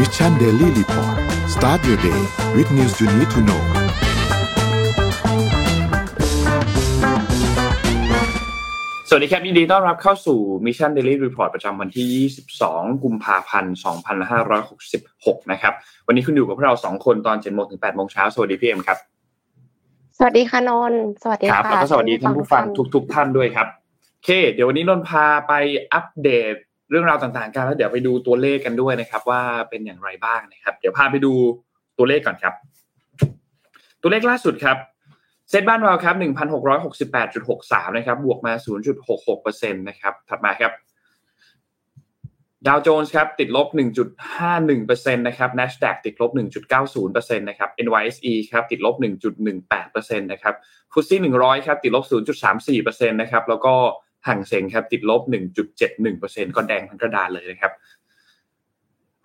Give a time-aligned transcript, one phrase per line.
[0.00, 1.16] Mission Daily Report
[1.54, 2.20] start your day
[2.56, 3.62] with news you need to know
[9.08, 12.06] สวัสดีครับยินดีต้อนรับเข้าสู่ Mission Daily Report ประจำวันที่
[12.56, 13.76] 22 กุมภาพันธ์
[14.62, 15.72] 2566 นะครับ
[16.06, 18.98] วันนี้คุณอยู่กับพวกเรา 2 คนตอน7โมงถึง8โมงเช้า สวัสดีพี่เอ็มครับ
[20.18, 23.66] สวัสดีค่ะนนท์สวัสดีครับค่ะแล้วก็สวัสดีท่านผู้ฟังทุก ๆ ท่านด้วยครับ
[24.12, 25.52] โอเค เดี๋ยววันนี้นนท์พาไป
[25.92, 26.54] อัปเดต
[26.90, 29.40] เรื่องราวต่างๆกันแล้วเดี๋ยวไปดูตัวเลขกันด้วยนะครับ ว่า
[29.70, 31.32] เป็นอย่างไรบ้างนะครับ เดี๋ยวพาไปดู
[31.98, 32.54] ตัวเลขก่อนครับ
[34.02, 34.76] ตัวเลขล่าสุดครับ
[35.50, 38.52] เซ็ตบ้านเราครับ1,668.63นะครับ บวกมา
[39.12, 40.72] 0.66%นะครับ ถัดมาครับ
[42.66, 43.68] ดาวโจนส์ครับติดลบ
[44.46, 46.30] 1.51%นะครับ NASDAQ ติดลบ
[46.84, 48.94] 1.90%นะครับ NYSE ครับติดลบ
[49.56, 50.54] 1.18%นะครับ
[50.92, 52.04] ฟุตซี่100 ครับติดลบ
[52.56, 55.22] 0.34%นะครับแล้วก็างเสงครับติดลบ
[55.88, 57.72] 1.71%ก็แดงทั้งกระดานเลยนะครับ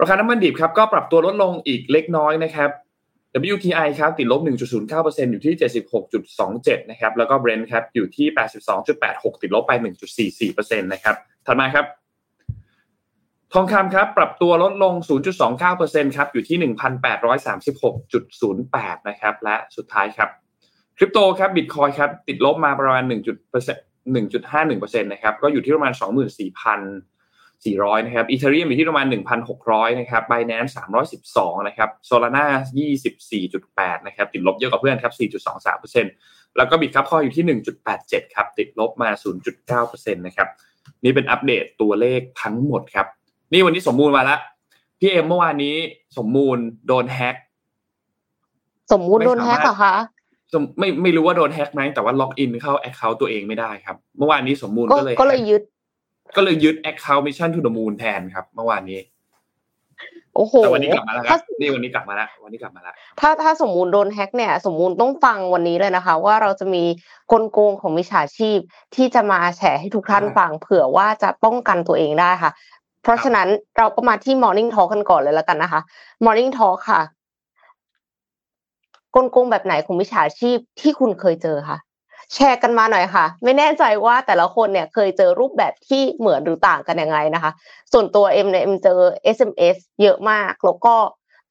[0.02, 2.70] ราคาน้ำมันดิบครับก็ปรับตัวลดลงอีกเล็กน้อยนะครับ
[3.54, 5.54] WTI ครับติดลบ 1.09%อยู่ที่
[6.22, 8.28] 76.27 นะครับ แล้วก็ Brent ครับอยู่ที่
[8.86, 9.72] 82.86 ติดลบไป
[10.32, 11.16] 1.44%นะครับ
[11.46, 11.86] ถัดมาครับ
[13.54, 14.94] ทองคำครับปรับตัวลดลง
[15.56, 20.30] 0.29%ครับอยู่ที่ 1,836.08 นะครับ และสุดท้ายครับ
[20.98, 29.06] คริปโตครับบิตคอยครับติดลบมาประมาณ 1% 1.51%นะครับก็อยู่ที่ประมาณ 24,400 นะครับอีเทเรียมอยู่ที่ประมาณ
[29.54, 30.72] 1,600 นะครับ Binance
[31.20, 32.46] 312 นะครับ Solana
[33.26, 35.14] 24.8 นะครับติดลบเยอะกว่าเพื่อนครับ
[35.80, 37.46] 4.23%แล้วก็บิตครับคออยู่ที่
[37.90, 39.10] 1.87 ครับติดลบมา
[39.64, 40.48] 0.9%นะครับ
[41.04, 43.08] นี่เป็นอัปเดตตัวเลขทั้งหมดครับ
[43.52, 44.40] นี่วันนี้สมมูลมาแล้ว
[45.00, 45.76] พี่เอ็มเมื่อวานนี้
[46.18, 47.36] สมมูลโดนแฮ็ก
[48.92, 49.96] สมมุติโดนแฮกเหรอคะ
[50.80, 55.62] ไม่ไม่รู้ว่าโดนแฮ็กไหมแต่ว่าล็อกอินเข้า account ตัวเองไม่ได้ครับ เมื่อวานนี้สมมูลก็ก็เลยก็เลยยึด
[56.36, 59.00] ก็เลยยึด account Mission To The Moon แทนครับ เมื่อวานนี้
[60.36, 66.84] โอ้โหแต่วันนี้กลับมาแล้วคถ้ารับนี่วันนี้กลับมาแล้ววันนี้กลับมาแล้วถ้าถ้าสมมูลโดนแฮกเนี่ย สมมูลต้องฟังวันนี้เลยนะคะ ว่าเราจะมี
[67.32, 68.60] กลโกงของมิจฉาชีพ
[68.96, 72.52] ที่จะมาแฉให้ทุกท่านอ่าฟังเผื่อว่าจะป้องกันตัวเองได้ค่ะ
[73.04, 75.82] เพราะฉะนั้นเราก็มาที่ Morning Talk กันก่อนเลยแล้วกันนะคะ
[76.26, 77.02] Morning Talk ค่ะ
[79.16, 81.78] กลโกงแบบไหนของมิจฉาชีพที่คุณเคยเจอคะ
[82.34, 87.52] แชร์กันมาหน่อยค่ะ ไม่แน่ใจว่าแต่ละคนเนี่ยเคยเจอรูปแบบที่เหมือนหรือต่างกันยังไงนะคะ
[87.94, 89.00] ส่วนตัวเอ็มเนี่ยเอ็มเจอ
[89.38, 90.96] SMS เยอะมากแล้วก็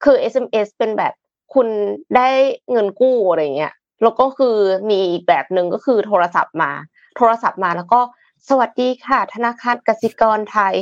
[0.03, 1.13] คือ SMS เป็นแบบ
[1.53, 1.67] คุณ
[2.15, 2.29] ได้
[2.71, 3.73] เงินกู้อะไรเงี้ย
[4.03, 4.55] แล้วก็คือ
[4.89, 6.71] มีอีกแบบหนึ่งก็คือโทรศัพท์มา
[7.17, 8.01] โทรศัพท์มาแล้วก็
[8.49, 10.75] สวัสดีค่ะ ธนาคารกสิกรไทย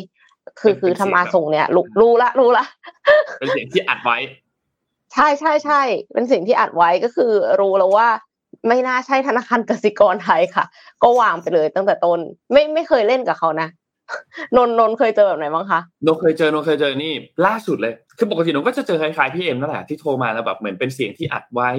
[0.60, 2.66] คือคือทำมาส่งเนี่ยรู้รู้ละรู้ละ
[3.40, 4.18] เป็นเสียงที่อัดไว้
[5.14, 5.82] ใช่ใช่ใช่
[6.14, 8.08] เป็นสิ่งที่อัดไว้ก็คือรู้แล้วว่า
[8.68, 10.66] ไม่น่าใช่ธนาคารกสิกรไทยค่ะ
[11.04, 12.20] ก็วางไปเลยตั้งแต่ต้น
[12.52, 13.70] ไม่ไม่เคยเล่นกับเขานะ
[14.56, 17.14] นนนนเคยเจอแบบไหนบ้างคะโนเคยเจอโนเคยเจอนี่
[17.46, 21.70] ล่าสุดเลย คือปกติโนก็จะเจอคล้ายๆพี่เอ็มนั่นแหละที่โทรมาแล้วแบบเหมือนเป็นเสียงที่อัดไว้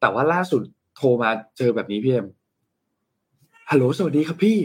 [0.00, 0.62] แต่ว่าล่าสุด
[0.96, 2.26] โทรมาเจอแบบนี้พี่เอ็ม
[3.70, 4.58] ฮัลโหลสวัสดีครับพี่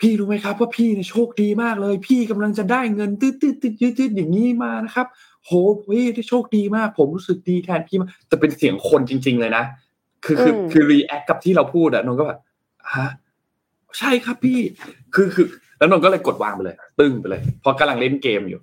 [0.00, 5.06] พี่รู้ไหมครับ ว่าพี่เนี่ยโชคดีมากเลย พี่กำลังจะได้เงินตืดตืดตืดตืดตืดอย่างนี้มานะครับ
[5.46, 5.50] โห
[5.90, 9.64] พี่ได้โชคดีมาก ผมรู้สึกดีแทนพี่มากแต่เป็นเสียงคนจริง ๆ เลยนะ
[10.24, 12.38] คือคืออืมคือ react กับที่เราพูดอะนนท์ก็แบบ
[12.96, 13.08] ฮะ
[13.98, 14.58] ใช่ครับพี่
[15.14, 15.46] คือคือ
[15.78, 18.60] แล้วนนท์ก็เลยกดวางไปเลย ตึ้งไปเลยเพราะกำลังเล่นเกมอยู่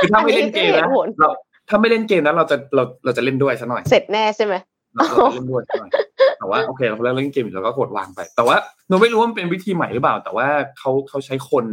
[0.00, 1.30] คือถ้าไม่เล่นเกมอันะนนี้คือเหตุผลเรา
[1.68, 4.54] ถ้าไม่เล่นเกมนะเราจะเราเราจะเล่นด้วยซะหน่อย เสร็จแน่ใช่ไหม
[4.94, 5.90] เราเราจะเล่นด้วยซะหน่อย
[6.38, 8.56] แต่ว่าโอเคเราเล่นเกมอยู่เราก็กดวางไป แต่ว่า
[8.88, 10.46] หนูไม่รู้ว่ามันเป็นวิธีใหม่หรือเปล่า แต่ว่า
[10.78, 11.64] เขาเขาใช้คน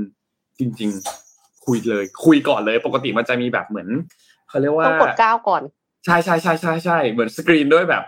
[0.60, 1.31] จริงๆ
[1.66, 3.88] คุยเลย คุยก่อนเลย ปกติมันจะมีแบบเหมือน
[4.50, 5.64] เขาเรียกว่าต้องกดก้าวก่อน
[6.06, 8.04] ใช่ใช่ใช่ใช่ใช่เหมือนสกรีนด้วยแบบ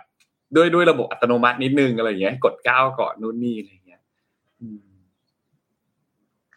[0.56, 4.02] ด้วยด้วยระบบอัตโนมัตินิดนึงอะไรอย่างเงี้ย กดก้าวก่อนนู่นนี่อะไรอย่างเงี้ย
[4.62, 4.80] อืม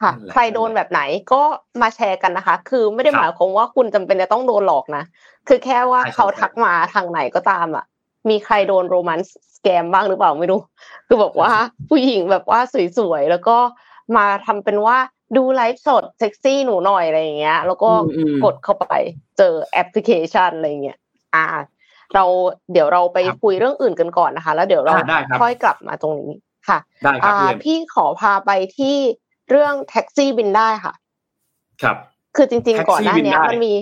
[0.00, 1.00] ค่ะนั่นแหละใครโดนแบบไหน
[1.32, 1.42] ก็
[1.82, 5.04] มาแชร์กันนะคะ คือไม่ได้ครับหมายความว่าคุณจำเป็นจะต้องโดนหลอกนะ
[5.48, 7.84] คือแค่ว่าใช่ครับเขาทักมาทางไหนก็ตามอะ
[8.28, 10.60] มีใครโดนโรแมนต์สแกมบ้างหรือเปล่าไม่รู้
[11.06, 11.50] คือแบบว่า
[11.88, 12.60] ผู้หญิงแบบว่า
[12.98, 13.56] สวยๆ แล้วก็
[14.16, 14.96] มาทำเป็นว่า
[15.37, 18.87] ดูไลฟ์สดเซ็กซี่หนูหน่อยอะไรอย่างเงี้ย แล้วก็อืมอืมกดเข้าไป
[19.38, 20.99] เจอแอปพลิเคชันอะไรอย่างเงี้ย
[21.34, 21.44] อ่า
[22.14, 22.25] เรา
[22.73, 26.32] เดี๋ยวเราไปครับคุยเรื่องอื่นกันก่อนนะคะ แล้วเดี๋ยวเราอ่าได้ครับค่อยกลับมาตรงนี้
[26.69, 28.96] ค่ะได้ครับอ่าพี่เอ็มพี่ขอพาไปที่
[29.50, 30.94] เรื่องแท็กซี่บินได้ค่ะ
[31.82, 31.96] ครับ
[32.37, 33.73] คือจริงๆแท็กซี่ๆก่อนหน้าเนี้ยมันมี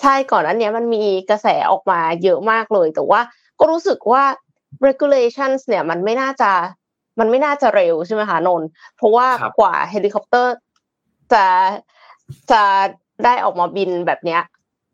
[0.00, 3.20] ใช่ก่อนหน้าเนี้ยมันมีกระแสออกมาเยอะมากเลย แต่ว่า
[3.60, 4.24] ก็รู้สึกว่า
[4.86, 6.50] regulations เนี่ยมันไม่น่าจะ
[7.20, 10.54] มันไม่น่าจะเร็วใช่ไหมคะนนท์เพราะว่าครับกว่าเฮลิคอปเตอร์
[11.32, 11.46] จะ
[12.52, 12.62] จะ
[13.24, 14.42] ได้ออกมาบินแบบเนี้ย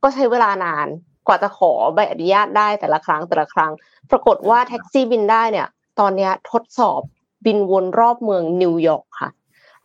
[0.02, 0.86] ก็ใช้เวลานาน
[1.26, 3.72] กว่าจะขอใบอนุญาตได้แต่ละครั้งแต่ละครั้ง
[4.10, 5.68] ปรากฏว่าแท็กซี่บินได้เนี่ย
[6.00, 7.00] ตอนเนี้ยทดสอบ
[7.46, 9.30] บินวนรอบเมืองนิวยอร์กค่ะ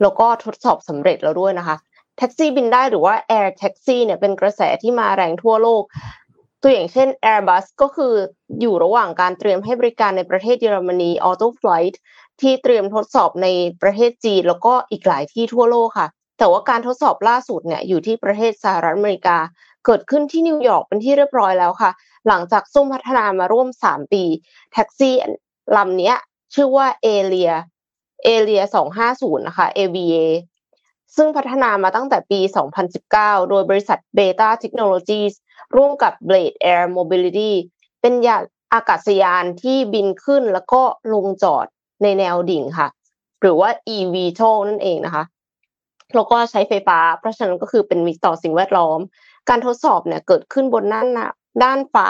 [0.02, 1.76] แล้วก็ทดสอบสำเร็จแล้วด้วยนะคะ
[2.18, 5.84] แท็กซี่บินได้หรือว่า Air Taxi เนี่ยเป็นกระแสที่มาแรงทั่วโลก
[6.62, 8.14] ตัวอย่างเช่น Airbus ก็คือ
[8.60, 11.96] อยู่ระหว่างการเตรียมให้บริการในประเทศเยอรมนี Auto Flight
[12.42, 13.48] ที่เตรียมทดสอบใน
[13.82, 16.08] ประเทศจีน แล้วก็อีกหลายที่ทั่วโลกค่ะ
[16.40, 19.38] แต่ว่าการทดสอบล่าสุดเนี่ยอยู่ที่ประเทศสหรัฐอเมริกา
[19.86, 21.92] เกิดขึ้นที่นิวยอร์กเป็นที่เรียบร้อยแล้วค่ะ
[22.28, 24.24] หลังจากซุ่มพัฒนามาร่วม 3 ปี
[24.74, 25.16] แท็กซี่
[25.76, 26.14] ลำนี้
[26.54, 28.62] ชื่อว่า Alia Alia
[29.06, 30.18] 250 นะคะ AVA
[31.16, 32.40] ซึ่งพัฒนามาตั้งแต่ปี
[32.96, 35.34] 2019 โดยบริษัท Beta Technologies
[35.76, 37.52] ร่วมกับ Blade Air Mobility
[38.02, 38.44] เป็นยาน
[38.74, 40.82] อากาศยานที่บินขึ้นแล้วก็
[41.14, 41.66] ลงจอด
[42.04, 42.88] ในแนวดิ่งค่ะ
[43.42, 45.24] หรือว่า eVTOL นั่นเองนะคะ
[46.16, 49.00] แล้วก็ใช้ไฟฟ้า เพราะฉะนั้นก็คือเป็นมิตรต่อสิ่งแวดล้อม
[49.50, 51.08] การทดสอบเนี่ยเกิดขึ้นบนด้าน
[51.64, 52.10] ด้านฟ้า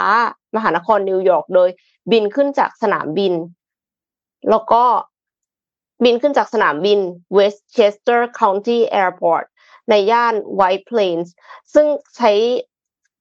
[0.56, 1.68] มหานครนิวยอร์กโดย
[2.12, 3.34] บินขึ้นจากสนามบิน
[4.50, 4.82] แล้วก็
[6.04, 6.98] บินขึ้นจากสนามบิน
[7.38, 9.44] Westchester County Airport
[9.90, 11.28] ในย่าน White Plains
[11.74, 11.86] ซึ่ง
[12.16, 12.32] ใช้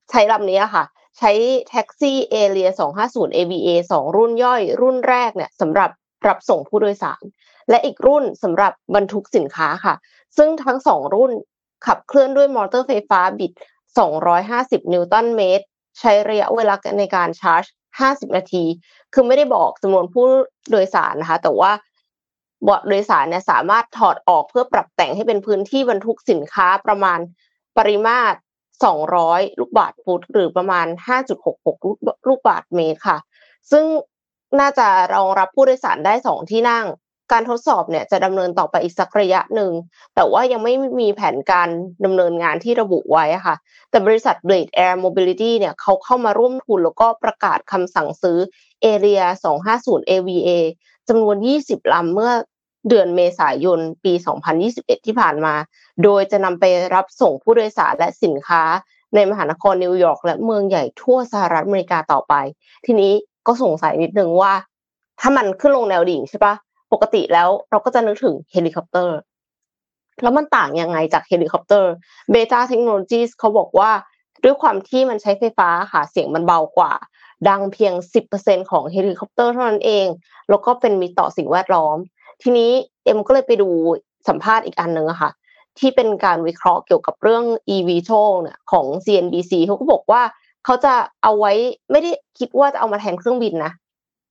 [0.09, 0.85] ใช้ลำนี้ค่ะ
[1.17, 1.31] ใช้
[1.69, 2.69] แท็กซี่เอเรีย
[3.03, 5.89] 250 AVA 2 รุ่นย่อย รุ่นแรกเนี่ยสำหรับ
[6.27, 7.23] รับส่งผู้โดยสาร
[7.69, 9.95] และอีกรุ่นสำหรับบรรทุกสินค้าค่ะ
[10.37, 11.31] ซึ่งทั้งสองรุ่น
[11.85, 13.51] ขับเคลื่อนด้วยมอเตอร์ไฟฟ้าบิด
[14.21, 15.65] 250 นิวตันเมตร
[15.99, 17.63] ใช้ระยะเวลาในการชาร์จ
[17.99, 18.63] 50 นาที
[19.13, 20.25] คือไม่ได้บอกจำนวนผู้
[20.71, 21.71] โดยสารนะคะ แต่ว่า
[22.63, 27.19] เบาะโดยสารเนี่ยสามารถถอดออกเพื่อปรับแต่งให้เป็นพื้นที่บรรทุกสินค้าประมาณ
[27.77, 28.37] ปริมาตร
[28.97, 30.87] 200 ลูกบาทฟุตหรือประมาณ
[31.57, 33.17] 5.66 ลูกบาทเมตรค่ะ
[33.71, 33.85] ซึ่ง
[34.59, 36.85] น่าจะรองรับผู้โดยสารได้ 2 ที่นั่ง
[37.31, 39.71] การทดสอบเนี่ยจะดำเนินต่อไปอีกสักระยะหนึ่ง
[40.15, 41.69] แต่ว่ายังไม่มีแผนการ
[42.05, 43.55] ดำเนินงานที่ระบุไว้ค่ะ
[43.89, 48.37] แต่บริษัท Blade Air Mobility เนี่ยเขาเข้ามาร่วมทุนแล้วก็ประกาศคำสั่งซื้อ
[48.93, 49.23] Area
[49.67, 50.49] 250 AVA
[51.07, 51.35] จำนวน
[51.65, 52.31] 20ลำเมื่อ
[52.89, 54.13] เดือนเมษายนปี
[54.59, 55.53] 2021 ที่ผ่านมา
[56.03, 56.65] โดยจะนำไป
[56.95, 58.63] รับส่งผู้โดยสารและสินค้า
[59.15, 62.33] ในมหานครนิวยอร์กและเมืองใหญ่ทั่วสหรัฐอเมริกาต่อไป
[62.85, 63.13] ทีนี้
[63.47, 64.53] ก็สงสัยนิดนึงว่า
[65.19, 66.53] ถ้ามันขึ้นลงแนวดิ่งใช่ปะ
[66.91, 69.17] ปกติแล้วเราก็จะนึกถึงเฮลิคอปเตอร์
[70.23, 71.91] แล้วมันต่างยังไงจากเฮลิคอปเตอร์
[72.33, 73.91] Beta Technologies เขาบอกว่า
[74.43, 76.93] ด้วยความที่มันใช้ไฟฟ้าค่ะเสียงมันเบากว่า
[77.49, 77.93] ดังเพียง
[78.31, 80.07] 10%ของเฮลิคอปเตอร์เท่านั้นเอง
[80.49, 81.97] แล้วก็เป็นมิตรต่อสิ่งแวดล้อม
[82.41, 82.71] ทีนี้
[83.05, 83.69] เอ็มก็เลยไปดู
[84.27, 85.31] สัมภาษณ์อีกอันหนึ่งค่ะ
[85.79, 87.43] ที่เป็นการวิเคราะห์เกี่ยวกับเรื่อง
[87.75, 90.21] EV โชเนี่ยของ CNBC เขาก็บอกว่า
[90.65, 90.93] เขาจะ
[91.23, 91.53] เอาไว้
[91.91, 93.71] ไม่ได้คิดว่าจะเอามาแทนเครื่องบินนะ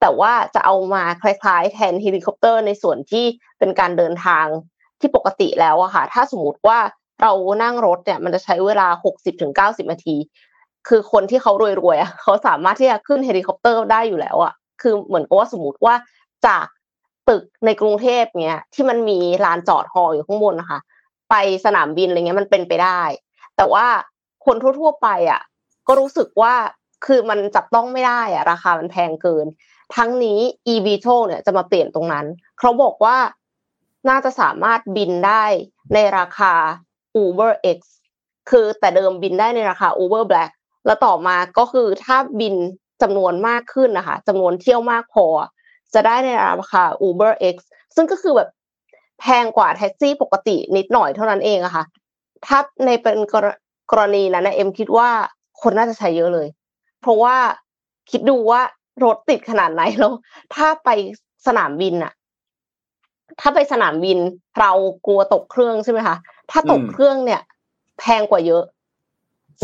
[0.00, 3.24] แต่ว่าจะเอามาคล้ายๆ แทนเฮลิคอปเตอร์ในส่วนที่
[3.58, 4.46] เป็นการเดินทาง
[5.00, 6.78] ที่ปกติแล้วอะค่ะ ถ้าสมมติว่า
[7.22, 8.88] เรานั่งรถเนี่ยมันจะใช้เวลา
[9.80, 10.16] 60-90 นาที
[10.88, 11.52] คือคนที่เขา
[11.82, 14.52] รวยๆอะเขาสามารถที่จะขึ้นเฮลิคอปเตอร์ได้อยู่แล้วอะ
[14.82, 15.94] คือเหมือนกับว่าสมมติว่า
[16.46, 16.66] จาก
[17.28, 20.80] ตึกในกรุงเทพเนี้ยที่มันมีลานจอดฮออยู่ข้างบนนะคะ
[21.30, 21.34] ไป
[21.64, 23.00] สนามบินอะไรเงี้ยมันเป็นไปได้
[23.56, 23.86] แต่ว่า
[24.46, 25.40] คนทั่ว ๆ ไปอะ
[25.86, 26.54] ก็รู้สึกว่า
[27.06, 29.46] คือมันจับต้องไม่ได้อะราคามันแพงเกิน
[29.96, 30.38] ทั้งนี้
[30.74, 32.26] eVTO เนี่ยจะมาเปลี่ยนตรงนั้น
[32.58, 33.16] เขาบอกว่า
[34.08, 35.44] น่าจะสามารถบินได้
[35.94, 36.52] ในราคา
[37.22, 37.78] Uber X
[38.50, 40.50] คือแต่เดิมบินได้ในราคา Uber Black
[40.86, 42.54] แล้วต่อมาก็คือถ้าบิน
[43.02, 45.26] จำนวนมากขึ้นนะคะจำนวนเที่ยวมากพอ
[45.94, 46.28] จะได้ใน
[46.60, 47.56] ราคา Uber X
[47.94, 48.48] ซึ่งก็คือแบบ
[49.20, 51.84] แพงกว่าแท็กซี่ปกตินิดหน่อยเท่านั้นเองอะค่ะ
[52.46, 53.18] ถ้าในเป็น
[53.92, 55.08] กรณีนั้นนะเอ็มคิดว่า
[55.62, 56.48] คนน่าจะใช้เยอะเลย
[57.00, 57.36] เพราะว่า
[58.10, 58.60] คิดดูว่า
[59.04, 60.12] รถติดขนาดไหนแล้ว
[60.54, 60.88] ถ้าไป
[61.46, 62.12] สนามบินอะ
[63.40, 64.18] ถ้าไปสนามบิน
[64.58, 64.72] เรา
[65.06, 66.16] กลัวตกเครื่องใช่ไหมคะ
[66.50, 67.40] ถ้าตกเครื่องเนี่ย
[67.98, 68.64] แพงกว่าเยอะ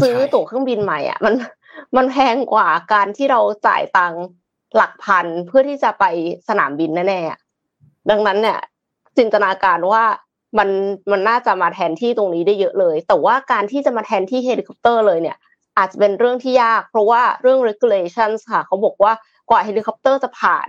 [0.00, 1.34] ซื้อตั๋วเครื่องบินใหม่อะ มัน
[1.96, 4.14] มันแพงกว่าการที่เราจ่ายตัง
[4.76, 6.04] หลักพันเพื่อที่จะไป
[6.48, 8.58] สนามบินแน่ๆดังนั้นเนี่ย
[9.16, 10.04] จินตนาการว่า
[10.58, 10.68] มัน
[11.10, 15.36] มันน่าจะมาแทนที่ตรงนี้ได้เยอะเลย แต่ว่าการที่จะมาแทนที่เฮลิคอปเตอร์เลยเนี่ย
[15.78, 19.12] อาจจะเป็นเรื่องที่ยาก เพราะว่าเรื่อง regulations ค่ะเขาบอกว่า
[19.50, 20.68] กว่าเฮลิคอปเตอร์จะผ่าน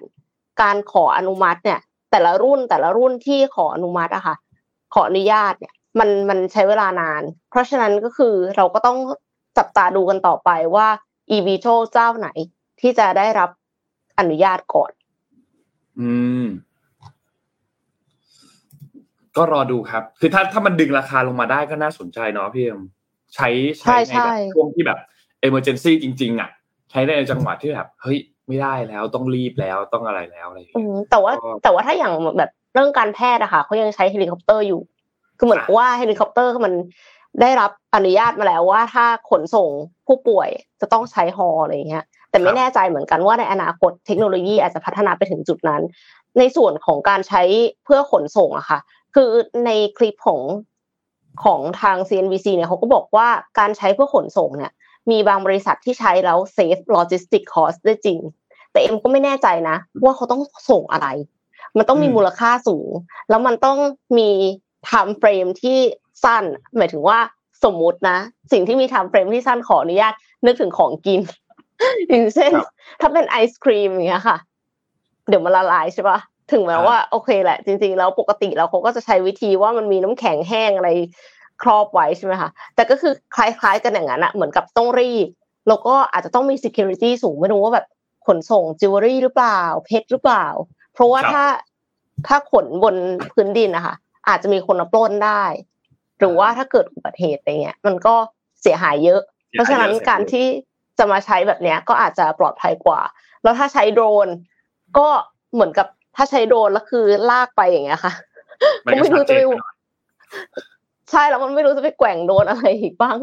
[0.62, 1.80] การขออนุมัติเนี่ย
[2.12, 4.36] แต่ละรุ่นแต่ละรุ่นที่ขออนุมัติอะค่ะ
[4.94, 8.98] ขออนุญาตเนี่ย มันมันใช้เวลานาน เพราะฉะนั้นก็คือเราก็ต้อง
[9.58, 10.88] จับตาดูกันต่อไปว่า
[11.36, 12.30] e v t o เจ้าไหน
[12.82, 13.50] ที่จะได้รับ
[14.20, 14.92] อนุญาตก่อน
[16.00, 16.12] อื
[16.44, 16.46] ม
[19.38, 22.82] ก็รอดูครับ คือถ้าถ้ามันดึงราคาลงมาได้ก็น่าสนใจเนาะพี่เอ็ม
[23.36, 23.50] ใช้
[23.80, 25.00] ใช้ในแบบช่วงที่แบบ
[25.48, 26.50] emergency จริง ๆ อะ
[26.92, 34.82] ใช้ในจังหวะที่แบบเฮ้ยไม่ได้แล้วต้องรีบแล้วต้องอะไรแล้วอะไรอย่างเงี้ยแต่ว่าแต่ว่าถ้าอย่างแบบเรื่องการแพทย์อะค่ะเขายังใช้เฮลิคอปเตอร์อยู่
[35.38, 36.74] คือเหมือนว่าเฮลิคอปเตอร์มัน
[37.42, 39.70] ได้รับอนุญาตมาแล้วว่าถ้าขนส่ง
[40.08, 40.50] ผู้ป่วย
[40.82, 45.82] จะต้องใช้ฮออะไรเงี้ย แต่ไม่แน่ใจเหมือนกันว่าในอนาคตเทคโนโลยีอาจจะพัฒนาไปถึงจุดนั้น
[46.40, 47.42] ในส่วนของการใช้
[47.84, 48.80] เพื่อขนส่งอะค่ะ
[49.16, 49.30] คือ
[49.66, 50.40] ในคลิปของ
[51.44, 53.28] ของทาง CNBC เนี่ยเขาก็บอกว่า
[53.60, 54.72] การใช้เพื่อขนส่งเนี่ย
[55.12, 58.20] มีบางบริษัทที่ใช้แล้ว save logistic cost ได้จริง
[58.72, 61.08] แต่เอ็มก็ไม่แน่ใจนะ ว่าเขาต้องส่งอะไร
[61.78, 62.90] มันต้องมีมูลค่าสูง
[63.30, 63.78] แล้วมันต้อง
[64.18, 64.30] มี
[64.90, 65.78] time frame ที่
[66.24, 66.44] สั้น
[66.78, 67.20] หมายถึงว่า
[67.64, 68.18] สมมุตินะ
[68.52, 70.14] สิ่งที่มี time frame ที่สั้นขออนุญาต
[70.46, 71.22] นึกถึงของกิน
[72.10, 72.52] อย่างเช่น
[73.02, 74.38] ถ้าเป็นไอศครีมอย่างเงี้ยค่ะ
[75.28, 76.20] เดี๋ยวมันละลายใช่ปะ
[76.52, 80.90] ถึงแม้ว่าโอเคแหละ จริงๆแล้วปกติแล้วเขาก็จะใช้วิธีว่ามันมีน้ำแข็งแห้งอะไร
[81.62, 85.28] ครอบไว้ใช่ไหมคะแต่ก็คือคล้ายๆกันอย่างนั้นอะเหมือนกับต้องรีด
[85.68, 87.86] แล้วก็อาจจะต้องมี security สูงไม่รู้ว่าแบบ
[88.28, 90.46] ขนส่งจิวเวลรี่หรือเปล่า เพชรหรือเปล่า
[90.94, 91.44] เพราะว่าถ้า
[92.28, 92.96] ถ้าขนบน
[93.32, 93.96] พื้นดินนะคะ
[94.30, 95.44] อาจจะมีคนมาปล้นได้
[96.20, 98.16] หรือว่าถ้าเกิดอุบัติเหตุอะไรเงี้ย มันก็
[98.62, 99.22] เสียหายเยอะ
[99.52, 100.46] เพราะฉะนั้นการที่
[101.00, 103.02] จะมาใช้แบบเนี้ยก็อาจจะปลอดภัยกว่า
[103.44, 104.28] แล้วถ้าใช้โดรน
[104.98, 105.08] ก็
[105.54, 108.14] เหมือนกับ ถ้าใช้โดรนแล้วคือลากไปอย่างเงี้ยค่ะ
[108.84, 109.42] ก็ไม่รู้จะไป
[111.12, 113.18] ใช่แล้วมันไม่รู้จะไปแกว่งโดนอะไรอีกบ้าง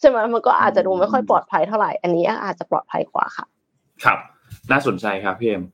[0.00, 3.46] ใช่ไหมมันก็อาจจะดูไม่ค่อยปลอดภัยเท่าไหร่ อันนี้อาจจะปลอดภัยกว่าค่ะ
[4.04, 4.18] ครับ
[4.70, 5.64] น่าสนใจครับพี่เอ็ม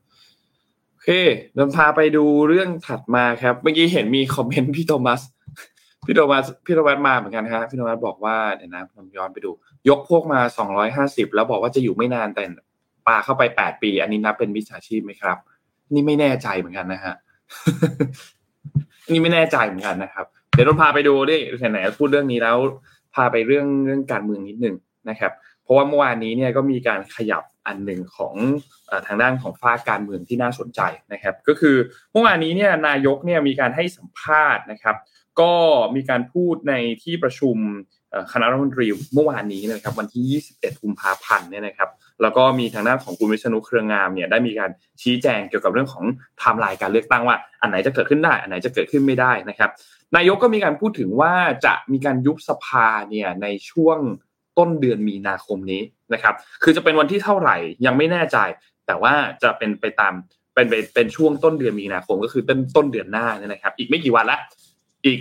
[0.90, 1.09] โอเค
[1.54, 5.21] เดี๋ยวพาไปดูเรื่องถัดมาครับ เมื่อกี้เห็นมีคอมเมนต์พี่โทมัส
[6.07, 9.50] พี่โทมัสพี่โทมัสมาเหมือนกันครับพี่โทมัสบอกว่าเดี๋ยวนะผมย้อนไปดู
[9.88, 12.45] ยกพวกมาสองร้อยห้าสิบแล้วบอกว่าจะอยู่ไม่นานแต่
[13.09, 15.38] ปาเข้าไปแปดปี อันนี้นับเป็นมิจฉาชีพไหมครับ
[15.94, 17.14] นี่ไม่แน่ใจเหมือนกันนะฮะ
[19.11, 21.37] นี่ไม่แน่ใจเหมือนกันนะครับ เดี๋ยวเราพาไปดูดิ
[21.70, 22.56] ไหนๆพูดเรื่องนี้แล้ว
[23.14, 24.76] พาไปเรื่องเรื่องการเมืองนิดนึง
[25.11, 25.32] นะครับ
[25.62, 28.34] เพราะว่าเมื่อวานนี้เนี่ยก็มีการขยับอันหนึ่งของ
[29.06, 30.80] ทางด้านของฝ้าการเมืองที่น่าสนใจ
[31.12, 31.76] นะครับ ก็คือ
[32.12, 34.96] เมื่อวานนี้เนี่ยนายกเนี่ยมีการให้สัมภาษณ์นะครับ
[35.40, 35.52] ก็
[35.94, 37.56] มีการพูดในที่ประชุม
[38.32, 41.88] คณะรัฐมนตรีเมื่อวานนี้นะครับ วันที่ 21 กุมภาพันธ์เนี่ยนะครับ
[42.23, 44.71] แล้วก็มีทางด้านของคุณวิษณุเครืองามเนี่ยได้มีการ
[45.02, 46.05] ชี้แจงเกี่ยวกับเรื่องของ
[46.38, 49.71] ไทม์ไลน์การเลือกตั้งว่า อันไหนจะเกิดขึ้นได้อันไหนจะเกิดขึ้นไม่ได้นะครับ
[50.17, 51.35] นายกก็มีการพูดถึงว่า
[51.67, 53.99] จะมีการยุบสภาเนี่ยในช่วง
[54.59, 58.38] ต้นเดือนมีนาคมนี้นะครับ คือจะเป็นวันที่เท่าไหร่ยังไม่แน่ใจ
[58.87, 60.12] แต่ว่าจะเป็นไปตาม
[60.55, 64.38] เป็นเป็นช่วงต้นเดือนมีนาคมก็คือต้นต้นเดือนหน้าเนี่ยนะครับ อีกไม่กี่วันละ
[65.07, 65.19] อีก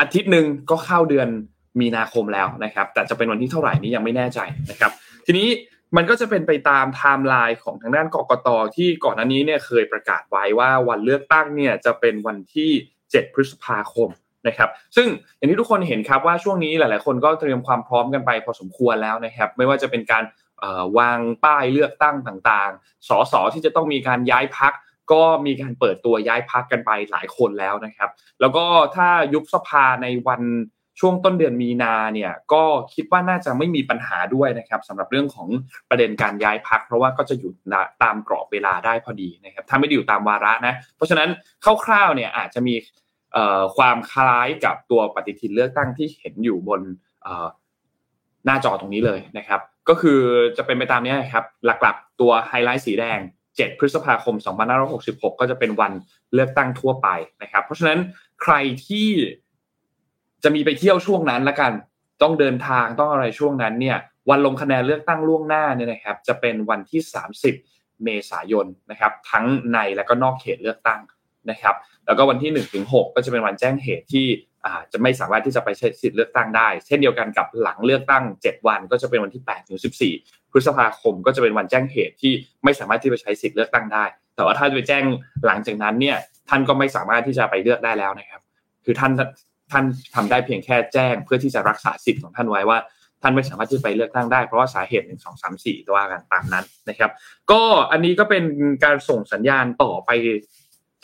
[0.00, 1.28] อาทิตย์หนึ่งก็เข้าเดือน
[1.80, 4.40] มีนาคมแล้วนะครับ แต่จะเป็นวันที่เท่าไหร่นี้ยังไม่แน่ใจ
[4.70, 4.92] นะครับ
[5.26, 5.48] ทีนี้
[5.96, 12.70] มันก็จะเป็นไปตามไทม์ไลน์ของทางด้านกกตที่ก่อนหน้านี้เนี่ยเคยประกาศไว้ว่าวันเลือกตั้งเนี่ยจะเป็นวันที่
[13.02, 14.08] 7 พฤษภาคม
[14.48, 20.24] นะครับ ซึ่งอย่างที่ทุกคนเห็นครับว่าช่วงนี้หลาย ๆ คนก็เตรียมความพร้อมกันไปพอสมควรแล้วนะครับ ไม่ว่าจะเป็นการ
[20.98, 24.72] วางป้ายเลือกตั้งต่างๆ สสที่จะต้องมีการย้ายพรรค
[25.12, 28.64] ก็มีการเปิดตัวย้ายพักกันไปหลายคนแล้วนะครับ แล้วก็
[28.96, 30.42] ถ้ายุบสภาในวัน
[31.00, 32.62] ช่วงต้นเดือนมีนาเนี่ยก็
[32.94, 35.48] คิดว่าน่าจะไม่มีปัญหาด้วยนะครับสำหรับเรื่องของ
[35.90, 37.52] ประเด็นการย้ายพักเพราะว่าก็จะอยู่
[38.02, 41.28] ตามกรอบเวลาได้พอดีนะครับถ้าไม่ได้อยู่ตามวาระนะ เพราะฉะนั้น
[41.84, 42.74] คร่าวๆเนี่ยอาจจะมี
[43.76, 46.80] ความคล้ายกับตัวปฏิทินเลือกตั้งที่เห็นอยู่บน
[48.44, 50.20] หน้าจอตรงนี้เลยนะครับ ก็คือ
[50.56, 53.18] จะเป็นไปตามนี้ครับหลักๆ ตัวไฮไลท์สีแดง
[53.50, 54.34] 7 พฤษภาคม
[54.82, 55.92] 2566 ก็จะเป็นวัน
[56.34, 57.08] เลือกตั้งทั่วไป
[57.42, 57.98] นะครับ เพราะฉะนั้น
[58.42, 58.54] ใคร
[58.86, 59.08] ที่
[60.46, 61.72] จะมีไปเที่ยวช่วงนั้นละกัน
[62.22, 63.96] ต้องเดินทางต้องอะไรช่วงนั้นเนี่ย
[64.30, 67.00] วันลงคะแนนเลือกตั้งล่วงหน้าเนี่ยนะครับจะเป็นวันที่
[67.52, 71.00] 30 เมษายนนะครับทั้งในและก็นอกเขตเลือกตั้ง
[71.50, 71.74] นะครับ
[72.06, 74.26] แล้วก็วันที่1ถึง6ก็จะเป็นวันแจ้งเหตุที่
[74.92, 79.78] จะไม่สามารถที่จะไปใช้สิทธิ์เลือกตั้งได้ เช่นเดียวกันกับหลังเลือกตั้ง 7 วันก็จะเป็นวันที่8ถึง
[80.14, 82.32] 14 พฤษภาคมก็จะเป็นวันแจ้งเหตุที่
[82.64, 84.04] ไม่สามารถที่จะใช้สิทธิ์เลือกตั้งได้
[84.36, 85.04] แต่ว่าถ้าไปแจ้ง
[85.46, 86.16] หลังจากนั้นเนี่ย
[86.48, 88.42] ท่านก็ไม่สามารถที่จะไปเลือกได้แล้วนะครับ
[88.84, 89.12] คือท่าน
[89.70, 92.78] ท่านทำได้เพียงแค่แจ้งเพื่อที่จะรักษาสิทธิ์ของท่านไว้ว่า
[93.22, 97.10] ท่านไม่สามารถที่ไปเลือกตั้งได้เพราะว่าสาเหตุหนึ่งสองสามสี่ตัวกันตามนั้นนะครับ
[97.50, 98.44] ก็อันนี้ก็เป็น
[98.84, 100.10] การส่งสัญญาณต่อไป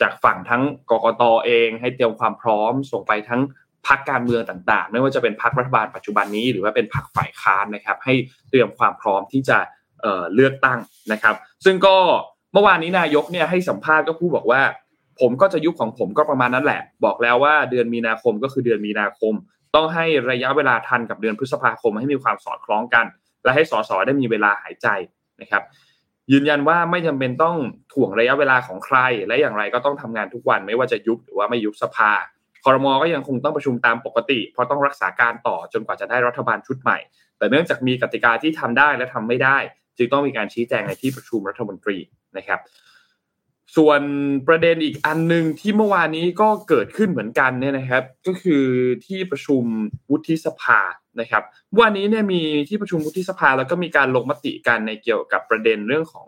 [0.01, 3.41] จากฝั่งทั้งกกตเอง ให้เตรียมความพร้อม ส่งไปทั้ง
[3.87, 8.13] พักการเมืองต่างๆ ไม่ว่าจะเป็นพักรัฐบาลปัจจุบันนี้ หรือว่าเป็นพักฝ่ายค้านนะครับ ให้
[8.49, 9.57] เตรียมความพร้อมที่จะ
[10.01, 10.79] เเลือกตั้ง
[11.11, 11.95] นะครับ ซึ่งก็
[12.53, 14.61] เมื่อวานนี้นายกเนี่ยให้สัมภาษณ์ก็พูดบอกว่า
[15.19, 19.33] ผมก็จะยุบของผมก็ประมาณนั้นแหละ บอกแล้วว่าเดือนมีนาคมก็คือเดือนมีนาคม
[19.75, 23.05] ต้องให้ระยะเวลาทันกับเดือนพฤษภาคมให้มีความสอดคล้องกัน
[23.43, 24.87] และให้สสได้มีเวลาหายใจ
[25.41, 25.63] นะครับ
[26.31, 27.57] ยืนยันว่าไม่จำเป็นต้อง
[27.93, 32.11] ถ่วงระยะเวลาของใคร และอย่างไรก็ต้องทำงานทุกวันไม่ว่าจะยุบหรือว่าไม่ยุบสภา
[32.63, 36.97] คอรมอก็ยังคงต้องประชุมตามปกติ เพราะต้องรักษาการต่อจนกว่าจะได้รัฐบาลชุดใหม่
[37.37, 39.57] แต่เนื่องจากมีกติกาที่ทำได้และทำไม่ได้
[39.97, 41.97] จึงต้องมีการชี้แจงในที่ประชุมรัฐมนตรี
[42.37, 42.59] นะครับ
[43.75, 44.01] ส่วน
[44.47, 48.65] ประเด็นอีกอันหนึ่งที่เมื่อวานนี้ก็เกิดขึ้นเหมือนกันเนี่ยนะครับ ก็คือ
[49.05, 49.63] ที่ประชุม
[50.11, 50.79] วุฒิสภา
[51.19, 51.43] นะครับ
[51.79, 56.27] วันนี้เนี่ยมีที่ประชุมวุฒิสภาแล้วก็มีการลงมติกันในเกี่ยวกับประเด็นเรื่องของ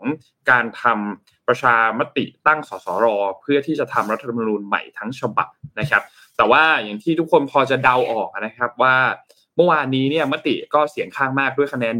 [0.50, 3.06] การทำประชามติตั้งสสร
[3.40, 5.48] เพื่อที่จะทำรัฐธรรมนูญใหม่ทั้งฉบับ
[5.80, 6.02] นะครับ
[6.36, 8.94] แต่ว่าอย่างที่ทุกคนพอจะเดาออกนะครับว่า
[9.56, 11.94] เมื่อวานนี้เนี่ยมติก็เสียงข้างมากด้วยคะแนน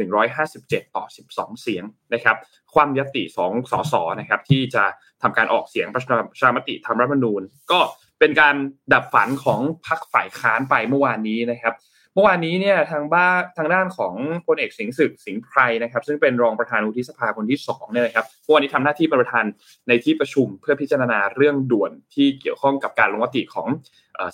[0.44, 1.84] 157 ต่อ 12 เสียง
[2.14, 2.36] นะครับ
[2.74, 4.84] ความยติสองสสนะครับที่จะ
[5.22, 6.02] ทำการออกเสียงประ
[6.40, 7.80] ชามติทำรัฐมนูญ ก็
[8.18, 8.54] เป็นการ
[8.92, 11.74] ดับฝันของพรรคฝ่ายค้านไปเมื่อวานนี้นะครับ
[12.14, 13.26] เมื่อวานนี้เนี่ยทางบ้า
[13.58, 14.14] ทางด้านของ
[14.46, 19.44] พลเอกสิงห์ศึกสิงห์ไพรนะครับ ซึ่งเป็นรองประธานวุฒิสภาคนที่2เนี่ยนะครับเมื่อวานนี้ทำหน้าที่ประธาน
[19.88, 23.68] ในที่ประชุมเพื่อพิจารณาเรื่องด่วนที่เกี่ยวข้องกับการลงมติของ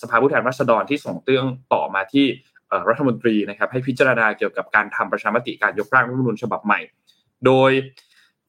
[0.02, 2.26] สภาผู้แทนราษฎรที่ส่งเรื่องต่อมาที่
[2.88, 6.81] รัฐมนตรีนะครับให้พิจารณาเกี่ยวกับการทำประชามติการยกร่างรัฐมนูญฉบับใหม่
[7.47, 7.71] โดย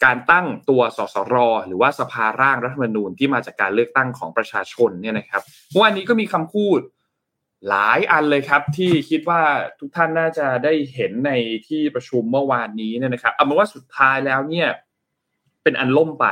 [0.04, 1.36] การตั้งตัวสสร
[1.68, 6.80] หรือว่าสภาร่างรัฐธรรมนูญที่มาจากการเลือกตั้งของประชาชนเนี่ยนะครับเมื่อวานนี้ก็มีคำพูด
[7.70, 9.42] หลายอันเลยครับที่คิดว่า
[9.80, 11.32] ทุกท่านน่าจะได้เห็นใน
[11.68, 14.68] ที่ประชุมเมื่อวานนี้เนี่ยนะครับเอาเป็นว่าสุดท้ายแล้วเนี่ย
[15.64, 16.26] เป็นอันล่มไป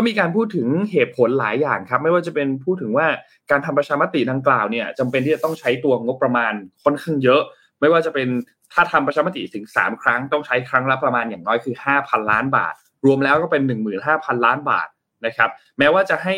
[0.00, 3.06] ก็มีการพูดถึงเหตุผลหลายอย่างครับ ไม่ว่าจะเป็นพูดถึงว่า
[3.50, 6.52] การทำประชามติดังกล่าวเนี่ยจำเป็นที่จะต้องใช้ตัวงบประมาณ
[6.84, 7.42] ค่อนข้างเยอะ
[7.80, 8.28] ไม่ว่าจะเป็น
[8.72, 12.74] ถ้าทำประชามติถึง 3 ครั้งต้องใช้ครั้งละประมาณอย่างน้อยคือ 5,000 ล้านบาท
[13.06, 13.62] รวมแล้วก็เป็น
[14.04, 14.88] 15,000 ล้านบาท
[15.26, 16.36] นะครับแม้ว่าจะให้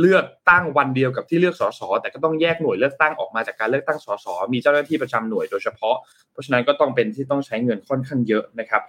[0.00, 5.96] เลือกตั้งวันเดียวกับที่เลือกสสแต่ก็ต้องแยกหน่วยเลือกตั้งออกมาจากการเลือกตั้งสสมีเจ้าหน้าที่ประจำหน่วยโดยเฉพาะ
[6.32, 8.82] เพราะฉะนั้นก็ต้องเป็นที่ต้องใช้เงินค่อนข้างเยอะนะครับ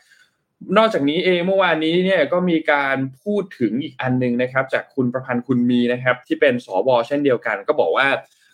[0.78, 8.08] นอกจากนี้เองเมื่อวานนี้เนี่ยก็มีการพูดถึงอีกอันนึงนะครับ จากคุณประพันธ์คุณมีนะครับ ที่เป็นสวเช่นเดียวกัน ก็บอกว่า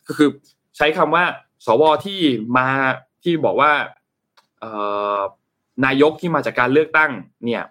[0.08, 0.30] ก็คือ
[0.78, 1.24] ใช้คำว่า
[1.66, 2.20] สวที่
[2.58, 2.68] มา
[3.24, 3.72] ที่บอกว่า
[5.86, 7.12] นายกที่มาจากการเลือกตั้ง
[7.46, 7.64] เนี่ย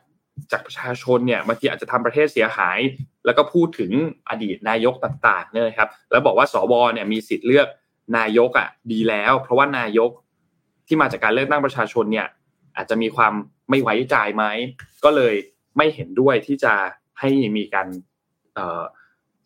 [0.52, 2.78] จากประชาชนเนี่ยบางทีอาจจะทำประเทศเสียหาย
[3.24, 3.90] แล้วก็พูดถึง
[4.28, 7.68] อดีตนายกต่างๆเนี่ยนะครับ แล้วบอกว่าสวเนี่ยมีสิทธิ์เลือก
[8.16, 10.10] นายกอะดีแล้ว เพราะว่านายก
[10.86, 12.26] ที่มาจากการเลือกตั้งประชาชนเนี่ย
[12.76, 13.34] อาจจะมีความ
[13.70, 14.44] ไม่ไว้ใจไหม
[15.04, 15.34] ก็เลย
[15.76, 16.72] ไม่เห็นด้วยที่จะ
[17.20, 17.88] ให้มีการ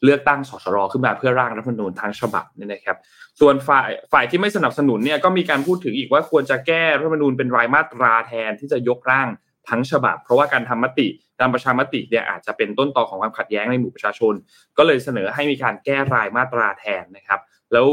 [0.04, 2.96] เลือกตั้งสสรขึ้นมาเพื่อร่างรัฐธรรมนูญทั้งฉบับนี่นะครับ
[3.40, 9.28] ส่วนฝ่ายฝ่ายที่ไม่สนับสนุนเนี่ยก็มีการพูดถึงอีกว่าควรจะแก้รัฐธรรมนูญเป็นรายมาตราแทนที่จะยกร่าง
[9.68, 11.06] ทั้งฉบับ เพราะว่าการทำมติ
[11.40, 14.34] การประชามติเนี่ยอาจจะเป็นต้นตอของความขัดแย้งในหมู่ประชาชน
[14.78, 17.40] ก็เลยเสนอให้มีการแก้รายมาตราแทนนะครับ
[17.72, 17.86] แล้ว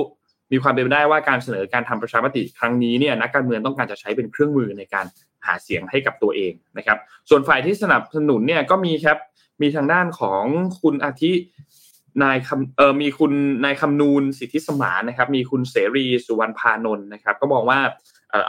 [0.51, 5.05] มีความเป็นไปได้ว่าการเสนอการทำประชามติครั้งนี้เนี่ยนักการเมืองต้องการจะใช้เป็นเครื่องมือในการ
[5.45, 6.97] หาเสียงให้กับตัวเองนะครับ
[7.29, 9.17] ส่วนฝ่ายที่สนับสนุนเนี่ยก็มีครับ
[9.61, 10.43] มีทางด้านของ
[10.81, 11.31] คุณอาทิ
[12.23, 13.33] นายคำเออมีคุณ
[13.65, 17.79] นายคำนูนสิทธิสมานนะครับ มีคุณเสรีสุวรรณพานนท์นะครับ ก็บอกว่า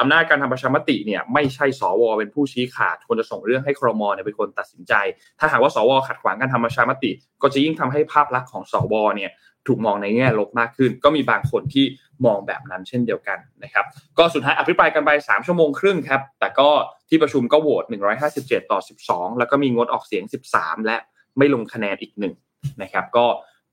[0.01, 4.93] อำนาจการทำประชามติเนี่ยไม่ใช่สวเป็นผู้ชี้ขาดควรจะส่งเรื่องให้ครมเนี่ยเป็นคนตัดสินใจ
[5.39, 7.11] ถ้าหากว่าสวขัดขวางการทำประชามติ
[7.43, 9.33] ก็จะยิ่งทำให้ภาพลักษณ์ของสวเนี่ย
[9.67, 11.85] ถูกมองในแง่ลบมากขึ้น ก็มีบางคนที่
[12.27, 13.85] มองแบบนั้นเช่นเดียวกันนะครับ
[14.19, 16.69] ก็สุดท้ายอภิปรายกันไป 3 ชั่วโมงครึ่งครับ แต่ก็
[17.09, 17.85] ที่ประชุมก็โหวต
[18.29, 20.97] 157 ต่อ 12 แล้วก็มีงดออกเสียง 13 และ
[21.39, 22.35] ไม่ลงคะแนนอีกหนึ่ง
[22.83, 23.27] นะครับ ก็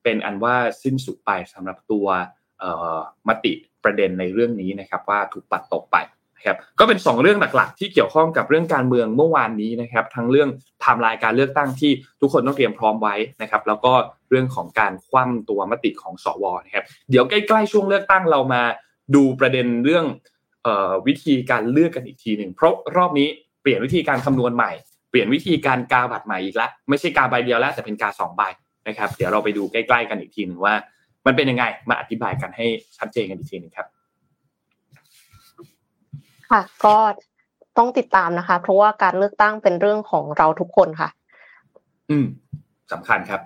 [0.04, 2.08] เป็นอันว่าสิ้นสุดไปสำหรับตัว
[3.28, 5.98] มติประเด็นในเรื่องนี้นะครับว่าถูกปัดตกไป
[6.48, 10.50] ครับก็เป็น 2 เรื่องหลักๆ ที่เกี่ยวข้องกับเรื่องการเมืองเมื่อวานนี้นะครับ ทั้งเรื่อง
[10.82, 11.92] ไทม์ไลน์การเลือกตั้งที่
[12.22, 13.94] ทุกคนต้องเตรียมพร้อมไว้นะครับ แล้วก็
[14.30, 18.62] เรื่องของการคว่ำตัวมติของสวนะครับเดี๋ยวใกล้ๆช่วงเลือกตั้งเรามา
[19.16, 20.06] ดูประเด็นเรื่อง
[21.08, 23.28] วิธีการเลือกกันอีกทีหนึ่งเพราะรอบนี้
[23.62, 24.72] เปลี่ยนวิธีการคำนวณใหม่
[25.10, 28.42] เปลี่ยนวิธีการกาบัตรใหม่อีกแล้วไม่ใช่กาใบเดียวแล้วแต่เป็นกาสองใบ
[28.88, 30.76] นะครับ เดี๋ยวเราไปดูใกล้ ๆ กันอีกทีหนึ่งว่า
[31.26, 32.66] มันเป็นยังไงมาอธิบายกันให้
[32.98, 33.88] ชัดเจนกันอีกทีหนึ่งครับ
[36.52, 36.96] ค่ะ ก็
[37.78, 41.10] ต้องติดตามนะคะ เพราะว่าการเลือกตั้งเป็นเรื่องของเราทุกคนค่ะ
[42.10, 42.26] อืม
[42.92, 43.42] สำคัญครับ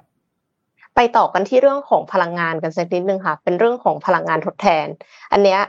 [0.95, 4.87] ไปต่อกันที่เรื่องของพลังงานกันสักนิดนึงค่ะ เป็นเรื่องของพลังงานทดแทน
[5.31, 5.59] อันเนี้ย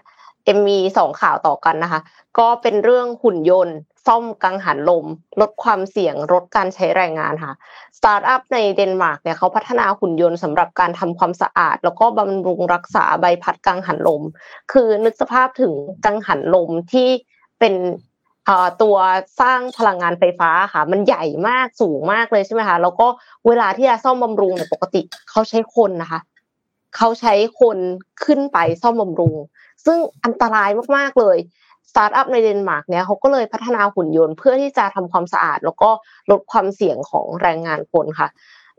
[0.44, 2.00] เอ็มมีสองข่าวต่อกันนะคะ
[2.38, 5.06] ก็เป็นเรื่องหุ่นยนต์ ซ่อมกังหันลม
[5.40, 7.54] ลดความเสี่ยงลดการใช้แรงงานค่ะ
[7.98, 14.22] สตาร์ทอัพในเดนมาร์กเนี่ยเขาพัฒนาหุ่นยนต์สำหรับการทำความสะอาด แล้วก็บำรุงรักษาใบพัดกังหันลม
[14.72, 15.72] คือนึกสภาพถึง
[16.04, 17.08] กังหันลมที่
[17.60, 17.74] เป็น
[18.82, 18.96] ตัว
[19.40, 23.06] สร้างพลังงานไฟฟ้าค่ะ มันใหญ่มากสูงมากเลยใช่ไหมคะแล้วก็
[23.46, 26.20] เวลาที่จะซ่อมบำรุงเนี่ยปกติเขาใช้คนนะคะ
[26.96, 27.78] เขาใช้คน
[28.24, 29.34] ขึ้นไปซ่อมบำรุง
[29.86, 31.38] ซึ่งอันตรายมากๆเลย
[31.90, 35.90] สตาร์ทอัพในเดนมาร์กเนี่ยเขาก็เลยพัฒนาหุ่นยนต์เพื่อที่จะทำความสะอาด แล้วก็
[36.31, 38.29] ลดความเสี่ยงของแรงงานคนค่ะ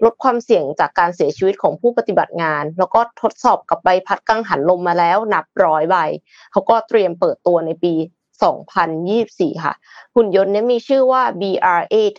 [0.04, 5.98] ลดความเสี่ยงจากการเสียชีวิตของผู้ปฏิบัติงาน แล้วก็ทดสอบกับใบพัดกังหันลมมาแล้วนับร้อยใบ
[6.52, 7.94] เขาก็เตรียมเปิดตัวในปี
[8.80, 9.74] 2024 ค่ะ
[10.15, 12.13] หุ่นยนต์นี้มีชื่อว่า BR8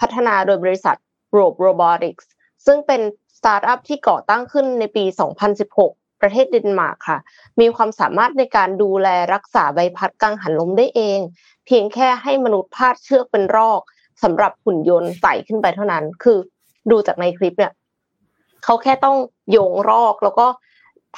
[0.00, 0.96] พัฒนาโดยบริษัท
[1.36, 2.26] Rope Robotics
[2.66, 3.00] ซึ่งเป็น
[3.38, 5.04] สตาร์ทอัพที่ก่อตั้งขึ้นในปี
[5.58, 7.18] 2016 ประเทศเดนมาร์กค่ะ
[7.60, 11.18] มีความสามารถในการดูแลรักษาใบพัดกังหันลมได้เอง
[11.66, 13.80] เพียงแค่ให้มนุษย์พาดเชือกเป็นรอก
[14.22, 16.38] สำหรับหุ่นยนต์ไต่ขึ้นไปเท่านั้น คือ
[16.90, 17.72] ดูจากในคลิปเนี่ย
[18.64, 19.16] เขาแค่ต้อง
[19.50, 20.46] โยงรอกแล้วก็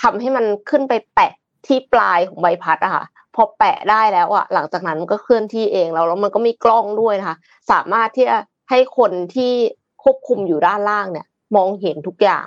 [0.00, 1.32] ทำให้มันขึ้นไปแปะ
[1.66, 7.36] ที่ปลายของใบพัดอะค่ะพอแปะได้แล้วอะหลังจากนั้นมันก็เคลื่อนที่เองแล้วแล้วมันก็มีกล้องด้วยนะคะ
[7.70, 8.36] สามารถที่จะ
[8.70, 9.52] ให้คนที่
[10.02, 12.46] ควบคุมอยู่ด้านล่างเนี่ย มองเห็นทุกอย่าง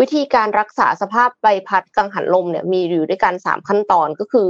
[0.00, 4.48] วิธีการรักษาสภาพใบพัดกังหันลมเนี่ยมีอยู่ด้วยกันสามขั้นตอนก็คือ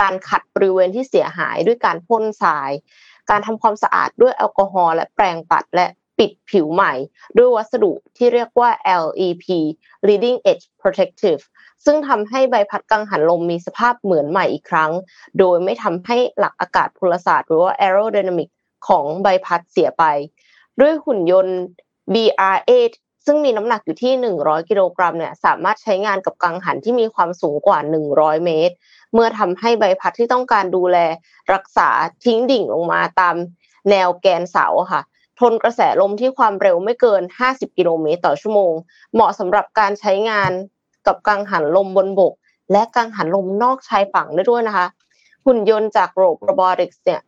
[0.00, 2.70] การขัดบริเวณที่เสียหายด้วยการพ่นทราย
[3.30, 5.86] การทำความสะอาดด้วยแอลกอฮอล์และแปรงปัดและ
[6.18, 6.92] ปิดผิวใหม่
[7.36, 8.70] ด้วยวัสดุที่เรียกว่า
[9.04, 9.46] LEP
[10.08, 11.42] Leading Edge Protective
[11.84, 14.92] ซึ่งทำให้ใบพัดกังหันลมมีสภาพเหมือนใหม่อีกครั้ง
[15.38, 18.50] โดยไม่ทำให้หลักอากาศพลศาสตร์หรือว่า aerodynamic
[18.88, 20.04] ของใบพัดเสียไป
[20.80, 21.58] ด้วยหุ่นยนต์
[22.14, 22.90] BR8
[23.26, 27.78] ซึ่งมีน้ำหนักอยู่ที่ 100 กิโลกรัมเนี่ยสามารถใช้งานกับกังหันที่มีความสูงกว่า
[28.12, 28.74] 100 เมตร
[29.14, 30.96] เมื่อทำให้ใบพัดที่ต้องการดูแล
[31.52, 31.88] รักษา
[32.24, 33.36] ทิ้งดิ่งลงมาตาม
[33.90, 35.02] แนวแกนเสาค่ะ
[35.40, 38.72] ทนกระแสลมที่ความเร็วไม่เกิน 50 กิโลเมตรต่อชั่วโมง
[39.14, 40.50] เหมาะสำหรับการใช้งาน
[41.06, 42.34] กับกังหันลมบนบก
[42.72, 44.86] และกังหันลมนอกชายฝั่งได้ด้วยนะคะ
[45.46, 47.20] หุ่นยนต์จากโรบรอติกส์เนี่ย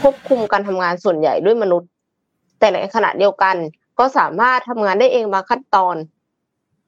[0.00, 1.88] ควบคุมการทำงานส่วนใหญ่ด้วยมนุษย์
[2.58, 3.56] แต่ในขณะเดียวกัน
[3.98, 5.96] ก็สามารถทำงานได้เองบางขั้นตอน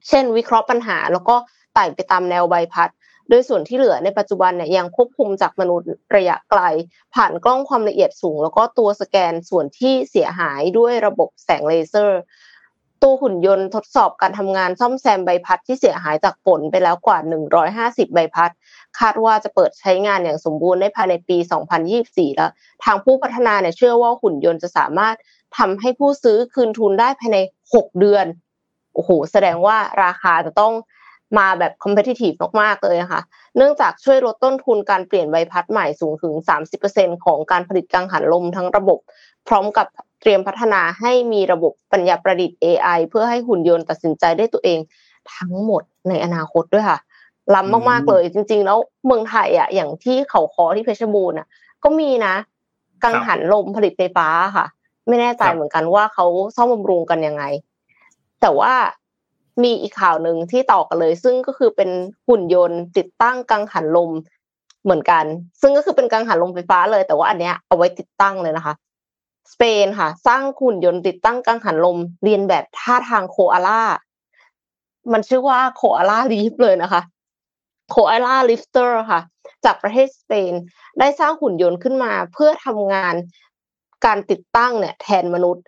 [0.07, 1.35] เช่น วิเคราะห์ปัญหา แล้วก็
[1.73, 2.89] ไต่ไปตามแนวใบพัด
[3.29, 6.61] โดยส่วนที่เหลือในปัจจุบันเนี่ยยังควบคุมจากมนุษย์ระยะไกล
[7.15, 12.19] ผ่านกล้องความละเอียดสูง แล้วก็ตัวสแกนส่วนที่เสียหายด้วยระบบแสงเลเซอร์
[13.03, 17.17] ตัวหุ่นยนต์ทดสอบการทำงานซ่อมแซมใบพัดที่เสียหายจากฝนไปแล้วกว่า
[17.67, 18.51] 150 ใบพัด
[18.99, 21.37] คาดว่าจะเปิดใช้งานอย่างสมบูรณ์ได้ภายในปี
[21.87, 22.51] 2024 แล้ว
[22.83, 25.15] ทางผู้พัฒนาเนี่ยเชื่อว่าหุ่นยนต์จะสามารถ
[25.57, 27.37] ทำให้ผู้ซื้อคืนทุนได้ภายใน
[27.73, 28.25] 6 เดือน
[28.93, 30.73] โอ้โหแสดงว่าราคาจะต้อง
[31.37, 33.21] มาแบบ competitive มากๆเลยนะคะ
[33.57, 36.33] เนื่องจากช่วยลดต้นทุนการเปลี่ยนใบพัดใหม่สูงถึง
[36.79, 38.99] 30%ของการผลิตกังหันลมทั้งระบบ
[39.47, 39.87] พร้อมกับ
[40.21, 44.79] เตรียมพัฒนาให้มีระบบปัญญาประดิษฐ์ AI เพื่อให้หุ่นยนต์ตัดสินใจได้ตัวเอง
[45.35, 46.99] ทั้งหมดในอนาคตด้วยค่ะ
[47.55, 51.47] ล้ำมากๆเลย จริง ๆ แล้วเมืองไทยอะอย่างที่เขาคอที่เพชรบูรณ์อะ
[51.83, 52.35] ก็มีนะ
[53.03, 54.65] กังหันลมผลิตไฟฟ้าค่ะ
[55.09, 57.43] ไม่แน่ใจเหมือนกันว่าเขาซ่อมบำรุงกันยังไง
[58.41, 58.73] แต่ว่า
[59.63, 61.89] มีอีกข่าวหนึ่งที่ต่อกันเลย ซึ่งก็คือเป็น
[62.27, 64.11] หุ่นยนต์ติดตั้งกังหันลม
[64.83, 65.25] เหมือนกัน
[65.61, 68.73] ซึ่งก็คือเป็นกังหันลมไฟฟ้าเลย แต่ว่าอันเนี้ยเอาไว้ติดตั้งเลยนะคะ
[69.53, 73.81] สเปนค่ะ สร้างหุ่นยนต์ติดตั้งกังหันลมเลียนแบบท่าทางโคอาล่า
[75.11, 77.01] มันชื่อว่า Koala Lift เลยนะคะ
[77.89, 79.21] KoalaLifter ค่ะ
[79.65, 80.53] จากประเทศสเปน
[80.99, 83.15] ได้สร้างหุ่นยนต์ขึ้นมาเพื่อทำงาน
[84.05, 85.63] การติดตั้งเนี่ยแทนมนุษย์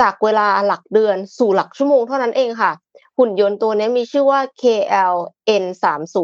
[0.00, 2.72] จากเวลาหลักเดือนสู่หลักชั่วโมงเท่านั้นเองค่ะ
[3.18, 6.16] หุ่นยนต์ตัวนี้มีชื่อว่า KLN30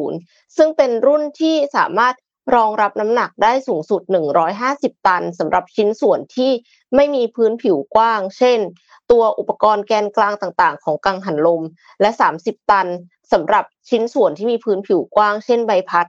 [0.56, 2.14] ซึ่งเป็นรุ่นที่สามารถ
[2.54, 4.02] รองรับน้ำหนักได้สูงสุด
[4.54, 6.50] 150 ตันสำหรับชิ้นส่วนที่
[6.94, 8.58] ไม่มีพื้นผิวกว้าง เช่น
[9.10, 11.62] ตัวอุปกรณ์แกนกลางต่างๆ ของกังหันลม
[12.00, 12.10] และ
[12.40, 12.88] 30 ตัน
[13.32, 16.06] สำหรับชิ้นส่วนที่มีพื้นผิวกว้าง เช่นใบพัด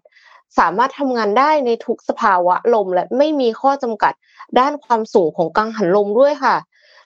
[0.59, 4.13] สามารถทำงานได้ในทุกสภาวะลม และไม่มีข้อจำกัด
[4.59, 6.55] ด้านความสูงของกังหันลมด้วยค่ะ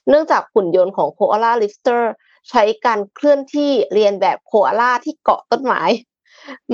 [0.10, 2.02] เนื่องจากหุ่นยนต์ของ Koala Lifter
[2.50, 5.82] ใช้การเคลื่อนที่เรียนแบบโคอาล่าที่เกาะต้นไม้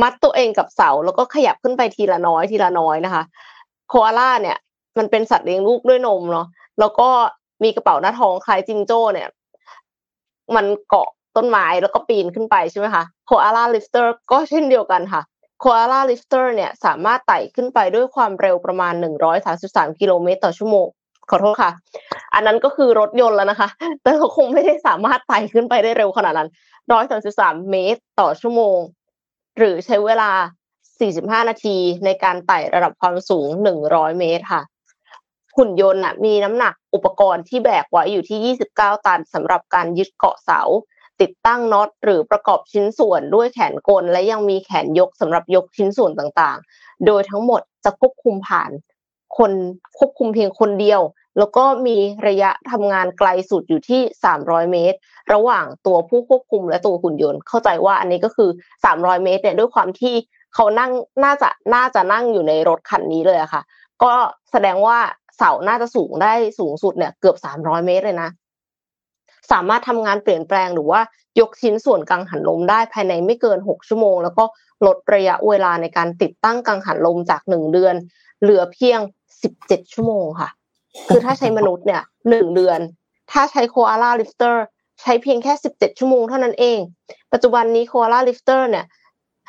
[0.01, 3.23] มัดตัวเองกับเสาแล้วก็ขยับขึ้นไปทีละน้อยทีละน้อยนะคะ
[3.89, 4.57] โคอาล่าเนี่ย
[4.97, 6.47] มันเป็นสัตว์เลี้ยงลูกด้วยนมเนาะ
[6.79, 7.09] แล้วก็
[7.63, 9.29] มีกระเป๋าหน้าท้องคล้ายจิงโจ้เนี่ย
[10.55, 15.21] มันเกาะต้นไม้แล้วก็ปีนขึ้นไปใช่ไหมคะ KoalaLifter ก็เช่นเดียวกันค่ะ
[15.65, 18.93] KoalaLifter เนี่ยสามารถไต่ขึ้นไปด้วยความเร็วประมาณ
[19.47, 20.87] 133 กิโลเมตรต่อชั่วโมง
[21.29, 21.71] ขอโทษค่ะ
[22.33, 23.69] อันนั้นก็คือรถยนต์แล้วนะคะ
[24.01, 26.49] แต่เราคงไม่ได้สามารถไต่ขึ้นไปได้เร็วขนาดนั้น
[27.09, 28.77] 133 เมตรต่อชั่วโมง
[29.57, 30.31] หรือใช้เวลา
[30.89, 33.47] 45 นาทีในการไต่ระดับความสูง
[33.83, 34.61] 100 เมตรค่ะ
[35.57, 40.61] หุ่นยนต์มีน้ำหนักอุปกรณ์ที่แบกไว้อยู่ที่ 29 ตันสำหรับการยึดเกาะเสา
[41.21, 48.71] ติดตั้งน็อตหรือประกอบชิ้นส่วนด้วยแขนกล และยังมีแขนยกสำหรับยกชิ้นส่วนต่างๆ โดยทั้งหมดจะควบคุมผ่าน
[49.37, 49.51] คน
[49.97, 51.01] ควบคุมเพียงคนเดียว
[51.37, 51.97] แล้วก็มี
[52.27, 54.01] ระยะทำงานไกลสุดอยู่ที่
[54.37, 54.97] 300 เมตร
[55.33, 58.49] ระหว่างตัวผู้ควบคุมและตัวหุ่นยนต์ เข้าใจว่าอันนี้ก็คือ
[58.87, 60.15] 300 เมตรเนี่ยด้วยความที่
[60.55, 60.91] เขานั่ง
[61.23, 63.61] น่าจะน่าจะนั่งอยู่ในรถคันนี้เลยค่ะ
[64.03, 64.13] ก็
[64.51, 64.97] แสดงว่า
[65.37, 68.29] เสาน่าจะสูงได้สูงสุดเนี่ยเกือบ 300 เมตรเลยนะ
[69.51, 71.01] สามารถทำงานเปลี่ยนแปลงหรือว่า
[71.39, 74.43] ยกชิ้นส่วนกังหันลมได้ภายในไม่เกิน 6 ชั่วโมง แล้วก็
[74.85, 77.95] ลดระยะเวลาในการติดตั้งกังหันลมจาก 1 เดือน
[78.41, 78.99] เหลือเพียง
[79.45, 80.49] 17 ชั่วโมงค่ะ
[81.07, 82.79] คือถ้าใช้มนุษย์เนี่ยหนึ่งเดือน
[83.31, 84.65] ถ้าใช้โคอาล่าลิฟเตอร์
[85.01, 86.79] ใช้เพียงแค่สิบเจ็ดชั่วโมงเท่านั้นเอง
[87.33, 88.85] ปัจจุบันนี้ KoalaLifter เนี่ย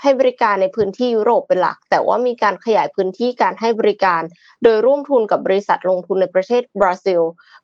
[0.00, 4.22] ให้บริการในพื้นที่ยุโรปเป็นหลัก แต่ว่ามีการขยายพื้นที่การให้บริการ
[4.62, 7.22] โดยร่วมทุนกับบริษัทลงทุนในประเทศบราซิล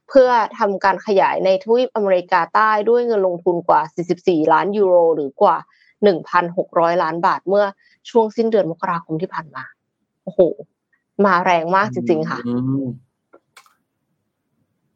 [0.09, 3.81] เพื่อทำการขยายในทวีปอเมริกาใต้ด้วยเงินลงทุนกว่า
[4.17, 5.57] 44 ล้านยูโร หรือกว่า
[6.31, 7.65] 1,600 ล้านบาทเมื่อ
[8.11, 9.65] ช่วงสิ้นเดือนมกราคมที่ผ่านมา
[10.25, 10.41] โอ้โห
[11.25, 12.85] มาแรงมากจริง ๆ ค่ะอืม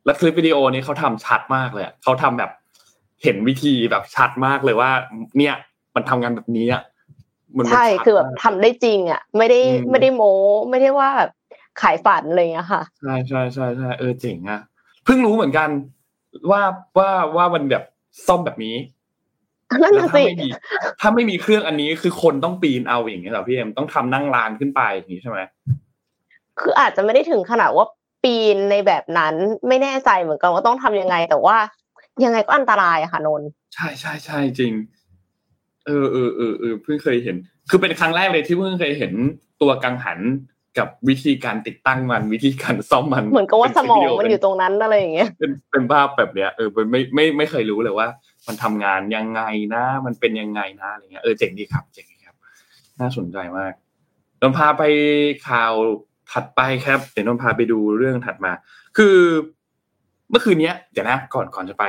[0.04, 2.50] แล้วคลิปวิดีโอนี้เขาทำชัดมากเลยอะเขาทำแบบ
[3.22, 4.90] เห็นวิธีแบบชัดมากเลยว่า
[5.38, 5.54] เนี่ย
[5.94, 6.82] มันทำงานแบบนี้อะ
[7.56, 10.34] มันใช่ชัดคือแบบมากทำได้จริง อะ ไม่ได้อืมไม่ได้โม้
[10.70, 11.30] ไม่ได้ว่าแบบ
[11.80, 14.60] ขายฝันอะไรอย่างเงี้ยค่ะใช่ใช่ใช่ใช่เออเจ๋งอะ
[15.04, 15.68] เพิ่งรู้เหมือนกัน
[16.50, 16.62] ว่า
[16.98, 17.84] ว่าว่ามันแบบ
[18.26, 18.76] ซ่อมแบบนี้
[19.82, 20.48] นั่นแล้วน่ะถ้าสิไม่มี
[21.00, 25.40] ถ้าไม่มีเครื่องอันนี้คือคนต้องปีนเอาอย่างเงี้ยเหรอพี่เอ็มต้องทำนั่งรานขึ้นไปอย่างนี้ใช่ไหม
[26.60, 27.86] คืออาจจะไม่ได้ถึงขนาดว่า
[28.24, 29.34] ปีนในแบบนั้น
[29.68, 31.56] ไม่แน่ใจเหมือนกันว่าต้องทำยังไง แต่ว่า
[32.24, 34.72] ยังไงก็อันตรายอะค่ะนนท์ใช่ใช่ใช่จริง
[35.86, 37.36] เออเออเออเออเพิ่งเคยเห็น
[37.70, 39.12] คือเป็นครั้งแรกเลยที่เพิ่งเคยเห็น
[39.62, 40.20] ตัวกังหัน
[40.78, 48.08] กับวิธีการติดตั้งมันวิธีการซ่อมมันเหมือนกับว่าสมองมันเป็อยู่ตรงนั้นอะไรอย่างเงี้ยเป็นเป็นภาพแบบเนี้ยเออเป็นไม่ไม่ไม่เคยรู้เลยว่า
[48.46, 49.42] มันทำงานยังไง
[49.74, 52.36] นะ มันเป็นยังไงนะอะไรเงี้ยเออเจ๋งดีครับเจ๋งดีครับ
[53.00, 53.72] น่าสนใจมาก
[54.40, 54.82] นนพาไป
[55.48, 55.72] ข่าว
[56.32, 58.52] ถัดไปครับเดี๋ยวนนพาไปดูเรื่องถัดมา
[58.96, 59.16] คือ
[60.30, 61.84] เมื่อคืนเนี้ยเดี๋ยวนะก่อนก่อนจะไป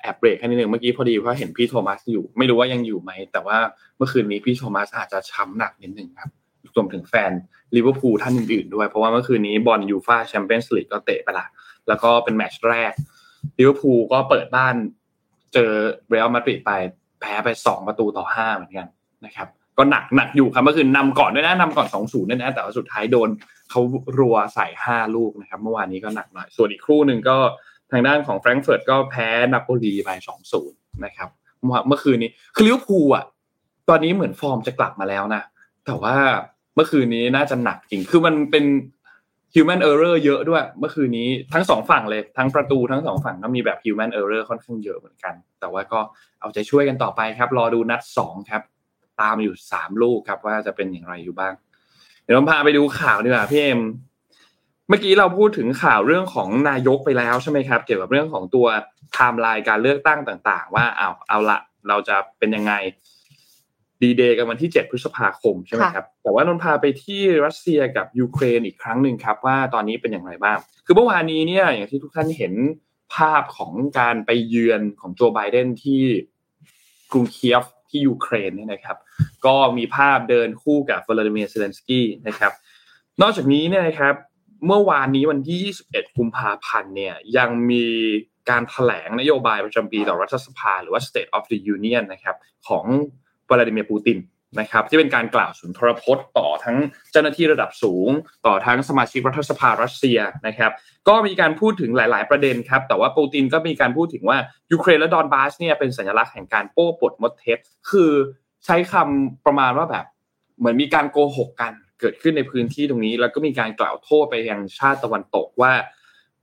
[0.00, 3.56] แอบเบรกแค่นิดนึงเมื่อกี้พอดีว่าเห็นพี่โทมัสอยู่ ไม่รู้ว่ายังอยู่ไหม แต่ว่า
[3.96, 6.30] เมื่อคืนนี้พี่โทมัสอาจจะช้ำหนักนิดนึงครับ
[6.76, 7.32] รวมถึงแฟน
[7.76, 11.46] ลิเวอร์พูลท่านอื่นๆด้วย เพราะว่าเมื่อคืนนี้บอลยูฟาแชมเปี้ยนส์ลีกก็เตะไปละ
[11.88, 12.92] แล้วก็เป็นแมตช์แรก
[13.58, 14.74] ลิเวอร์พูลก็เปิดบ้าน
[15.54, 15.70] เจอ
[16.08, 16.72] เรอัลมาดริดไป
[17.20, 18.86] แพ้ไปสองประตูต่อห้าเหมือนกัน
[19.26, 23.28] นะครับก็หนักหนักอยู่ครับเมื่อคืนนำก่อนด้วยนะนำก่อนสองศูนย์ด้วยนะแต่ว่าสุดท้ายโดน
[23.70, 23.80] เขา
[24.18, 27.36] รัวใส่ห้าลูกนะครับ เมื่อวานนี้ก็หนักหน่อย ส่วนอีกครู่หนึ่งก็
[27.92, 31.28] ทางด้านของแฟรงก์เฟิร์ตก็แพ้นาโปลีไปสองศูนย์นะครับ
[31.64, 33.24] เมื่อเมื่อคืนนี้คือลิเวอร์พูลอะ
[33.88, 35.42] ตอนนี้เหมือนฟอร์มจะกลับมาแล้วนะ
[35.86, 36.14] แต่ว่า
[36.74, 38.64] เมื่อคืนนี้น่าจะหนักจริง คือมันเป็น
[39.54, 46.00] human error เยอะด้วย เมื่อคืนนี้ทั้งสองฝั่งเลย ทั้งประตูทั้งสองฝั่งก็มีแบบ human error ค่อนข้างเยอะเหมือนกัน แต่ว่าก็
[46.40, 48.62] เอาใจช่วยกันต่อไปครับ รอดูนัดสองครับ
[49.20, 51.52] ตามอยู่สามลูกครับว่าจะเป็นอย่างไรอยู่บ้าง
[52.22, 53.80] เดี๋ยวผมพาไปดูข่าวดีกว่าพี่เอ็ม
[54.88, 58.66] เมื่อกี้เราพูดถึงข่าวเรื่องของนายกไปแล้วใช่ไหมครับ เกี่ยวกับเรื่องของตัว
[59.12, 62.72] ไทม์ไลน์การเลือกตั้งต่าง ๆ ว่าเอาเอาละเราจะเป็นยังไง
[64.02, 72.54] ดีเดย์กันวันที่ 7 พฤษภาคมใช่ไหมครับ แต่ว่านนพาไปที่รัสเซียกับยูเครนอีกครั้งหนึ่งครับว่าตอนนี้เป็นอย่างไรบ้าง คือเมื่อวานนี้เนี่ยอย่างที่ทุกท่านเห็น
[73.14, 76.02] ภาพของการไปเยือนของโจไบเดนที่
[77.12, 78.96] กรุงเคียฟที่ยูเครนเนี่ยนะครับ
[79.46, 82.52] ก็มีภาพเดินคู่กับวลาดิเมียร์เซเลนสกี้นะครับ
[83.22, 84.14] นอกจากนี้เนี่ยนะครับ
[84.66, 87.86] เมื่อวานนี้วันที่ 21 กุมภาพันธ์เนี่ยยังมี
[88.50, 92.36] การแถลงนโยบายประจำปีต่อรัฐสภา หรือว่า State of the Union นะครับ
[92.68, 92.84] ของ
[93.50, 94.18] วลาดิเมียร์ปูติน
[94.60, 96.76] นะครับที่เป็นการกล่าวสุนทรพจน์ต่อทั้ง
[97.12, 98.10] เจ้าหน้าที่ระดับสูง
[98.46, 100.72] ต่อทั้งสมาชิกรัฐสภารัสเซียนะครับ
[101.08, 104.38] ก็มีการพูดถึงหลาย ๆ ประเด็นครับแต่ว่าปูตินก็มีการพูดถึงว่า
[104.72, 107.58] ยูเครนและดอนบาสเนี่ยเป็นสัญลักษณ์แห่งการโป้ปดมดเท็จ
[107.90, 108.10] คือ
[108.64, 110.04] ใช้คำประมาณว่าแบบ
[110.58, 115.72] เหมือนมีการโกหกกัน เกิดขึ้นในพื้นที่ตรงนี้ แล้วก็มีการกล่าวโทษไปยังชาติตะวันตกว่า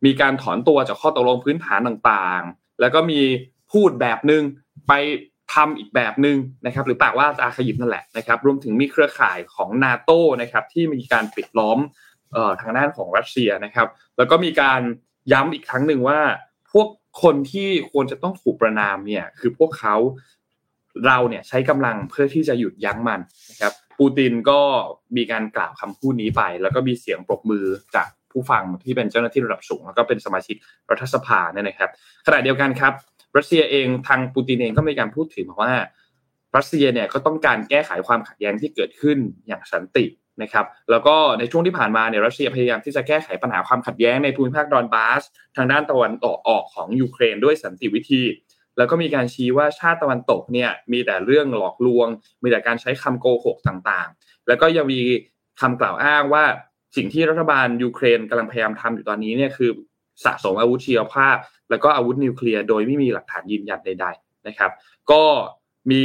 [0.06, 3.22] มีการถอนตัวจากข้อตกลงพื้นฐานต่างๆ แล้วก็มี
[3.72, 4.44] พูดแบบหนึ่ง
[4.88, 4.94] ไป
[5.54, 10.12] ทำอีกแบบหนึ่งนะครับ หรือปากว่าอาขยิบนั่นแหละนะครับ รวมถึงมีเครือข่ายของนาโต
[10.42, 11.80] นะครับที่มีการปิดล้อม
[12.36, 13.88] ออทางด้านของรัสเซียนะครับ
[14.18, 14.82] แล้วก็มีการ
[15.32, 16.20] ย้ำอีกครั้งหนึ่งว่า
[16.72, 16.88] พวก
[17.24, 19.96] คนที่ควรจะต้องถูกประนามเนี่ยคือพวกเขา
[21.08, 23.20] เราเนี่ยใช้กำลังเพื่อที่จะหยุดยั้งมัน
[23.52, 24.60] นะครับ ปูตินก็
[25.18, 30.56] มีการกล่าวคำพูดนี้ไป แล้วก็มีเสียงปรบมือจากผู้ฟังที่เป็นเจ้าหน้าที่ระดับสูง แล้วก็เป็นสมาชิก
[30.92, 31.90] รัฐสภาเนี่ยนะครับ
[32.26, 32.94] ขณะเดียวกันครับ
[33.38, 35.74] รัสเซียเองทางปูตินเองก็มีการพูดถึงบอกว่า
[36.58, 40.06] รัสเซียเนี่ยก็ต้องการแก้ไขความขัดแย้งที่เกิดขึ้นอย่างสันติ
[40.42, 45.22] นะครับแล้วก็ในช่วงที่ผ่านมาเนี่ยรัสเซียพยายามที่จะแก้ไขปัญหาความขัดแย้งในภูมิภาคดอนบาส
[45.56, 48.22] ทางด้านตะวันออกออกของยูเครนด้วยสันติวิธี
[48.78, 52.08] แล้วก็มีการชี้ว่าชาติตะวันตกเนี่ยมีแต่เรื่องหลอกลวง
[52.44, 55.00] มีแต่การใช้คำโกหกต่างๆ แล้วก็ยังมี
[55.62, 56.44] คำกล่าวอ้างว่า
[56.96, 59.72] สิ่งที่รัฐบาลยูเครนกำลังพยายามทำอยู่ตอนนี้เนี่ยคือ
[60.26, 61.38] สะสมอาวุธชีวภาพ
[61.70, 64.72] แล้วก็อาวุธนิวเคลียร์โดยไม่มีหลักฐานยืนยันใด ๆนะครับ
[65.12, 65.24] ก็
[65.92, 66.04] มี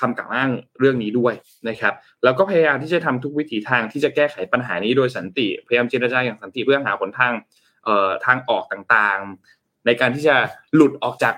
[0.00, 1.34] คำกล่าวอ้างเรื่องนี้ด้วย
[1.68, 7.32] นะครับ แล้วก็พยายามที่จะทำทุกวิถีทางที่จะแก้ไขปัญหานี้โดยสันติ พยายามเจรจาอย่างสันติเพื่อหาหนทาง
[8.26, 10.36] ทางออกต่างๆ ในการที่จะ
[10.74, 11.34] หลุดออกจาก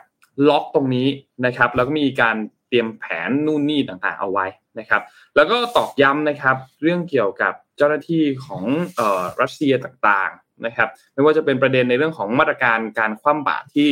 [0.49, 1.09] ล็อกตรงนี้
[1.47, 2.37] นะครับ แล้วก็มีการ
[2.69, 4.47] เตรียมแผนนู่นนี่ต่างๆเอาไว้
[4.79, 5.03] นะครับ
[5.37, 8.65] แล้วก็ตอกย้ำนะครับ เรื่องเกี่ยวกับเจ้าหน้าที่ของ
[8.97, 13.89] เอ่อรัสเซียต่างๆนะครับ ไม่ว่าจะเป็นประเด็นในเรื่องของมาตรการการคว่ำบาตรที่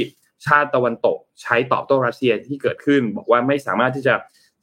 [0.46, 4.14] ชาติตะวันตก ใช้ตอบโต้รัสเซียที่เกิดขึ้น บอกว่าไม่สามารถที่จะ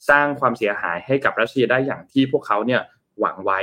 [0.09, 2.81] สร้างความเสียหายให้กับรัสเซียได้อย่างที่พวกเขาเนี่ย
[3.19, 3.59] หวังไว้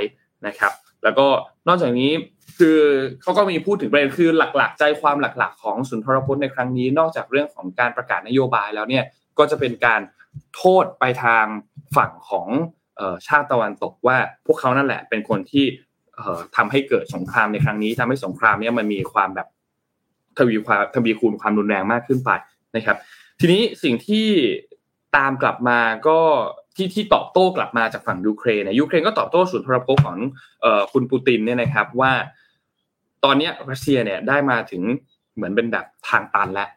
[0.47, 0.71] นะครับ
[1.03, 1.27] แล้วก็
[1.67, 2.11] นอกจากนี้
[2.59, 2.79] คือ
[3.21, 9.03] เขาก็มีพูดถึงประเด็นคือหลักๆ ใจความหลักๆ ของสุนทรพจน์ในครั้งนี้ นอกจากเรื่องของการประกาศนโยบายแล้วเนี่ย
[9.37, 10.01] ก็จะเป็นการ
[10.55, 11.45] โทษไปทาง
[11.95, 12.47] ฝั่งของ
[13.27, 15.65] ชาติตะวันตกว่าพวกเขานั่นแหละเป็นคนที่
[16.55, 19.47] ทำให้เกิดสงครามในครั้งนี้ทำให้สงครามนี้มันมีความแบบ
[20.37, 22.29] ทวีความทวีคูณความรุนแรงมากขึ้นไป
[22.75, 22.97] นะครับ
[23.39, 24.27] ทีนี้สิ่งที่
[25.17, 26.19] ตามกลับมาก็
[26.75, 30.17] ที่ที่ตอบโต้กลับมาจากฝั่งยูเครนนะยูเครนก็ตอบโต้สุนทรภพของ
[30.91, 32.11] คุณปูตินเนี่ยนะครับว่า
[33.23, 34.81] ตอนนี้รัสเซียเนี่ยได้มาถึง
[35.35, 36.69] เหมือนเป็นแบบทางตันแล้ว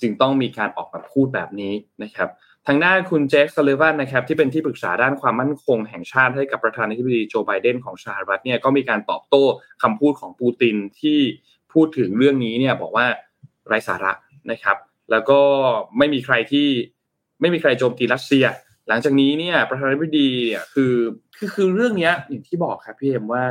[0.00, 2.28] จึงต้องมีการออกมาพูดแบบนี้นะครับ
[2.66, 9.44] ทางหน้าคุณเจคซัลเลวันนะครับ ที่เป็นที่ปรึกษาด้านความมั่นคงแห่งชาติให้กับประธานาธิบดีโจไบเดนของสหรัฐเนี่ยก็มีการตอบโต้
[9.82, 11.18] คำพูดของปูตินที่
[11.72, 13.06] พูดถึงเรื่องนี้เนี่ยบอกว่า
[13.66, 14.12] ไร้สาระ
[14.50, 14.76] นะครับ
[15.10, 15.40] แล้วก็
[15.98, 16.68] ไม่มีใครที่
[17.40, 18.44] ไม่มีใครโจมตีรัสเซีย
[18.88, 20.94] หลังจากนี้เนี่ยประธานาธิบดีเนี่ยคือ
[21.36, 23.44] คือคือเรื่องเนี้ยอย่างที่บอกครับพี่เอ็มว่า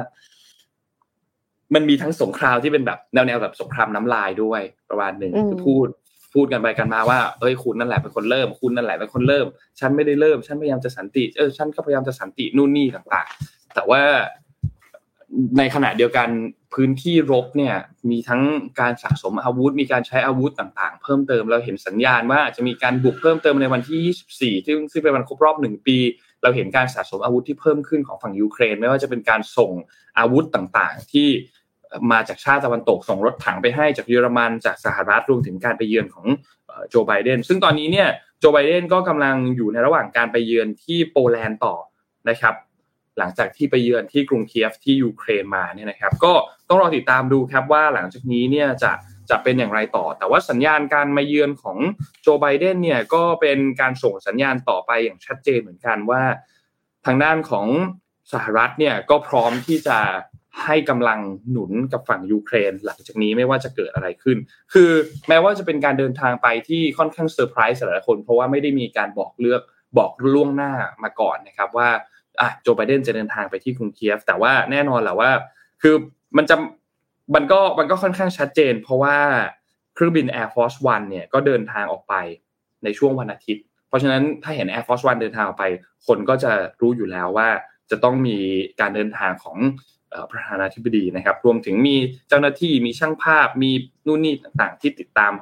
[1.74, 5.88] มันมีทั้งสงครามที่เป็นแบบแนวแนวแบบสงครามน้ำลายด้วยประมาณหนึ่งคือพูด
[6.34, 9.46] พูดกันไปกันมาว่าเอ้ยคุณนั่นแหละเป็นคนเริ่ม คุณนั่นแหละเป็นคนเริ่ม
[9.80, 14.02] ฉันไม่ได้เริ่ม ฉันพยายามจะสันติเออฉันก็พยายามจะสันตินู่นนี่ต่าง ๆ แต่ว่า
[15.58, 16.28] ในขณะเดียวกัน
[16.74, 17.76] พื้นที่รบเนี่ย
[18.10, 18.42] มีทั้ง
[18.80, 25.98] การสะสมอาวุธ มีการใช้อาวุธต่างๆ เพิ่มเติมเราเห็นสัญญาณว่าจะมีการบุกเพิ่มเติมในวันที่ 24 ซึ่งซึ่งเป็นวันครบรอบหนึ่งปี
[26.44, 29.72] เราเห็นการสะสมอาวุธที่เพิ่มขึ้นของฝั่งยูเครน ไม่ว่าจะเป็นการส่ง
[30.20, 31.28] อาวุธต่างๆ ที่
[32.12, 36.26] มาจากชาติตะวันตกส่งรถถังไปให้จากเยอรมันจากสหรัฐรวมถึงการไปเยือนของ
[36.90, 38.08] โจไบเดนซึ่งตอนนี้เนี่ย
[38.40, 41.76] โจไบเดนก็กำลังอยู่ในระหว่างการไปเยือนที่โปแลนด์ต่อ
[42.30, 42.54] นะครับ
[43.18, 46.34] หลังจากที่ไปเยือนที่กรุงเคียฟที่ยูเครนมาเนี่ยนะครับ ก็
[46.70, 48.92] ต้องรอติดตามดูครับว่าหลังจากนี้เนี่ยจะ
[49.30, 51.78] จะเป็นอย่างไรต่อ แต่ว่าสัญญาณการมาเยือนของ
[52.22, 56.22] โจไบเดนเนี่ยก็เป็นการส่งสัญญาณต่อไปอย่างชัดเจนเหมือนกันว่า
[57.06, 57.68] ทางด้านของ
[58.34, 59.98] สหรัฐเนี่ยก็พร้อมที่จะ
[60.64, 61.20] ให้กำลัง
[61.52, 64.38] หนุนกับฝั่งยูเครน หลังจากนี้ไม่ว่าจะเกิดอะไรขึ้น
[64.74, 64.92] คือ
[65.28, 69.62] แม้ว่าจะเป็นการเดินทางไปที่ค่อนข้างเซอร์ไพรส์หลายคน เพราะว่าไม่ได้มีการบอกเลือก
[69.98, 70.74] บอกล่วงหน้า
[71.04, 71.90] มาก่อนนะครับว่า
[72.42, 75.32] อะโจไบเดนจะเดินทางไปที่กรุงเคียฟ แต่ว่าแน่นอนแหละว่า
[75.82, 75.96] คือ
[76.38, 76.56] มันจะ
[77.36, 79.18] มันก็มันก็ค่อนข้างชัดเจน เพราะว่า
[79.94, 82.14] เครื่องบิน Air Force One เนี่ยก็เดินทางออกไป
[82.84, 85.66] ในช่วงวันอาทิตย์ เพราะฉะนั้นถ้าเห็น Air Force One เดินทางออกไป
[86.08, 87.50] คนก็จะรู้อยู่แล้วว่า
[87.92, 88.38] จะต้องมี
[88.80, 89.58] การเดินทางของ
[90.32, 91.96] ประธานาธิบดีนะครับ รวมถึงมี
[92.30, 93.72] เจ้าหน้าที่มีช่างภาพมี
[94.08, 95.34] นู่นนี่ต่างๆ ที่ติดตาม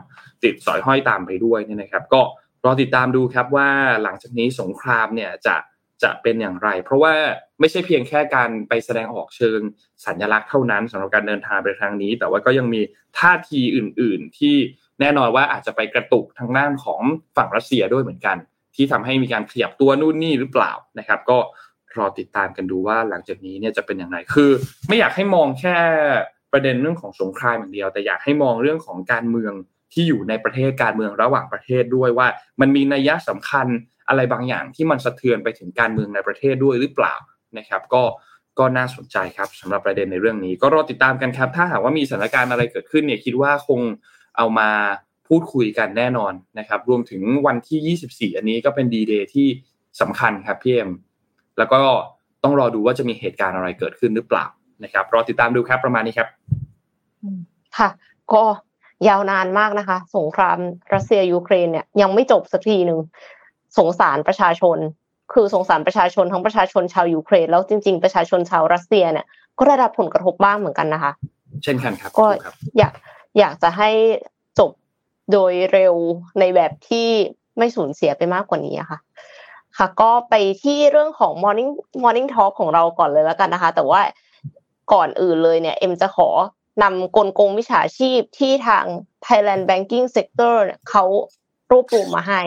[0.44, 2.22] ติดสอยห้อยตามไปด้วยเนี่ยนะครับ ก็
[2.66, 3.70] รอติดตามดูครับว่า
[4.04, 5.56] หลังจากนี้สงครามเนี่ยจะ
[6.04, 7.14] จะเป็นอย่างไร เพราะว่า
[7.60, 9.60] ไม่ใช่เพียงแค่การไปแสดงออกเชิง
[10.06, 12.82] สัญลักษณ์เท่านั้นสำหรับการเดินทางไปครั้งนี้ แต่ว่าก็ยังมี
[13.20, 14.56] ท่าทีอื่น ๆ ที่
[15.00, 17.02] แน่นอนว่าอาจจะไปกระตุกทางด้านของ
[17.38, 18.38] ฝั่งรัสเซียด้วยเหมือนกัน
[18.76, 21.38] ที่ทำให้มีการขยับตัวนู่นนี่หรือเปล่านะครับ ก็
[21.98, 24.52] รอติดตามกันดูว่าหลังจากนี้เนี่ยจะเป็นอย่างไรคือ
[24.88, 25.78] ไม่อยากให้มองแค่
[26.52, 29.54] ประเด็นเรื่องของสงครามอย่างเดียว แต่อยากให้มองเรื่องของการเมือง
[29.94, 32.28] ที่อยู่ในประเทศการเมืองระหว่างประเทศด้วยว่า
[32.62, 33.68] มันมีนัยสำคัญ
[34.12, 37.16] อะไรบางอย่างที่มันสะเทือนไปถึงการเมืองในประเทศด้วยหรือเปล่า
[37.58, 38.04] นะครับ ก็
[38.60, 43.82] ก็น่าสนใจครับสำหรับประเด็นในเรื่องนี้ ก็รอติดตามกันครับ ถ้าหากว่ามีสถานการณ์อะไรเกิดขึ้นเนี่ยคิดว่าคง
[44.38, 44.70] เอามา
[45.28, 49.48] พูดคุยกันแน่นอนนะครับ รวมถึงวันที่ 24 อันนี้ก็เป็นดีเดย์ที่
[50.02, 50.92] สำคัญครับพี่เอ็ม
[51.58, 51.82] แล้วก็
[52.44, 54.46] ต้องรอดูว่าจะมีเหตุการณ์อะไรเกิดขึ้นหรือเปล่า
[54.84, 56.28] นะครับ รอติดตามดูครับประมาณนี้ครับ
[57.78, 57.90] ค่ะ
[58.34, 58.44] ก็
[59.08, 60.58] ยาวนานมากนะคะ สงคราม
[60.94, 63.00] รัสเซียยูเครนเนี่ยยังไม่จบสักทีหนึ่ง
[63.78, 64.78] สงสารประชาชน
[65.34, 71.12] คือสงสารประชาชนทั้งประชาชนชาวยูเครนแล้วจริง ๆ ประชาชนชาวรัสเซียเนี่ยก็ได้รับผลกระทบบ้างเหมือนกันนะคะ
[71.64, 72.26] เช่นกันครับก็
[72.78, 72.94] อยาก
[73.40, 73.90] อยากจะให้
[74.60, 74.72] จบ
[75.32, 75.96] โดยเร็ว
[76.40, 77.08] ในแบบที่
[77.58, 79.00] ไม่สูญเสียไปมากกว่านี้ค่ะ
[79.78, 81.72] ค่ะ ก็ไปที่เรื่องของ morning
[82.04, 84.02] morning talk ของเราก่อนเลยแล้วกันนะคะ แต่ว่า
[84.94, 86.30] ก่อนอื่นเลยเนี่ย เอ็มจะขอ
[86.84, 88.86] นำกลโกงวิชาชีพที่ทาง
[89.26, 90.56] Thailand Banking Sector
[90.90, 91.04] เขา
[91.72, 92.42] รวบรวมมาให้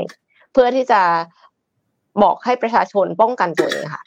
[0.55, 1.01] เพื่อที่จะ
[2.23, 4.05] บอกให้ประชาชนป้องกันตัวเองค่ะ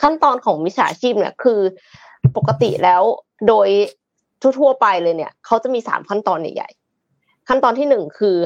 [0.00, 1.60] ขั้นตอนของวิชาชีพเนี่ยคือ
[2.36, 3.02] ปกติแล้ว
[3.48, 3.68] โดย
[4.58, 8.36] ทั่วๆไปเลยเนี่ยเขาจะมีสามขั้นตอนใหญ่ๆขั้นตอนที่หนึ่งคือ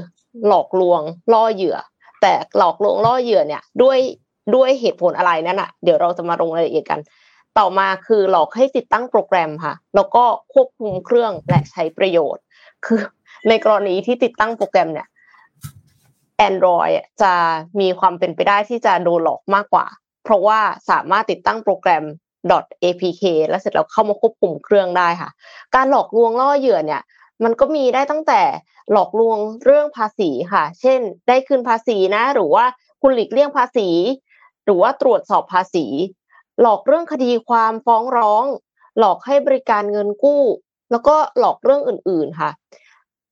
[0.47, 1.01] หลอกลวง
[1.33, 1.77] ล่อเหยื่อ
[2.23, 3.98] แต่หลอกลวงล่อเหยื่อเนี่ยด้วย
[4.54, 7.00] ด้วยเหตุผลอะไรนั่นอะเดี๋ยวเราจะมาลงรายละเอียดกัน
[7.59, 12.42] ต่อมาคือหลอกให้ติดตั้งโปรแกรมค่ะ แล้วก็ควบคุมเครื่องและใช้ประโยชน์
[12.87, 13.00] คือ
[13.48, 15.09] ในกรณีที่ติดตั้งโปรแกรมเนี่ย
[16.46, 17.34] Android จะ
[17.80, 19.86] มีความเป็นไปได้ที่จะโดนหลอกมากกว่า
[20.24, 20.60] เพราะว่า
[20.90, 22.04] สามารถติดตั้งโปรแกรม
[22.82, 25.30] .apk แล้วเสร็จแล้วเข้ามาควบคุมเครื่องได้ค่ะ
[25.74, 27.02] การหลอกลวงล่อเหยื่อเนี่ย
[27.44, 28.42] มันก็มีได้ตั้งแต่
[28.92, 32.64] หลอกลวงเรื่องภาษีค่ะ เช่น ได้คืนภาษีนะ หรือว่า
[33.02, 33.88] คุณหลีกเลี่ยงภาษี
[34.64, 35.86] หรือว่าตรวจสอบภาษี
[36.60, 38.44] หลอกเรื่องคดีความฟ้องร้อง
[38.98, 40.42] หลอกให้บริการเงินกู้
[40.90, 42.50] แล้วก็หลอกเรื่องอื่น ๆค่ะ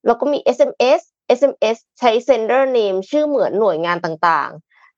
[0.06, 1.00] แล้วก็มี SMS
[1.38, 4.50] SMS ใช้ sender name ชื่อเหมือนหน่วยงานต่าง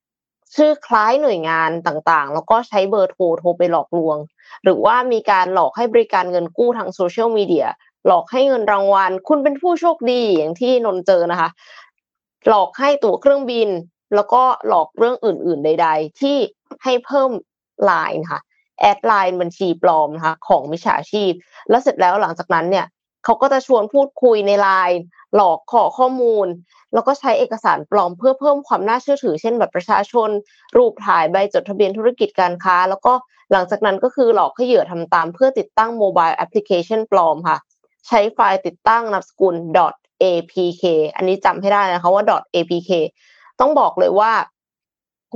[0.05, 4.17] ๆ ชื่อคล้ายหน่วยงานต่างๆ แล้วก็ใช้เบอร์โทรโทรไปหลอกลวง
[4.65, 7.67] หรือว่ามีการหลอกให้บริการเงินกู้ทางโซเชียลมีเดีย
[8.07, 11.51] หลอกให้เงินรางวัล คุณเป็นผู้โชคดีอย่างที่นนเจอนะคะ
[12.49, 13.69] หลอกให้ตั๋วเครื่องบิน
[14.15, 16.37] แล้วก็หลอกเรื่องอื่น ๆ ใด ๆ ที่
[16.85, 17.31] ให้เพิ่ม
[17.85, 18.41] ไลน์ค่ะ
[18.81, 21.33] แอดไลน์บัญชีปลอมนะคะของมิจฉาชีพ
[21.71, 22.87] แล้วเสร็จแล้วหลังจากนั้นเนี่ย
[23.25, 25.01] เขาก็จะชวนพูดคุยในไลน์
[25.35, 26.47] หลอกขอข้อมูล
[26.95, 30.31] แล้วก็ใช้เอกสารปลอมเพื่อเพิ่มความน่าเชื่อถือ เช่นบัตรประชาชน
[30.77, 33.13] รูปถ่ายใบจดทะเบียนธุรกิจการค้า แล้วก็
[33.53, 37.59] หลังจากนั้นก็คือหลอกให้เหยื่อทำตามเพื่อติดตั้งโมบายแอปพลิเคชันปลอมค่ะ
[38.09, 39.55] ใช้ไฟล์ติดตั้งนามสกุล
[40.23, 40.85] .apk
[41.17, 42.91] อันนี้จำให้ได้นะคะว่า .apk
[43.61, 44.33] ต้องบอกเลยว่า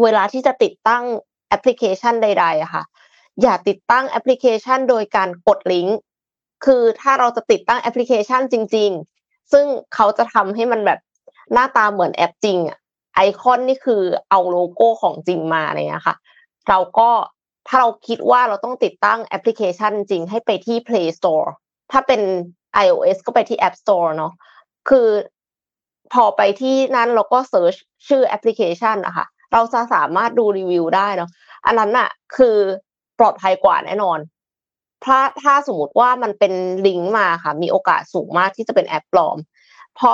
[0.02, 1.04] เวลาที่จะติดตั้ง
[1.48, 2.82] แอปพลิเคชันใดๆอะค่ะ
[3.42, 5.98] อย่าติดตั้งแอปพลิเคชันโดยการกดลิงก์
[6.64, 8.90] คือถ้าเราจะติดตั้งแอปพลิเคชันจริง
[9.20, 11.00] ๆ ซึ่งเขาจะทำให้มันแบบ
[11.52, 12.78] หน้าตาเหมือนแอปจริงอะ
[13.14, 16.16] ไอคอนนี่คือเอาโลโก้ของจริงมาเนี่ยค่ะ
[16.68, 17.10] เราก็
[17.68, 21.48] ถ้าเราคิดว่าเราต้องติดตั้งแอปพลิเคชันจริงให้ไปที่ Play Store
[21.92, 22.20] ถ้าเป็น
[22.84, 24.32] iOS ก็ไปที่ App Store เนาะ
[24.88, 25.08] คือ
[26.12, 27.74] พอไปที่นั้นเราก็ search
[28.08, 31.30] ชื่อแอปพลิเคชันอะค่ะเราจะสามารถดูรีวิวได้เนาะ
[31.66, 32.56] อันนั้นอะคือ
[33.18, 34.18] ปลอดภัยกว่าแน่นอน
[35.04, 36.52] ถ้าถ้าสมมติว่ามันเป็น
[36.86, 39.36] ลิงก์มาค่ะ มีโอกาสสูงมากที่จะเป็นแอปปลอม
[39.98, 40.10] พอ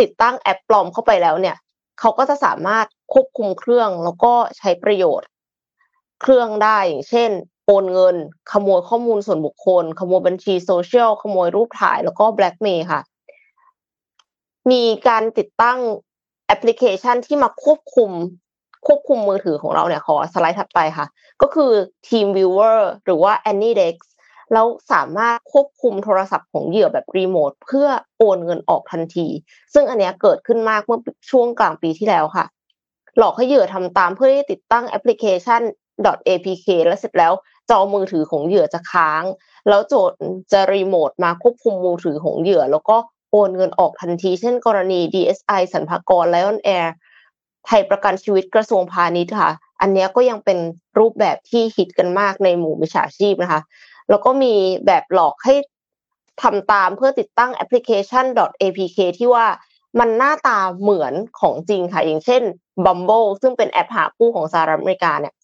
[0.00, 1.56] ติดตั้งแอปปลอมเข้าไปแล้วเนี่ย
[2.00, 5.28] เขาก็จะสามารถควบคุมเครื่องแล้วก็ใช้ประโยชน์
[6.22, 7.30] เครื่องได้อย่างเช่น
[7.66, 8.16] โอนเงิน
[8.52, 13.00] ขโมยข้อมูลส่วนบุคคล ขโมยบัญชีโซเชียลขโมยรูปถ่ายแล้วก็แบล็กเมย์ค่ะ
[14.70, 15.78] มีการติดตั้ง
[16.46, 18.10] แอปพลิเคชันที่มาควบคุม
[18.86, 21.06] ควบคุมมือถือของเราเนี่ยขอสไลด์ถัดไปค่ะ
[21.42, 21.72] ก็คือ
[22.06, 23.96] TeamViewer หรือว่า AnyDesk
[24.52, 29.26] แล้วสามารถควบคุมโทรศัพท์ของเหยื่อแบบรีโมทเพื่อโอนเงินออกทันที
[29.74, 30.98] ซึ่งอันนี้เกิดขึ้นมากเมื่อ
[31.30, 32.44] ช่วงกลางปีที่แล้วค่ะ
[33.18, 35.62] หลอกให้เหยื่อทำตามเพื่อที่ติดตั้งแอปพลิเคชัน
[36.28, 37.32] .apk แล้วเสร็จแล้ว
[37.70, 39.22] จอมือถือของเหยื่อจะค้าง
[39.68, 40.18] แล้วโจทย์
[40.52, 42.96] จะรีโมทมาควบคุมมือถือของเหยื่อ แล้วก็
[43.32, 46.88] โอนเงินออกทันที เช่นกรณี DSI สรรพากร Lion Air
[47.66, 49.50] ไทยประกันชีวิตกระทรวงพาณิชย์ค่ะ
[49.80, 50.58] อันนี้ก็ยังเป็น
[50.98, 53.60] รูปแบบที่ฮิตกันมากในหมู่มิจฉาชีพนะคะ
[54.10, 54.54] แล้วก็มี
[54.86, 55.54] แบบหลอกให้
[56.42, 58.24] ทำตามเพื่อติดตั้งแอปพลิเคชัน
[58.62, 59.46] .apk ที่ว่า
[59.98, 62.42] มันหน้าตาเหมือนของจริงค่ะ อย่างเช่น
[62.84, 65.34] Bumble ซึ่งเป็นแอปหาคู่ของสหรัฐอเมริกาเนี่ย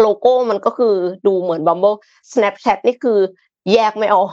[0.00, 0.94] โลโก้มันก็คือ
[1.26, 1.96] ดูเหมือน Bumble
[2.32, 3.18] Snapchat นี่คือ
[3.72, 4.30] แยกไม่ออก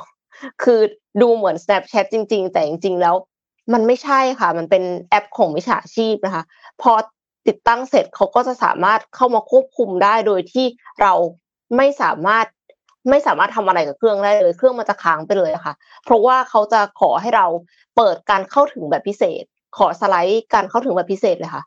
[0.64, 0.80] คือ
[1.22, 3.16] ดูเหมือน Snapchat จริง ๆ แต่จริง ๆ แล้ว
[3.74, 6.44] มันไม่ใช่ค่ะ มันเป็นแอปของมิจฉาชีพนะคะ
[6.82, 6.92] พอ
[7.48, 10.66] ติดตั้งเสร็จเขาก็จะสามารถเข้ามาควบคุมได้โดยที่
[11.02, 11.14] เรา
[11.78, 12.46] ไม่สามารถ
[13.10, 17.46] ไม่สามารถทำอะไรกับเครื่องได้เลย เครื่องมันจะค้างไปเลยค่ะ เพราะว่าเขาจะขอให้เรา
[17.96, 19.44] เปิดการเข้าถึงแบบพิเศษ
[19.78, 21.64] ขอสไลด์การเข้าถึงแบบพิเศษเลยค่ะ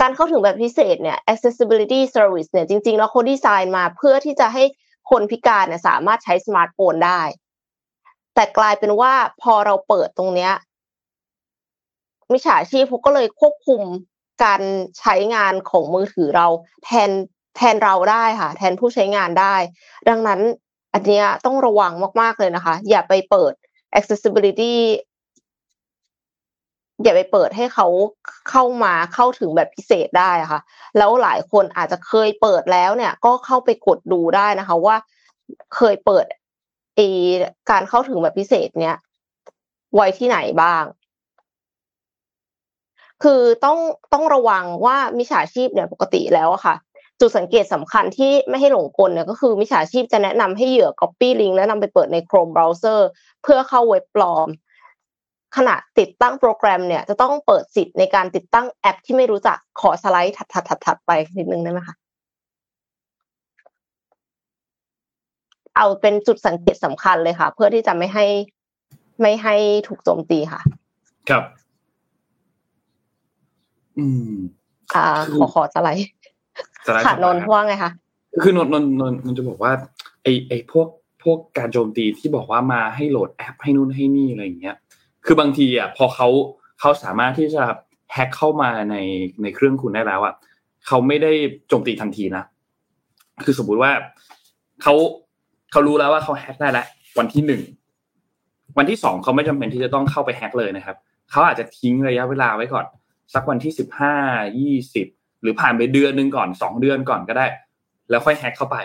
[0.00, 4.64] การเข้าถึงแบบพิเศษเนี่ย accessibility service เนี่ยจริงๆ แล้วเขาดีไซน์มาเพื่อที่จะให้
[5.10, 7.22] คนพิการเนี่ยสามารถใช้สมาร์ทโฟนได้
[8.34, 10.52] แต่กลายเป็นว่าพอเราเปิดตรงเนี้ย
[12.32, 13.82] มิจฉาชีพเขาก็เลยควบคุม
[14.44, 14.62] การ
[14.98, 16.46] ใช้งานของมือถือเรา
[16.84, 17.10] แทน
[17.56, 19.54] แทนเราได้ค่ะ แทนผู้ใช้งานได้
[20.08, 20.40] ดังนั้น
[20.92, 23.52] อันนี้ต้องระวังมาก ๆ เลยนะคะ อย่าไปเปิด
[23.98, 24.74] accessibility
[27.02, 27.86] อย่าไปเปิดให้เขา
[28.50, 30.60] เข้ามาเข้าถึงแบบพิเศษได้ค่ะ
[30.98, 34.96] แล้วหลายคนอาจจะเคยเปิดแล้วเนี่ย ก็เข้าไปกดดูได้นะคะ ว่า
[35.76, 36.26] เคยเปิด
[37.70, 38.96] การเข้าถึงแบบพิเศษเนี้ย
[39.94, 40.84] ไว้ที่ไหนบ้าง
[43.22, 43.78] คือต้อง
[44.12, 46.74] ต้องระวังว่ามิจฉาชีพเนี่ยปกติแล้วอะค่ะ
[47.20, 53.00] จุดสังเกตสำคัญที่ไม่ให้หลงกลเนี่ยก็คือมิจฉาชีพจะแนะนำให้เหยื่อ copy link แล้วนำไปเปิดใน Chrome browser
[53.42, 54.48] เพื่อเข้าเว็บปลอม
[55.56, 61.96] ขณะติดตั้งโปรแกรมเนี่ยจะต้องเปิดสิทธิ์ในการติดตั้งแอปที่ไม่รู้จักขอสไลด์ถัดถัดถัดถัดไปนิดนึงได้ไหมคะ
[65.76, 68.26] เอาเป็นจุดสังเกตสำคัญเลยค่ะ เพื่อที่จะไม่ให้
[69.20, 69.54] ไม่ให้
[69.88, 70.60] ถูกโจมตีค่ะ
[71.28, 71.44] ครับ
[74.00, 74.32] อืม
[74.96, 76.08] อ่าขอขอสไลด์
[76.86, 77.90] สไลด์ค่ะถัดมานนท์ครับว่าไงคะ
[78.42, 79.72] คือนนท์นนท์นนท์นนท์จะบอกว่า
[80.22, 80.88] ไอไอพวก
[81.22, 84.76] พวกการโจมตีที่บอกว่ามาให้โหลดแอปให้นู่นให้นี่อะไรอย่างเงี้ย
[85.26, 86.28] คือบางทีอะพอเขา
[86.80, 87.62] เขาสามารถที่จะ
[88.12, 88.96] แฮ็กเข้ามาใน
[89.42, 90.34] ในเครื่องคุณได้แล้วอะ
[90.86, 91.32] เขาไม่ได้
[91.68, 92.44] โจมตีทันทีนะ
[93.44, 93.90] คือสมมุติว่า
[94.82, 94.94] เขา
[95.70, 96.86] เขารู้แล้วว่าเขาแฮ็กได้แล้ว
[97.18, 97.62] วันที่หนึ่ง
[98.78, 100.96] วันที่สองเขาไม่จำเป็นที่จะต้องเข้าไปแฮ็กเลยนะครับ
[101.30, 102.86] เขาอาจจะทิ้งระยะเวลาไว้ก่อน
[103.34, 104.14] สักวันที่สิบห้า
[104.58, 105.06] ยี่สิบ
[105.42, 107.46] หรือผ่านไปเดือนหนึ่งก่อนสองเดือนก่อนก็ได้
[108.10, 108.76] แล้วค่อยแฮ็กเข้าไป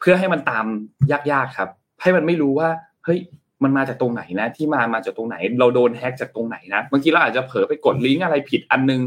[0.00, 0.66] เพื่อให้มันตาม
[1.12, 1.70] ยากๆครับ
[2.02, 2.68] ให้มันไม่รู้ว่า
[3.04, 3.18] เฮ้ย
[3.62, 9.00] มันมาจากตรงไหนนะ ที่มามาจากตรงไหน เราโดนแฮ็กจากตรงไหนนะบางทีเราอาจจะเผลอไปกดลิงก์อะไรผิดอันนึง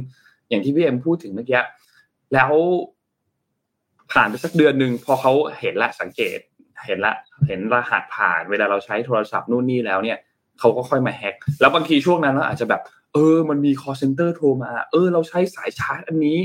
[0.49, 1.62] อย่างที่พี่เอ็มพูดถึงเมื่อกี้
[2.34, 2.51] แล้ว
[4.12, 6.39] ผ่านไปสักเดือนหนึ่งพอเขาเห็นละสังเกต
[6.86, 7.14] เห็นละ
[7.47, 10.18] เห็นรหัสผ่าน เวลาเราใช้โทรศัพท์นู่นนี่แล้วเนี่ย
[10.60, 12.82] เขาก็ค่อยมาแฮ็กแล้วบางทีช่วงนั้นเราอาจจะแบบ
[13.14, 16.38] เออ มันมี call center โทรมา เออ เราใช้สายชาร์จอันนี้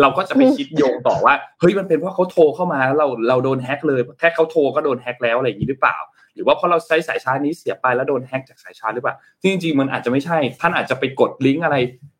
[0.00, 5.96] เราก็จะไปคิดโยงต่อว่า เฮ้ย มันเป็นเพราะเขาโทรเข้ามาแล้วเราเราโดนแฮ็กเลย แค่เขาโทรก็โดนแฮ็กแล้วอะไรอย่างนี้หรือเปล่า
[6.34, 11.76] หรือว่าเพราะเราใช้สายชาร์จนี้เสียไปแล้วโดนแฮ็กจากสายชาร์จหรือเปล่าที่จริงๆมันอาจจะไม่ใช่ ท่านอาจจะไปกดลิงก์อะไร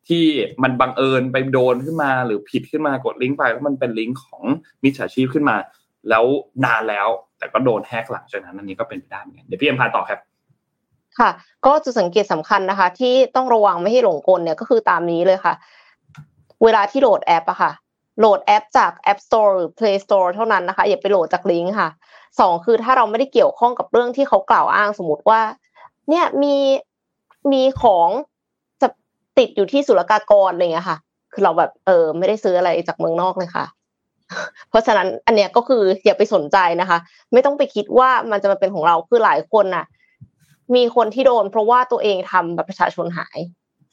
[0.09, 0.25] ที่
[0.63, 4.43] มันบังเอิญไปโดนขึ้นมา หรือผิดขึ้นมากดลิงก์ไปแล้วมันเป็นลิงก์ของ
[4.83, 5.57] มิจฉาชีพขึ้นมา
[6.11, 6.25] แล้ว
[6.65, 10.21] นานแล้ว แต่ก็โดนแฮ็กหลังจากนั้นอันนี้ก็เป็นไปได้เหมือนกันเดี๋ยวพี่เอ็มพาต่อครับ
[11.19, 11.31] ค่ะ
[11.67, 15.55] ก็จุดสังเกตสำคัญนะคะ ที่ต้องระวังไม่ให้หลงกลเนี่ยก็คือตามนี้เลยค่ะ
[16.65, 17.73] เวลาที่โหลดแอปอะค่ะ
[18.19, 21.89] โหลดแอปจาก App Store หรือ Play Store เท่านั้นนะคะ อย่าไปโหลดจากลิงก์ค่ะ
[22.41, 25.41] สองคือถ้าเราไม่ได้เกี่ยวข้องกับเรื่องที่เขากล่าวอ้างสมมติว่า
[26.11, 26.57] เนี่ยมี
[27.53, 28.09] มีของ
[28.83, 28.89] จะ
[29.39, 30.99] ติดอยู่ที่ศุลกากรอะไรเงี้ยค่ะ
[31.33, 33.65] คือเราแบบเออไม่ได้ซื้ออะไรจากเมืองนอกเลยค่ะ
[34.71, 36.99] เพราะฉะนั้นอันเนี้ยก็คืออย่าไปสนใจนะคะ
[37.33, 39.85] ไม่ต้องไปคิดว่ามันจะมาเป็นของเราคือหลายคนน่ะ
[40.75, 43.39] มีคนที่โดน เพราะว่าตัวเองทำบัตรประชาชนหาย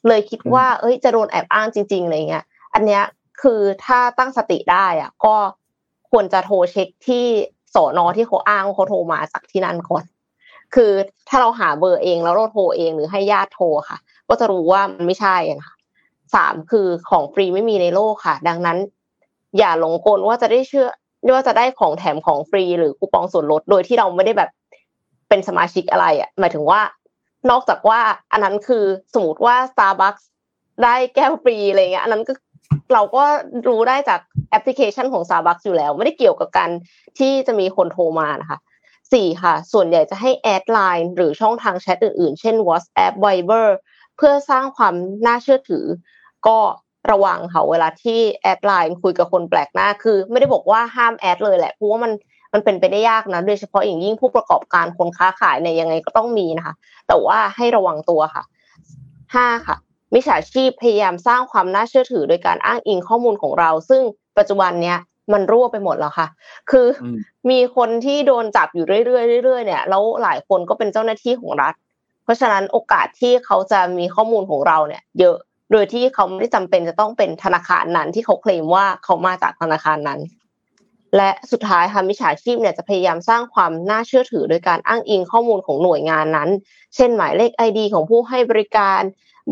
[0.07, 3.03] เลยคิดว่า เอ้ย จะโดนแอบอ้างจริงๆอะไรเงี้ย อันเนี้ย
[3.41, 5.35] คือถ้าตั้งสติได้อะ ก็
[6.11, 7.25] ควรจะโทรเช็คที่
[7.75, 10.03] สอนอที่เขาอ้างเขาโทรมาจากที่นั่นก่อน
[10.75, 10.91] คือ
[11.29, 13.97] ถ้าเราหาเบอร์เองแล้วเราโทรเองหรือให้ญาติโทรค่ะ
[14.29, 15.75] ก็จะรู้ว่ามันไม่ใช่ค่ะ
[16.35, 18.77] สามคือของฟรีไม่มีในโลกค่ะ ดังนั้น
[19.57, 20.87] อย่าหลงกลว่าจะได้เชื่อ
[21.35, 24.49] ว่าจะได้ของแถมของฟรีหรือคูปองส่วนลดโดยที่เราไม่ได้แบบ
[25.33, 26.81] เป็นสมาชิกอะไรอะหมายถึงว่า
[27.49, 27.99] นอกจากว่า
[28.31, 30.23] อันนั้นคือสมมติว่า Starbucks
[30.83, 32.33] ได้แก้วฟรีอะไรเงี้ยอันนั้นก็
[32.93, 33.23] เราก็
[33.67, 34.19] รู้ได้จาก
[34.49, 36.69] แอปพลิเคชันของ Starbucks อยู่แล้ว ไม่ได้เกี่ยวกับการ
[37.19, 38.59] ที่จะมีคนโทรมานะคะ
[39.13, 43.67] สี่ค่ะ ส่วนใหญ่จะให้แอดไลน์หรือช่องทางแชทอื่นๆ เช่น WhatsApp Viber
[44.17, 44.93] เพื่อสร้างความ
[45.25, 45.85] น่าเชื่อถือ
[46.47, 46.57] ก็
[47.11, 52.11] ระวังค่ะเวลาที่แอดไลน์คุยกับคนแปลกหน้าคือ ไม่ได้บอกว่าห้ามแอดเลยแหละเพราะว่ามัน
[52.53, 56.73] มันเป็นไปได้ยากนะโดยเฉพาะอย่างยิ่งผู้ประกอบการคนค้าขายเนี่ยยังไงก็ต้องมีนะคะ
[57.07, 58.43] แต่ว่าให้ระวังตัวค่ะ
[59.35, 59.77] ห้าค่ะ
[60.13, 64.01] มิจฉาชีพพยายามสร้างความน่าเชื่อถือโดยการอ้างอิงข้อมูลของเรา ซึ่ง
[64.37, 64.97] ปัจจุบันเนี้ย
[65.33, 66.27] มันรั่วไปหมดแล้วค่ะ
[66.71, 66.87] คือ
[67.49, 71.73] มีคนที่โดนจับอยู่เรื่อยๆเรื่อยๆเนี่ยแล้วหลายคนก็เป็นเจ้าหน้าที่ของรัฐ
[72.23, 75.37] เพราะฉะนั้นโอกาสที่เขาจะมีข้อมูลของเราเนี่ย เยอะ
[75.71, 80.19] โดยที่เขาไม่ได้จำเป็นจะต้องเป็นธนาคารนั้นที่เขาเคลมว่าเขามาจากธนาคารนั้น
[81.17, 86.49] และสุดท้ายค่ะมิจฉาชีพเนี่ยจะพยายามสร้างความน่าเชื่อถือ โดยการอ้างอิงข้อมูลของหน่วยงานนั้น
[86.95, 89.01] เช่นหมายเลข ID ของผู้ให้บริการ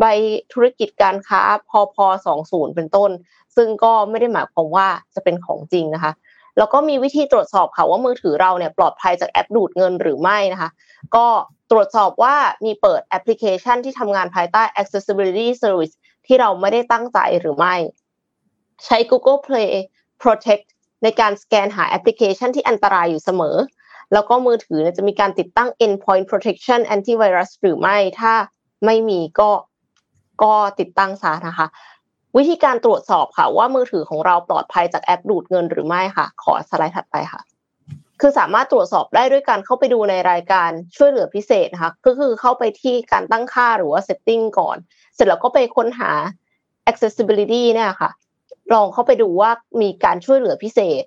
[0.00, 0.04] ใบ
[0.52, 1.96] ธุรกิจการค้าภพ
[2.36, 3.10] 20เป็นต้น
[3.56, 6.12] ซึ่งก็ไม่ได้หมายความว่าจะเป็นของจริงนะคะ
[6.58, 10.70] แล้วก็มีวิธีตรวจสอบค่ะว่ามือถือเราเนี่ยปลอดภัยจากแอปดูดเงินหรือไม่นะคะ
[11.16, 11.26] ก็
[11.70, 12.34] ตรวจสอบว่า
[12.64, 15.94] มีเปิดแอปพลิเคชันที่ทำงานภายใต้ accessibility service
[16.26, 17.74] ที่เราไม่ได้ตั้งใจหรือไม่
[18.84, 19.72] ใช้ Google Play
[20.22, 20.66] Protect
[21.02, 23.56] ในการสแกนหาแอปพลิเคชันที่อันตรายอยู่เสมอ
[24.12, 28.34] แล้วก็มือถือจะมีการติดตั้ง endpoint protection antivirus หรือไม่ ถ้า
[28.84, 29.50] ไม่มีก็
[30.42, 31.66] ก็ติดตั้งซะนะคะ
[32.36, 37.42] วิธีการตรวจสอบค่ะ ว่ามือถือของเราปลอดภัยจากแอปดูดเงินหรือไม่ค่ะ ขอสไลด์ถัดไปค่ะ
[38.20, 44.76] คือสามารถตรวจสอบได้ด้วยการเข้าไปดูในรายการช่วยเหลือพิเศษนะคะก็คือเข้าไปที่การตั้งค่าหรือว่า setting ก่อน
[45.14, 46.10] เสร็จแล้วก็ไปค้นหา
[46.90, 48.10] accessibility เนี่ยค่ะ
[48.74, 49.50] ลองเข้าไปดูว่า
[49.82, 51.04] มีการช่วยเหลือพิเศษ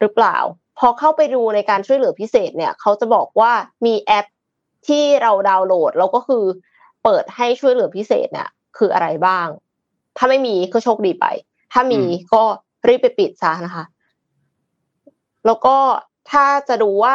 [0.00, 0.36] หรือเปล่า
[0.78, 3.52] พอเข้าไปดูในการช่วยเหลือพิเศษเนี่ยเขาจะบอกว่า
[3.86, 4.26] มีแอป
[4.88, 6.44] ที่เราดาวน์โหลดแล้วก็คือ
[7.04, 8.48] เปิดให้ช่วยเหลือพิเศษเนี่ย
[8.78, 9.46] คืออะไรบ้าง
[10.16, 11.26] ถ้าไม่มีก็โชคดีไป
[11.72, 12.00] ถ้ามี
[12.34, 12.42] ก็
[12.88, 13.84] รีบไปปิดซะนะคะ
[15.46, 15.76] แล้วก็
[16.30, 17.12] ถ้าจะดูว่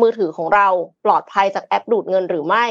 [0.00, 0.68] มือถือของเรา
[1.04, 2.64] ปลอดภัยจากแอปดูดเงินหรือไม่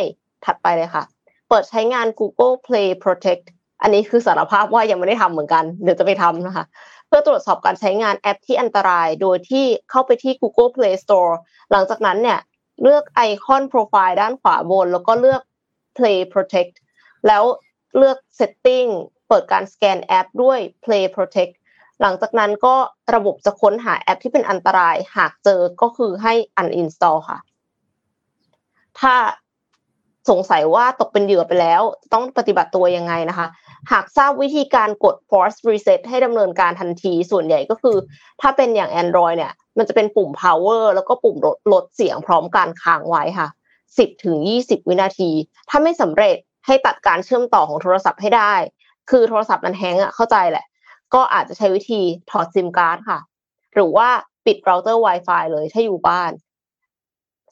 [0.46, 1.04] ถัดไปเลยค่ะ
[1.50, 3.46] เปิดใช้งาน Google Play Protect
[3.82, 6.66] อันนี้คือสารภาพว่ายังไม่ได้ทำเหมือนกันเดี๋ยวจะไปทำนะคะ
[7.08, 11.34] เพื่อตรวจสอบการใช้งานแอปที่อันตราย โดยที่เข้าไปที่ Google Play Store
[11.72, 12.40] หลังจากนั้นเนี่ย
[12.82, 15.42] เลือกไอคอนโปรไฟล์ด้านขวาบน แล้วก็เลือก
[15.98, 16.74] Play Protect
[17.28, 17.44] แล้ว
[17.98, 18.90] เลือก Setting
[19.28, 21.54] เปิดการสแกนแอปด้วย Play Protect
[22.02, 22.76] หลังจากนั้นก็
[23.16, 27.40] ระบบจะค้นหาแอปที่เป็นอันตราย หากเจอก็คือให้ uninstall ค่ะ
[29.00, 29.16] ถ้า
[30.30, 31.82] สงสัยว่าตกเป็นเหยื่อไปแล้ว
[32.14, 33.48] ต้องปฏิบัติตัวยังไงนะคะ
[33.92, 37.98] หากทราบวิธีการกด force reset ให้ดำเนินการทันทีส่วนใหญ่ก็คือ
[38.42, 43.48] ถ้าเป็นอย่าง Android เนี่ย มันจะเป็นปุ่ม power แล้วก็ปุ่มลดลดเสียงพร้อมการค้างไว้ค่ะ
[43.86, 45.32] 10ถึง20 วินาที
[45.70, 48.54] ถ้าไม่สำเร็จให้ตัดการเชื่อมต่อของโทรศัพท์ให้ได้
[49.10, 50.66] คือโทรศัพท์มันแฮงอะเข้าใจแหละ
[51.14, 53.20] ก็อาจจะใช้วิธีถอดซิมการ์ดค่ะ
[53.74, 54.10] หรือว่า
[54.46, 56.32] ปิดเราเตอร์ Wi-Fi เลยถ้าอยู่บ้าน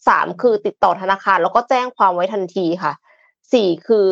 [0.07, 2.93] สามคือติดต่อธนาคาร แล้วก็แจ้งความไว้ทันทีค่ะ
[3.53, 4.07] สี่คือ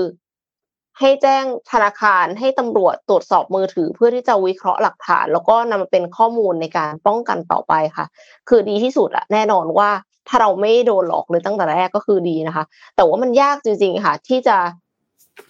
[0.99, 8.05] ให้แจ้งธนาคารให้ตำรวจตรวจสอบมือถือ เพื่อที่จะวิเคราะห์หลักฐาน แล้วก็นำมาเป็นข้อมูลในการป้องกันต่อไปค่ะ
[8.49, 9.89] คือดีที่สุดอะแน่นอนว่า
[10.27, 12.63] ถ้าเราไม่โดนหลอกเลยตั้งแต่แรกก็คือดีนะคะ
[12.95, 14.57] แต่ว่ามันยากจริง ๆ ค่ะ ที่จะ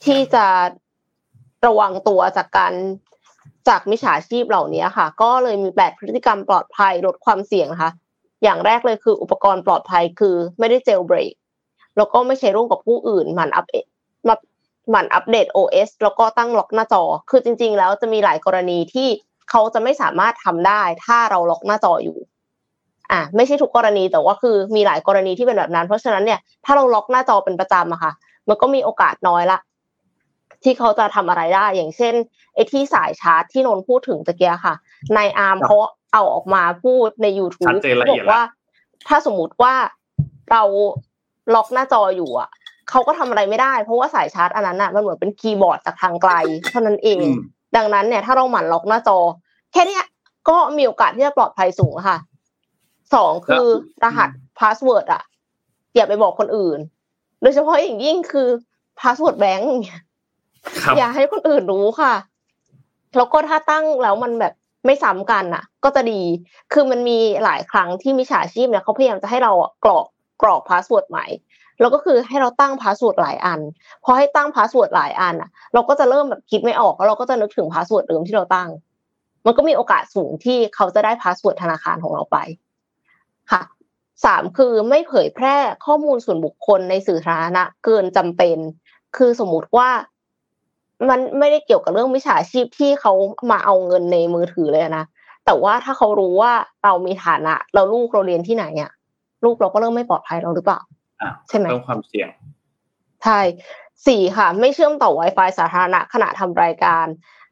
[0.05, 0.45] ที่จะ
[1.67, 2.73] ระวังตัวจากการ
[3.67, 7.91] จากมิจฉาชีพเหล่านี้ค่ะ ก็เลยมีแปดพฤติกรรมปลอดภัยลดความเสี่ยงนะคะ
[8.43, 11.33] อย่างแรกเลยคืออุปกรณ์ปลอดภัยคือไม่ได้เจลเบรก
[11.97, 13.65] แล้วก็ไม่ใช้ร่วมกับผู้อื่นหมั่นอัป
[14.27, 14.35] มา
[14.91, 19.07] หมั่นอัปเดต OS แล้วก็ตั้งล็อกหน้าจอ คือจริง ๆ แล้วจะมีหลายกรณีที่
[19.49, 22.17] เขาจะไม่สามารถทำได้ ถ้าเราล็อกหน้าจออยู่
[23.11, 28.11] อะไม่ใช่ทุกกรณีแต่ว่าคือมีหลายกรณีที่เป็นแบบนั้น เพราะฉะนั้นเนี่ยถ้าเราล็อกหน้าจอเป็นประจำอะค่ะ
[28.49, 29.59] มันก็มีโอกาสน้อยละ
[30.63, 32.13] ที่เขาจะทำอะไรได้ อย่างเช่น
[32.55, 34.75] ไอ้ที่สายชาร์จที่นนพูดถึงตะกี้อะค่ะ
[35.15, 35.77] นายอาร์มเขา
[36.13, 37.69] เอาออกมาพูดใน YouTube
[38.11, 38.41] บอกว่า
[39.07, 39.73] ถ้าสมมุติว่า
[40.51, 40.63] เรา
[41.53, 42.49] ล็อกหน้าจออยู่อะ
[42.89, 46.33] เขาก็ทำอะไรไม่ได้ เพราะว่าสายชาร์จอันนั้นอะมันเหมือนเป็นคีย์บอร์ดจากทางไกล
[46.69, 47.19] เท่านั้นเอง
[47.75, 49.17] ดังนั้นเนี่ย ถ้าเราหมั่นล็อกหน้าจอ
[49.71, 49.99] แค่นี้
[50.49, 52.17] ก็มีโอกาสที่จะปลอดภัยสูงค่ะ
[53.13, 53.67] สองคือ
[54.03, 54.29] รหัส
[54.59, 55.21] พาสเวิร์ดอะ
[55.95, 56.79] อย่าไปบอกคนอื่น
[57.41, 58.47] โดยเฉพาะอย่างยิ่งคือ
[58.99, 60.01] password แบงก์เนี่ย
[60.97, 62.13] อย่าให้คนอื่นรู้ค่ะ
[63.17, 64.53] แล้วก็ถ้าตั้งแล้วมันแบบ
[64.87, 66.21] ไม่ซ้ำกันอะ ก็จะดี
[66.73, 69.51] คือมันมีหลายครั้งที่มิจฉาชีพเนี่ยเขาพยายามจะให้เรา
[69.85, 70.05] กรอก
[70.41, 71.25] กรอก password ใหม่
[71.79, 73.59] แล้วก็คือให้เราตั้ง password หลายอัน
[74.03, 78.69] พอให้ตั้ง password หลายอันอะ เราก็จะเริ่มแบบคิดไม่ออกแล้วเราก็จะนึกถึง password เดิมที่เราตั้ง
[79.45, 82.37] มันก็มีโอกาสสูงที่เขาจะได้ password ธนาคารของเราไป
[83.51, 83.61] ค่ะ
[84.25, 88.57] สามคือไม่เผยแพร่ข้อมูลส่วนบุคคลในสื่อสาธารณะเกินจำเป็น
[89.17, 89.89] คือสมมุติว่า
[91.09, 93.13] มันไม่ได้เกี่ยวกับเรื่องมิจฉาชีพที่เขา
[93.51, 95.05] มาเอาเงินในมือถือเลยนะ
[95.45, 98.91] แต่ว่าถ้าเขารู้ว่าเรามีฐานะ เราลูกเราเรียนที่ไหนอะ
[99.43, 100.79] ลูกเราก็เริ่มไม่ปลอดภัยเราหรือเปล่า
[101.49, 102.29] ใช่ไหมเพิ่มความเสี่ยง
[103.23, 103.39] ใช่
[104.07, 107.05] สี่ค่ะ ไม่เชื่อมต่อ Wi-Fi สาธารณะขณะทำรายการ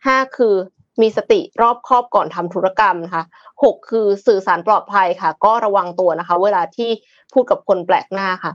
[0.05, 0.55] ห้าคือ
[1.01, 3.23] มีสติรอบคอบก่อนทำธุรกรรมนะคะ
[3.63, 6.89] หกคือสื่อสารปลอดภัยค่ะ ก็ระวังตัวนะคะ เวลาที่
[7.33, 8.51] พูดกับคนแปลกหน้าค่ะ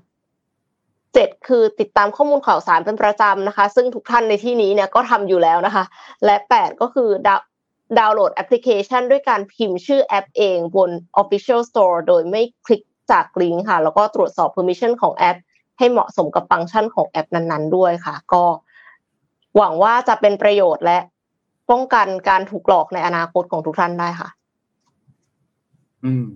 [1.15, 5.85] เจ็ดคือติดตามข้อมูลข่าวสารเป็นประจำนะคะ ซึ่งทุกท่านในที่นี้เนี่ยก็ทำอยู่แล้วนะคะ
[6.25, 7.41] และแปดก็คือดาว
[7.99, 10.91] ดาวน์โหลดแอปพลิเคชันด้วยการพิมพ์ชื่อแอปเองบน
[11.23, 15.37] Official Store โดยไม่คลิกจากลิงก์ค่ะ แล้วก็ตรวจสอบ permission ของแอป
[15.79, 18.45] ให้เหมาะสมกับฟังก์ชันของแอปนั้นๆ ด้วยค่ะ ก็
[19.57, 20.99] หวังว่าจะเป็นประโยชน์และ
[21.71, 24.29] ป้องกันการถูกหลอกในอนาคตของทุกท่านได้ค่ะ
[26.05, 26.27] อืม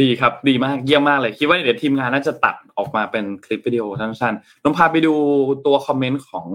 [0.00, 5.14] ดีครับ ดีมากเยี่ยมมากเลย คิดว่าเดี๋ยวทีมงานน่าจะตัดออกมาเป็นคลิปวิดีโอสั้นๆลองพาไปดู
[5.66, 6.48] ตัวคอมเมนต์ของ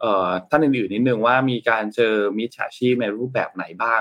[0.00, 4.00] เอ่อท่านอื่นๆนิดนึงว่ามีการเจอมิจฉาชีพในรูปแบบไหนบ้าง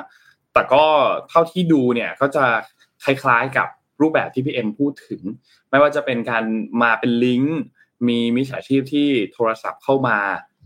[0.53, 0.85] แต่ก็
[1.29, 2.45] เท่าที่ดูเนี่ยก็จะ
[3.03, 3.67] คล้ายๆกับ
[4.01, 5.21] รูปแบบที่พี่เอ็มพูดถึง
[5.69, 6.43] ไม่ว่าจะเป็นการ
[6.83, 7.59] มาเป็นลิงก์
[8.07, 10.19] มีมิจฉาชีพที่โทรศัพท์เข้ามา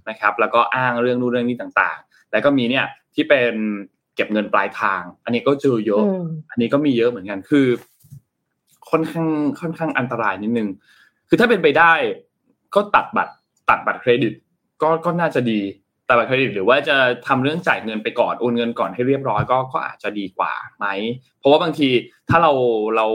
[0.09, 3.53] นะครับ แล้วก็อ้างเรื่องนู้นเรื่องนี้ต่างๆ แล้วก็มีเนี่ยที่เป็น
[4.15, 6.03] เก็บเงินปลายทาง อันนี้ก็เจอเยอะ
[6.49, 7.67] อันนี้ก็มีเยอะเหมือนกันคือ
[8.93, 9.27] ค่อนข้าง
[9.61, 10.69] ค่อนข้างอันตรายนิดนึง
[11.29, 11.93] คือถ้าเป็นไปได้
[12.75, 13.33] ก็ตัดบัตร
[13.69, 14.33] ตัดบัตรเครดิต
[14.81, 15.59] ก็ก็น่าจะดี
[16.07, 16.95] ตัดบัตรเครดิต หรือว่าจะ
[17.27, 20.85] ทำเรื่องจ่ายเงินไปก่อนโอนเงินก่อนให้เรียบร้อยก็ก็อาจจะดีกว่าไหม
[21.39, 21.89] เพราะว่าบางที
[22.29, 22.51] ถ้าเรา
[22.95, 23.07] เรา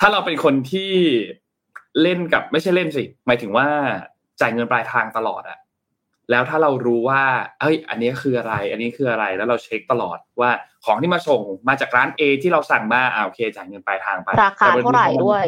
[0.00, 0.90] ถ้าเราเป็นคนที่
[2.02, 3.68] เล่นกับไม่ใช่เล่นสิ หมายถึงว่า
[4.40, 5.58] จ่ายเงินปลายทางตลอดอะ
[6.30, 7.22] แล้วถ้าเรารู้ว่า
[7.60, 10.50] เอ้ยอันนี้คืออะไร อันนี้คืออะไรแล้วเราเช็คตลอดว่า
[10.84, 15.46] ของที่มาส่งมาจากร้าน A ที่เราสั่งมาอ่าโอเคจ่ายเงินปลายทางไปราคาเท่าไหร่ด้วย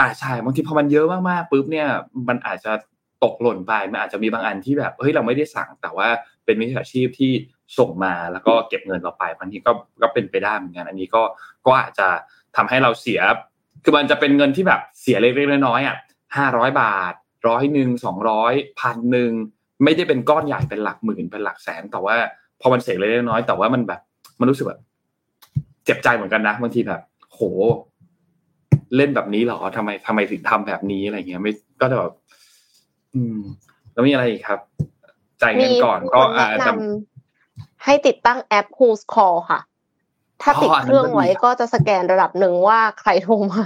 [0.00, 1.88] อ่าใช่บางทีพอมันเยอะมากๆปุ๊บเนี่ย
[2.28, 2.72] มันอาจจะ
[3.24, 6.08] ตกหล่นไปมันอาจจะมีบางอันที่แบบเฮ้ยเราไม่ได้สั่งแต่ว่า
[6.44, 7.32] เป็นมิจฉาชีพที่
[7.78, 11.22] ส่งมาแล้วก็เก็บเงินเราไปบางทีก็ก็เป็นไปได้เหมือนกันอันนี้ก็
[11.66, 12.08] ก็อาจจะ
[12.56, 13.20] ทำให้เราเสีย
[13.84, 15.96] คือมันจะเป็นเงินที่แบบเสียเล็กๆน้อยๆอะ
[16.36, 17.14] ห้าร้อยบาท
[17.48, 19.32] ร้อยหนึ่งสองร้อยพันหนึ่ง
[19.82, 22.14] ไม่ได้เป็นก้อนใหญ่เป็นหลักหมื่นเป็นหลักแสน แต่ว่า
[22.60, 24.00] พอมันเสียเล็กน้อยแต่ว่ามันแบบ
[24.40, 24.80] มันรู้สึกแบบ
[25.84, 27.02] เจ็บใจเหมือนกันนะบางทีแบบ
[27.32, 27.40] โห
[28.96, 32.12] เล่นแบบนี้หรอทำไมทำไมถึงทำแบบนี้อะไรเงี้ย ไม่ก็จะแบบ
[33.14, 33.38] อืม
[33.92, 34.60] แล้วมีอะไรอีกครับ
[35.42, 36.72] จ่ายเงินก่อนก็อาจจะ
[37.84, 39.60] ให้ติดตั้งแอป Who's Call ค่ะ
[40.42, 43.64] ถ้าติดเครื่องไว้ก็จะสแกนระดับหนึ่งว่าใครโทรมา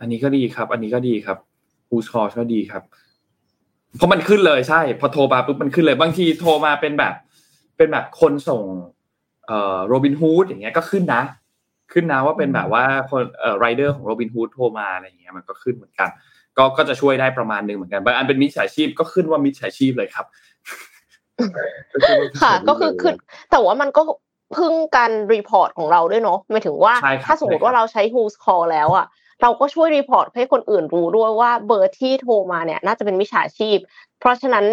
[0.00, 1.38] อันนี้ก็ดีครับ อันนี้ก็ดีครับ
[1.88, 2.82] Who's Call ก็ดีครับ
[3.96, 7.14] เพราะมันขึ้นเลยใช่ พอโทรมาปุ๊บมันขึ้นเลย บางทีโทรมาเป็นแบบ
[7.76, 8.62] เป็นแบบคนส่ง
[9.46, 11.22] เอ่อโรบินฮูดอย่างเงี้ยก็ขึ้นนะ
[11.92, 16.10] ขึ้นนะว่าเป็นแบบว่าคนเอ่อไรเดอร์ของโรบินฮูดโทรมาอะไรอย่างเงี้ยมันก็ขึ้นเหมือนกัน
[16.56, 20.26] ก็ก็จะช่วยได้ประมาณนึงเหมือนกันบางอันเป็นมิจฉาชีพก็ขึ้นว่ามิจฉาชีพเลยครับ
[22.42, 23.14] ค่ะ ก็คือขึ้น
[23.50, 24.02] แต่ว่ามันก็
[24.56, 26.94] พึ่งการ report ของเราด้วยเนาะหมายถึงว่า
[27.26, 29.06] ถ้าสมมติว่าเราใช้ Whoscall แล้วอะ
[29.42, 33.78] เราก็ช่วย report ให้คนอื่นรู้ด้วยว่าเบอร์ที่โทรมาเนี่ย น่าจะเป็นมิจฉาชีพ
[34.20, 34.64] เพราะฉะนั้น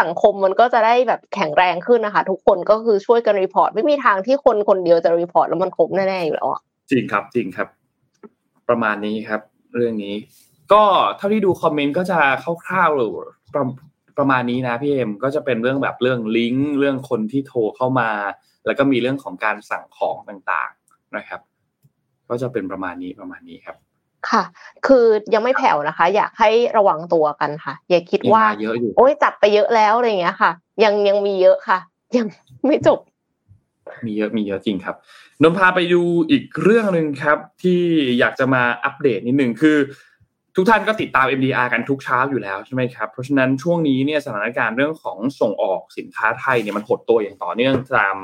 [0.00, 6.48] สังคมมันก็จะได้แบบแข็งแรงขึ้นนะคะ ทุกคนก็คือช่วยกัน report ไม่มีทางที่คนคนเดียวจะ report แล้วมันครบแน่ๆอยู่แล้ว
[6.90, 7.68] จริงครับจริงครับ
[8.68, 9.40] ประมาณนี้ครับ
[9.74, 10.14] เรื่องนี้
[10.72, 10.82] ก็
[11.16, 12.18] เท่าที่ดูคอมเมนต์ก็จะ
[12.64, 13.12] คร่าวๆหรือ
[13.54, 13.64] ประ
[14.18, 18.10] ประมาณนี้นะพี่เอ็มก็จะเป็นเรื่องแบบเรื่องลิงก์เรื่องคนที่โทรเข้ามา
[18.66, 21.40] แล้วก็มีเรื่องของการสั่งของต่างๆนะครับ
[22.28, 23.76] ก็จะเป็นประมาณนี้ประมาณนี้ครับ
[24.30, 24.42] ค่ะ
[24.86, 25.04] คือ
[25.34, 30.50] ยังไม่แผ่วนะคะ อยากให้ระวังตัวกันค่ะ อย่าคิดว่าเยอะอยู่โอ้ยจับไปเยอะแล้วอะไรเงี้ยค่ะ
[30.84, 31.78] ยังยังมีเยอะค่ะ
[32.16, 32.26] ยัง
[32.66, 33.00] ไม่จบ
[34.06, 34.96] มีเยอะมีเยอะจริงครับ
[35.42, 37.80] นนพาไปดูอีกเรื่องหนึ่งครับ ที่
[38.18, 39.78] อยากจะมาอัปเดตนิดหนึ่งคือ
[40.56, 48.16] ทุกท่านก็ติดตาม MDR กันทุกเช้าอยู่แล้วใช่ไหมครับเพราะฉะนั้นช่วงนี้เนี่ยสถานการณ์เรื่องของส่งออกสินค้าไทยเนี่ยมันหดตัวอย่างต่อเนื่องตาม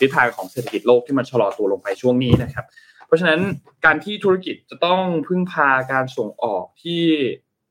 [0.00, 2.64] ทิศทางของเศรษฐกิจโลกที่มันชะลอตัวลงไปช่วงนี้นะครับ
[3.10, 3.40] เพราะฉะนั้น
[3.84, 7.04] การที่ธุรกิจจะต้องพึ่งพาการส่งออกที่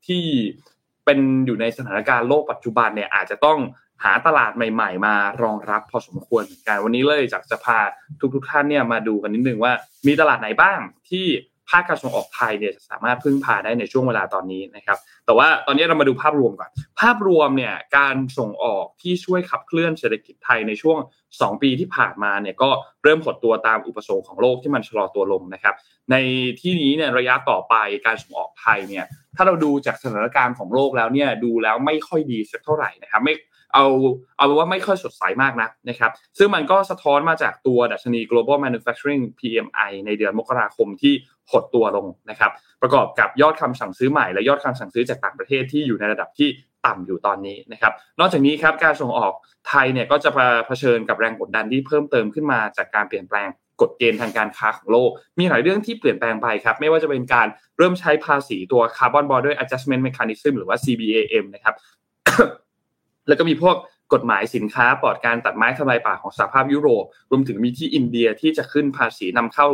[0.08, 0.24] ที่
[1.06, 3.60] เป็นอยู่ในสถานการณ์โลกปัจจุบันเนี่ยอาจจะต้อง
[4.04, 7.80] หาตลาดใหม่ ๆ มารองรับพอสมควรการวันนี้เลยจากจะพา
[8.34, 9.74] ทุกๆท่านเนี่ยมาดูกันนิดนึงว่า
[10.08, 10.80] มีตลาดไหนบ้าง
[11.10, 11.26] ที่
[11.70, 20.98] ภาคการส่งออกไทยเนี่ยจะสามารถพึ่งพาได้ในช่วงเวลาตอนนี้นะครับ แต่ว่าตอนนี้เรามาดูภาพรวมก่อน ภาพรวมเนี่ยการส่งออกที่ช่วยขับเคลื่อนเศรษฐกิจไทยในช่วง
[21.30, 22.70] 2 ปีที่ผ่านมาเนี่ยก็
[23.04, 25.76] เริ่มหดตัวตามอุปสงค์ของโลกที่มันชะลอตัวลงนะครับ
[26.12, 26.16] ใน
[26.62, 29.06] ที่นี้เนี่ยระยะต่อไปการส่งออกไทยเนี่ย
[29.36, 33.36] ถ้าเราดูจากสถานการณ์ของโลกแล้วเนี่ยดูแล้วไม่ค่อยดีสักเท่าไหร่นะครับไม่
[33.76, 33.86] เอา
[34.38, 41.14] เอาว่าไม่ค่อยสดใสมากนักนะครับ ซึ่งมันก็สะท้อนมาจากตัวดัชนี global manufacturing PMI ในเดือนมกราคมที่
[41.52, 46.50] หดตัวลงนะครับ ประกอบกับยอดคำสั่งซื้อใหม่และยอดคำสั่งซื้อจากต่างประเทศที่อยู่ในระดับที่
[46.86, 49.34] ต่ำอยู่ตอนนี้นะครับ นอกจากนี้ครับการส่งออก
[49.68, 50.30] ไทยเนี่ยก็จะ
[50.68, 53.50] เผชิญกับแรงกดดันที่เพิ่มเติมขึ้นมาจากการเปลี่ยนแปลง
[53.82, 57.48] กฎเกณฑ์ทางการค้าของโลก มีหลายเรื่องที่เปลี่ยนแปลงไปครับ ไม่ว่าจะเป็นการ
[57.78, 61.76] เริ่มใช้ภาษีตัว Carbon Border Adjustment Mechanism หรือว่า CBAM นะครับ
[63.28, 63.76] แล้วก็มีพวก
[64.14, 69.68] กฎหมายสินค้าปลอดการตัดไม้ทำลายป่าของสหภาพยุโรป รวมถึงมีที่อินเดียที่จะขึ้นภาษีนำเข้า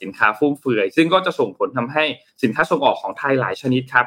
[0.00, 2.04] สินค้าฟุ่มเฟือย ซึ่งก็จะส่งผลทำให้
[2.42, 4.06] สินค้าส่งออกของไทยหลายชนิดครับ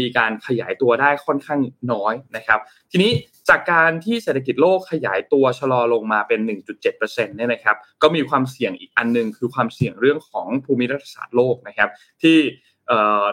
[0.00, 1.60] มีการขยายตัวได้ค่อนข้าง
[1.92, 2.60] น้อยนะครับ
[2.90, 3.12] ทีนี้
[3.48, 6.40] จากการที่เศรษฐกิจโลกขยายตัวชะลอลงมาเป็น
[6.88, 11.90] 1.7%เนี่ยนะครับ ก็มีความเสี่ยงอีกอันนึง คือความเสี่ยงเรื่องของภูมิรัฐศาสตร์โลกนะครับ
[12.22, 12.36] ที่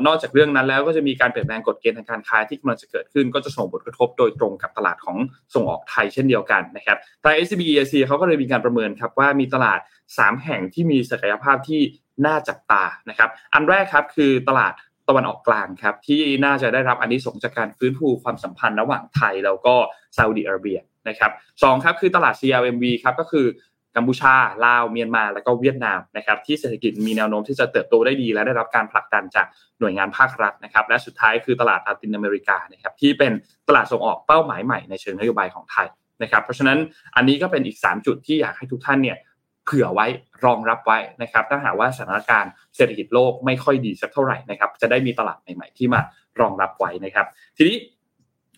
[0.06, 5.18] นอกจากเรื่องนั้นแล้วก็จะมีการเปลี่ยนแปลงกฎเกณฑ์ทางการค้าที่กำลังจะเกิดขึ้น ก็จะส่งผลกระทบโดยตรงกับตลาดของ
[5.53, 9.80] ส่งออกไทยเช่นเดียวกันนะครับทาง SCB EAC เขาก็เลยมีการประเมินครับว่ามีตลาด
[10.12, 11.82] 3 แห่งที่มีศักยภาพที่
[12.26, 14.74] น่าจับตานะครับ อันแรกครับคือตลาด
[15.10, 19.76] ตะวันออกกลางครับที่น่าจะได้รับอันนี้ส่งจากการฟื้นฟูความสัมพันธ์ระหว่างไทยแล้วก็
[20.18, 20.80] ซาอุดิอาระเบีย
[21.10, 21.32] นะครับ
[21.64, 23.45] สองครับคือตลาด CLMV ครับก็คือ
[23.96, 24.34] กัมพูชา
[24.66, 29.48] ลาวเมียนมา แล้วก็เวียดนามนะครับที่เศรษฐกิจมีแนวโน้มที่จะเติบโตได้ดี และได้รับการผลักดันจาก
[29.80, 33.32] หน่วยงานภาครัฐนะครับและสุดท้ายคือตลาดลาตินอเมริกานะครับที่เป็น
[33.68, 35.88] ตลาดส่งออกเป้าหมายใหม่ในเชิงนโยบายของไทย
[36.22, 36.78] นะครับเพราะฉะนั้น
[37.16, 39.18] อันนี้ก็เป็นอีก 3 จุดที่อยากให้ทุกท่านเนี่ย
[39.66, 40.08] เผื่อไว้
[40.46, 46.02] รองรับไว้นะครับถ้าหากว่าสถานการณ์เศรษฐกิจโลกไม่ค่อยดีสักเท่าไหร่นะครับจะได้มีตลาดใหม่ๆที่มา
[46.41, 47.28] รองรับไว้นะครับ
[47.58, 47.78] ทีนี้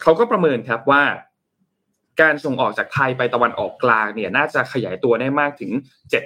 [0.01, 1.01] เขาก็ประเมินครับว่า
[2.21, 5.71] การส่งออกจากไทยไปตะวันออกกลางเนี่ยน่าจะขยายตัวได้มากถึง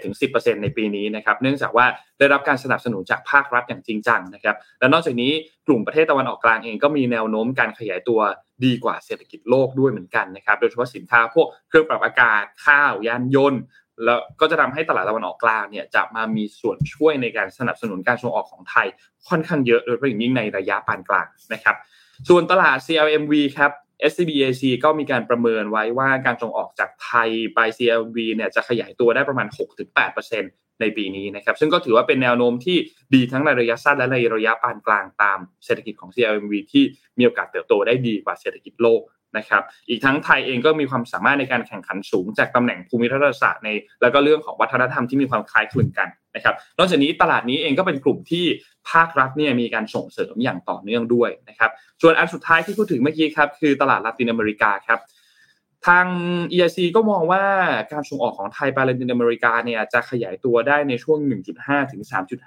[0.03, 1.85] 7-10%ในปีนี้นะครับเนื่องจากว่า
[2.19, 5.31] ได้รับการสนับสนุนจากภาครัฐอย่างจริงจังนะครับและนอกจากนี้
[5.67, 8.19] กลุ่มประเทศตะวันออกกลางเองก็มีแนวโน้มการขยายตัว
[8.65, 13.61] ดีกว่าเศรษฐกิจโลกด้วยเหมือนกันนะครับโดยเฉพาะสินค้าพวกเครื่องปรับอากาศข้าวยานยนต์
[14.05, 18.87] แล้วก็จะทำให้ตลาดตะวันออกกลางเนี่ยจะมามีส่วนช่วยในการสนับสนุนการส่งออกของไทย
[19.27, 21.75] ค่อนข้างเยอะโดยเฉพาะอย่างยิ่งในระยะปานกลางนะครับ
[22.29, 23.71] ส่วนตลาด CLMV ครับ
[24.09, 29.47] SCBAC ก็มีการประเมินไว้ว่าการส่งออกจากไทยไป CLV เนี่ยจะขยายตัวได้ประมาณ
[30.13, 32.77] 6-8%ในปีนี้นะครับ ซึ่งก็ถือว่าเป็นแนวโน้มที่
[33.13, 36.83] ดีทั้งในระยะสั้นและในระยะปานกลางตามเศรษฐกิจของ CLMV ที่
[37.17, 39.01] มีโอกาสเติบโตได้ดีกว่าเศรษฐกิจโลก
[39.37, 43.69] นะครับอีกทั้งไทยเองก็มีความสามารถในการแข่งขันสูง จากตำแหน่งภูมิรัฐศาสตร์ใน
[44.01, 48.45] แล้วก็เรื่องของวัฒนธรรมที่มีความคล้ายคลึงกันนะครับนอกจากนี้ตลาดนี้เองก็เป็นกลุ่มที่
[48.91, 51.71] ภาครัฐเนี่ยมีการส่งเสริมอย่างต่อเนื่องด้วยนะครับ
[52.01, 54.99] ส่วนอันสุดท้ายที่พูดถึงเมื่อกี้ครับคือตลาดลาตินอเมริกาครับ
[55.87, 56.05] ทาง
[56.51, 57.43] EIC ก็มองว่า
[57.91, 61.19] การส่งออกของไทยไปลาตินอเมริกาเนี่ยจะขยายตัวได้ในช่วง
[61.55, 62.01] 1.5 ถึง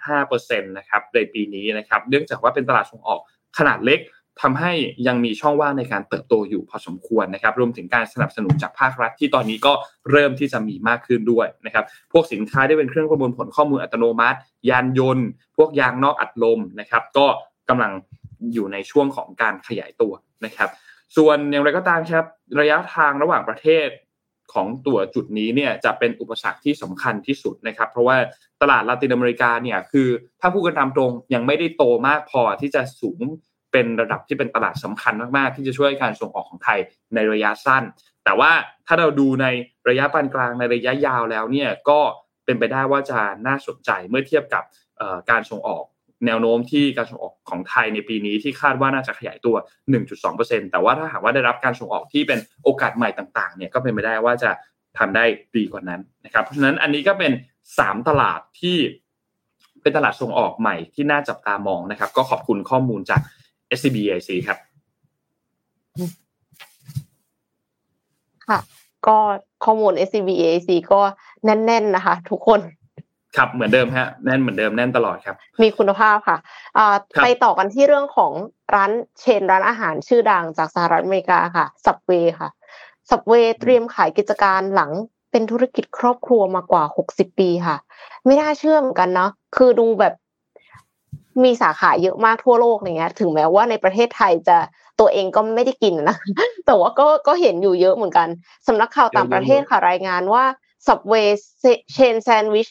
[0.06, 3.20] 3.5%นะครับในปีนี้นะครับเนื่องจากว่าเป็นตลาดส่งออก
[3.58, 4.00] ขนาดเล็ก
[4.42, 4.72] ทำให้
[5.06, 9.72] ยังมีช่องว่างในการเติบโตอยู่พอสมควรนะครับ รวมถึงการสนับสนุนจากภาครัฐที่ตอนนี้ก็
[10.10, 14.38] เริ่มที่จะมีมากขึ้นด้วยนะครับ พวกสินค้าที่เป็นเครื่องประมวลผลข้อมูลอัตโนมัติ
[14.70, 15.26] ยานยนต์
[15.56, 17.26] พวกยางนอกอัดลมนะครับ ก็
[17.68, 17.92] กำลัง
[18.52, 20.12] อยู่ในช่วงของการขยายตัว
[20.44, 20.70] นะครับ
[21.16, 22.24] ส่วนอย่างไรก็ตามครับ
[22.60, 23.88] ระยะทางระหว่างประเทศ
[24.52, 28.16] ของตัวจุดนี้เนี่ยจะเป็นอุปสรรคที่สำคัญที่สุดนะครับ เพราะว่า
[28.62, 30.08] ตลาดลาตินอเมริกาเนี่ยคือ
[30.40, 33.20] ถ้าพูดกันตามตรงยังไม่ได้โตมากพอที่จะสูง
[33.74, 36.78] เป็นระดับที่เป็นตลาดสำคัญมากๆ ที่จะช่วยการส่งออกของไทย
[37.14, 37.82] ในระยะสั้น
[38.24, 38.50] แต่ว่า
[38.86, 39.46] ถ้าเราดูใน
[39.88, 42.00] ระยะปานกลางในระยะยาวแล้วเนี่ยก็
[42.44, 44.64] เป็นไปได้ว่าจะน่าสนใจเมื่อเทียบกับ
[45.30, 45.84] การส่งออก
[46.26, 49.56] แนวโน้มที่การส่งออกของไทยในปีนี้ที่คาดว่าน่าจะขยายตัว
[50.14, 54.50] 1.2%แต่ว่าถ้าหากว่าได้รับการส่งออกที่เป็นโอกาสใหม่ต่างๆ เนี่ยก็เป็นไปได้ว่าจะ
[54.98, 55.24] ทำได้
[55.56, 57.32] ดีกว่านั้นนะครับ เพราะฉะนั้นอันนี้ก็เป็น
[57.70, 58.78] 3 ตลาดที่
[59.82, 63.20] เป็นตลาดส่งออกใหม่ที่น่าจับตามองนะครับ ก็ขอบคุณข้อมูลจาก
[63.78, 64.58] SCBIC ครับ
[68.48, 68.58] ค่ะ
[69.06, 69.16] ก็
[69.64, 71.00] ข้อมูล SCBAC ก็
[71.44, 72.60] แน่น ๆ นะคะ ทุกคน
[73.36, 76.38] ครับเหมือนเดิมฮะแน่นเหมือนเดิมแน่นตลอดครับ มีคุณภาพค่ะ
[77.22, 78.32] ไปต่อกันที่เรื่องของ
[78.74, 82.48] ร้านเชนร้านอาหารชื่อดังจากสหรัฐอเมริกาค่ะสับเวค่ะ
[83.10, 84.90] สับเวเตรียมขายกิจการหลัง
[85.30, 87.76] เป็นธุรกิจครอบครัวมากว่าหกสิบปีค่ะ
[88.24, 90.14] ไม่น่าเชื่อเหมือนกันเนาะคือดูแบบ
[91.42, 94.56] มีสาขาเยอะมากทั่วโลกอย่างเนี้ย ถึงแม้ว่าในประเทศไทยจะ
[95.00, 96.16] ตัวเองก็ไม่ได้กินนะ
[96.66, 98.28] แต่ว่าก็ก็เห็นอยู่เยอะเหมือนกัน
[98.66, 100.44] สำนักข่าวต่างประเทศค่ะรายงานว่า
[100.86, 101.28] Subway
[101.94, 102.70] Chain Sandwich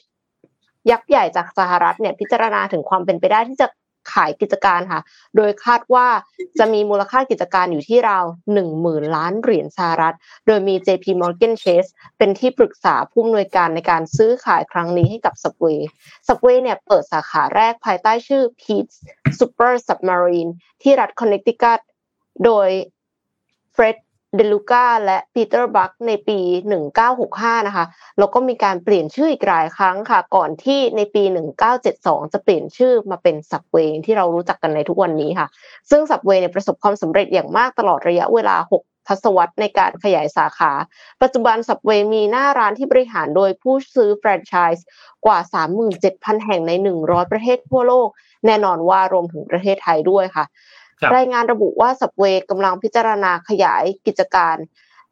[0.91, 3.68] ยักษ์ใหญ่จากสหรัฐเนี่ยพิจารณาถึงความเป็นไปได้ที่จะ
[4.12, 5.01] ขายกิจการค่ะ
[5.36, 6.08] โดยคาดว่า
[6.60, 10.16] จะมีมูลค่ากิจการอยู่ที่ราวหนึ่งหมื่นล้านเหรียญสหรัฐ
[10.47, 15.80] โดยมี JP Morgan Chase เป็นที่ปรึกษาผู้อำนวยการในการซื้อขายครั้งนี้ให้กับ Subway
[16.28, 18.95] Subway เนี่ยเปิดสาขาแรกภายใต้ชื่อ Pete's
[19.39, 20.51] Super Submarine
[20.82, 21.82] ที่รัฐ Connecticut
[22.45, 22.70] โดย
[23.76, 23.97] Fred
[24.36, 26.40] เดลูกาและปีเตอร์บัคในปี
[27.04, 27.86] 1965 นะคะ
[28.20, 31.24] แล้วก็มีการเปลี่ยนชื่ออีกหลายครั้งค่ะ ก่อนที่ในปี
[31.78, 35.48] 1972 จะเปลี่ยนชื่อมาเป็นสับเวย์ที่เรารู้จักกันในทุกวันนี้ค่ะ
[35.90, 40.72] ซึ่งสับเวย์เนี่ยประสบความสำเร็จอย่างมากตลอดระยะเวลา 6ทศวรรษในการขยายสาขา
[41.22, 44.86] ปัจจุบันสับเวมีหน้าร้านที่บริหารโดยผู้ซื้อแฟรนไชส์
[45.26, 45.40] กว่า
[45.92, 46.72] 37,000 แห่งใน
[47.04, 48.08] 100 ประเทศทั่วโลก
[48.46, 50.46] แน่นอนว่ารวมถึงประเทศไทยด้วยค่ะ
[51.16, 54.58] รายงานระบุว่าสับเวกำลังพิจารณาขยายกิจการ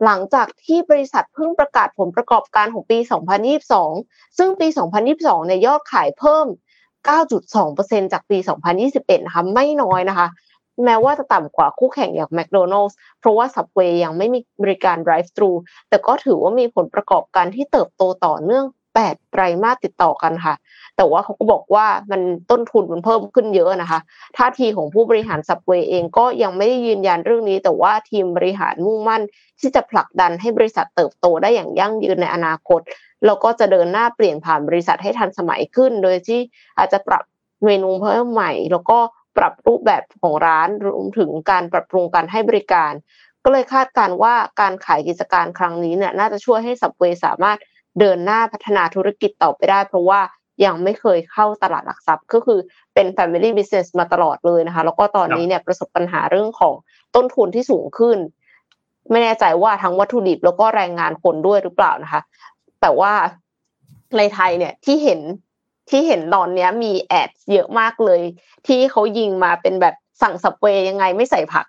[0.04, 2.98] หลังจากที่บริษัทเพิ่งประกาศผลประกอบการของปี
[3.88, 4.68] 2022 ซึ่งปี
[5.08, 6.46] 2022 เนี่ยยอดขายเพิ่ม
[7.10, 8.38] 9.2%จากปี
[8.82, 10.28] 2021 นะคะไม่น้อยนะคะ
[10.86, 15.52] แม้ว่าจะต่ำกว่าคู่แข่งอย่าง McDonald's เพราะว่า Subway ยังไม่มีบริการ drive-thru
[15.90, 18.66] แต่ก็ถือว่ามีผลประกอบการที่เติบโตต่อเนื่อง
[18.96, 20.56] 8 ไตรมาสติดต่อกันค่ะ
[20.98, 22.22] แต่ว่าเขาก็บอกว่ามัน
[22.52, 24.00] ต้นทุนมันเพิ่มขึ้นเยอะนะคะ
[24.38, 29.22] ท่าทีของผู้บริหารสับเวย์เองก็ยังไม่ได้ยืนยันเรื่องนี้ แต่ว่าทีมบริหารมุ่งมั่น
[29.60, 32.82] ที่จะผลักดันให้บริษัทเติบโตได้อย่างยั่งยืนในอนาคต
[33.26, 36.40] แล้วก็จะเดินหน้าเปลี่ยนผ่านบริษัทให้ทันสมัยขึ้น โดยที่
[36.78, 37.24] อาจจะปรับ
[37.66, 39.00] เมนูเพิ่มใหม่ แล้วก็
[39.38, 42.92] ปรับรูปแบบของร้านรวมถึงการปรับปรุงการให้บริการ
[43.44, 47.58] ก็เลยคาดการว่าการขายกิจการครั้งนี้เนี่ยน่าจะช่วยให้สับเวย์สามารถ
[48.00, 50.20] เดินหน้าพัฒนาธุรกิจต่อไปได้ เพราะว่า
[50.66, 52.60] ยังไม่เคยเข้าตลาดหลักทรัพย์ ก็คือ
[52.94, 56.74] เป็น family business มาตลอดเลยนะคะ แล้วก็ตอนนี้เนี่ยประสบปัญหาเรื่องของ
[57.16, 58.18] ต้นทุนที่สูงขึ้น
[59.12, 62.22] ไม่แน่ใจว่าทั้งวัตถุดิบแล้วก็แรงงานคนด้วยหรือเปล่านะคะ
[62.82, 63.14] แต่ว่า
[64.18, 65.20] ในไทยเนี่ยที่เห็น
[65.90, 68.22] ที่เห็นตอนนี้มีแอดเยอะมากเลย
[68.68, 71.66] ที่เขายิงมาเป็นแบบสั่งสับเวยังไงไม่ใส่ผัก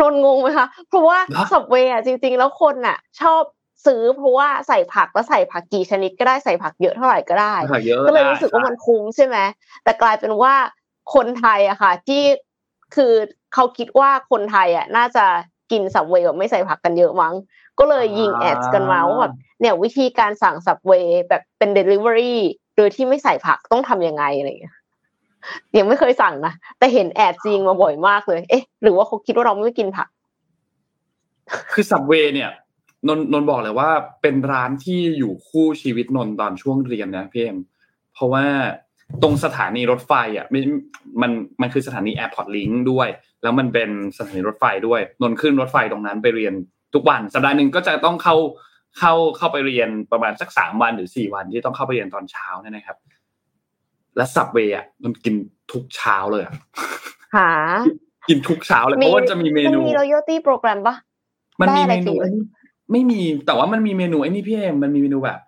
[0.00, 1.18] นนงงไหมคะเพราะว่า
[1.52, 3.42] สับเวอะจริง ๆ แล้วคนอะ ชอบ
[3.86, 7.54] ซื้อเพราะว่าใส่ผักแล้วใส่ผักกี่ชนิดก็ได้ใส่ผักเยอะเท่าไหร่ก็ได้
[8.06, 9.36] ก็เลยรู้สึกว่ามันคุ้มใช่ไหม
[9.84, 10.54] แต่กลายเป็นว่า
[11.14, 12.22] คนไทยอะค่ะ ที่
[12.94, 13.12] คือ
[13.54, 15.24] เขาคิดว่าคนไทยอะน่าจะ
[15.70, 17.34] กินสับเวย์แบบไม่ใส่ผักกันเยอะมั้ง
[17.78, 22.40] ก็เลยยิงแอดกันมาว่าแบบเนี่ยวิธีการสั่ง Subway แบบเป็นเดลิเวอรี่
[22.76, 24.76] โดยที่ไม่ใส่ผักต้องทำยังไงอะไรอย่างเงี้ย
[25.78, 30.08] ยังไม่เคยสั่งนะแต่เห็น ad ยิงมาบ่อยมากเลย เอ๊ะ หรือว่าเขาคิดว่าเราไม่กินผัก
[31.72, 32.50] คือ Subway เนี่ย
[33.08, 33.90] นนนนบอกเลยว่า
[34.22, 37.58] เป็นร้านที่อยู่คู่ชีวิตนนตอนช่วงเรียนนะพี่เอ็ม
[38.14, 38.44] เพราะว่า
[39.22, 40.60] ตรงสถานีรถไฟอะไม่
[41.22, 41.30] มัน
[41.60, 43.08] มันคือสถานีแอร์พอร์ตลิงก์ด้วย
[43.42, 46.54] แล้วมันเป็นสถานีรถไฟด้วย นนขึ้นรถไฟตรงนั้นไปเรียน
[46.94, 48.36] ทุกวันสัปดาห์หนึ่งก็จะต้องเข้า
[48.98, 52.96] เข้าเข้าไปเรียนประมาณสักสามวันหรือสี่วันที่ต้องเข้าไปเรียนตอนเช้าเนี่ยนะครับ
[54.16, 55.34] และสับเวย์อะมันกิน
[55.72, 56.54] ทุกเช้าเลยอะ
[57.36, 57.50] หา
[58.28, 60.96] กินทุกเช้าเลยเพราะว่าจะมีเมนูมี loyalty program ปะ
[61.60, 62.12] มันมีเมนู
[62.92, 65.38] ไม่มีแต่ว่ามันมีเมนูไอ้นี่พี่เอมมันมีเมนูแบบ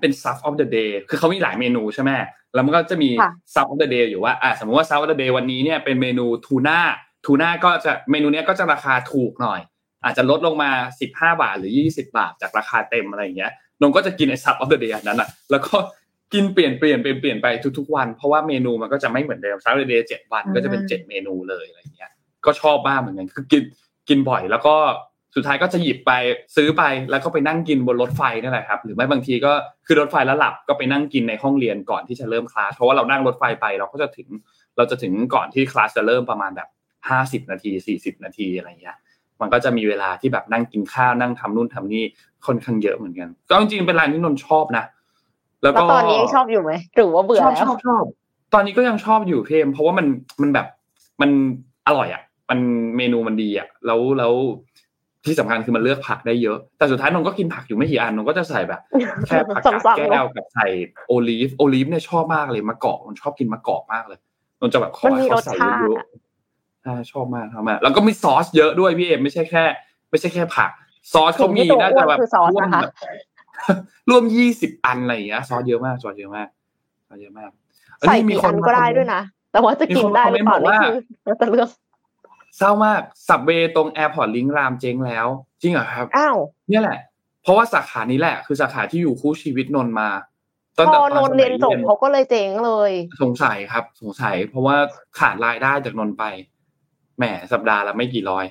[0.00, 2.10] เป็น stuff of the day คือเขามีหลายเมนูใช่ไหม
[2.54, 3.10] แล้วมันก็จะมี
[3.52, 6.78] stuff of the day อยู่ว่าอ่าสมมติว่า stuff of the day วันนี้เนี่ยเป็นเมนูทูน่า
[7.26, 9.60] ทูน่าก็จะเมนูนี้ก็จะราคาถูกหน่อย
[10.04, 10.70] อาจจะลดลงมา
[11.00, 15.76] สิบห้าบาทหรือยี่สิบาท จากราคาเต็มอะไรอย่างเงี้ยนงก็จะกินไอ้ stuff of the day นั้นอะแล้วก็
[16.32, 17.46] กินเปลี่ยนเปลี่ยนเปลี่ยนเปลี่ยนไป
[17.78, 22.12] ทุกๆวัน เพราะว่าเมนูมันก็จะไม่เหมือนเดิม stuff of the day เจ็ดวันก็จะเป็นเจ็ดเมนูเลยอะไรเงี้ย
[22.44, 23.62] ก็ชอบบ้างเหมือนกันคือกิน
[24.08, 24.74] กินบ่อยแล้วก็
[25.34, 26.12] สุดท้ายก็จะหยิบไป
[26.56, 29.52] ซื้อไปแล้วก็ไปนั่งกินบนรถไฟนั่นแหละครับหรือไม่บางทีก็
[29.86, 34.28] คือรถไฟแล้วหลับก็ไปนั่งกินในห้องเรียนก่อนที่จะเริ่มคลาสเพราะว่าเรานั่งรถไฟไปเราก็จะถึง
[34.76, 36.68] เราจะถึงก่อนที่คลาสจะเริ่มประมาณแบบ
[37.08, 38.96] ห้าสิบนาทีสี่สิบนาทีอะไรเงี้ย
[39.40, 42.04] มันก็จะมีเวลาที่แบบนั่งกินข้าวนั่งทำนู่นทำนี่
[42.46, 44.84] ค่อนข้างเยอะเหมือนกัน ก็จริงๆเป็นร้านที่นนชอบนะ
[45.62, 48.04] แล้วก็ตอนนี้ยังชอบอยู่ไหมหรือว่าเบื่อแล้วชอบชอบ
[48.54, 50.06] ตอนนี้ก็ยังชอบอยู่เพมเพราะว่ามัน
[50.42, 50.66] มันแบบ
[51.20, 51.30] มัน
[51.86, 52.60] อร่อยอะ มัน
[52.96, 54.32] เมนูมันดีอะ แล้วแล้ว
[55.26, 58.80] ที่สำคัญคือมันเลือกผักได้เยอะ แต่สุดท้ายนนก็กินผักอยู่ไม่กี่อันนนก็จะใส่แบบ
[59.26, 60.66] แค่ผักกาดแก้วกับใส่
[61.08, 64.18] olive olive เนี่ยชอบมากเลยมะกอกมันชอบกินมะกอกมากเลย
[64.60, 69.64] นนจะแบบขอให้เขาใส่เยอะๆชอบมากชอบมากแล้วก็มีซอสเยอะด้วยพี่เอ็มไม่ใช่แค่
[70.10, 70.70] ไม่ใช่แค่ผัก
[71.12, 72.18] ซอสเขามีน่าจะแบบ
[72.50, 72.68] ร่วม
[74.10, 76.48] ร่วมยี่สิบอันอะไรอย่างเงี้ยซอสเยอะมากซอสเยอะมาก
[77.08, 77.50] ซอสเยอะมาก
[78.08, 79.20] ใส่มีคนก็ได้ด้วยนะ
[79.52, 80.90] แต่ว่าจะกินได้หรือเปล่านี่คื
[81.30, 81.68] อจะเลือก
[82.56, 85.26] เศร้ามาก Subway ตรงแอร์พอร์ตลิงก์รามเจ๊งแล้ว
[85.60, 86.36] จริงเหรอครับอ้าว
[86.68, 86.98] เนี่ยแหละ
[87.42, 90.08] เพราะว่าสาขานี้แหละ คือสาขาที่อยู่คู่ชีวิตนนมา
[90.76, 92.92] ตอนพอนนเรียนจบเขาก็เลยเจ๊งเลย
[93.22, 94.76] สงสัยครับ สงสัย เพราะว่า
[95.18, 96.24] ขาดรายได้จากนนไป
[97.18, 98.44] แหมสัปดาห์ละไม่กี่ร้อย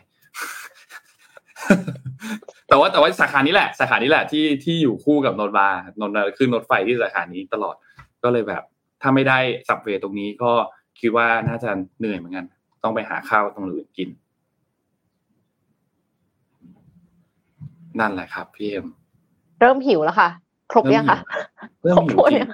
[2.67, 5.69] แต่ว่าแต่ว่าสาขานี้แหละ สาขานี้แหละที่ที่อยู่คู่กับนนบา
[5.99, 7.75] นนขึ้นรถไฟที่สาขานี้ตลอด
[8.23, 8.63] ก็เลยแบบ
[9.01, 10.51] ถ้าไม่ได้สับเวตรงนี้ก็
[10.99, 11.69] คิดว่าน่าจะ
[11.99, 12.45] เหนื่อยเหมือนกัน
[12.83, 14.09] ต้องไปหาข้าวตรงอื่นกิน
[17.99, 18.85] นั่นแหละครับพี่เอ็ม
[19.59, 20.29] เริ่มหิวแล้วค่ะ
[20.71, 21.19] ครบยังคะ
[21.83, 22.49] เริ่มหิวจริง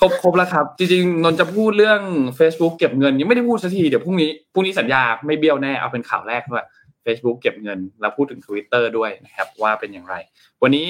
[0.00, 2.00] ครบครบแล้วครับ จริงๆนนจะพูดเรื่อง
[2.38, 6.64] Facebook เก็บเงิน ยังไม่ได้พูดสักทีเดี๋ยวพรุ่งนี้พรุ่งนี้สัญญาไม่เบี้ยวแน่เอาเป็นข่าวแรกว่า
[7.04, 10.14] Facebook เก็บเงิน แล้วพูดถึง Twitter ด้วยนะครับ ว่าเป็นอย่างไร
[10.62, 10.88] วันนี้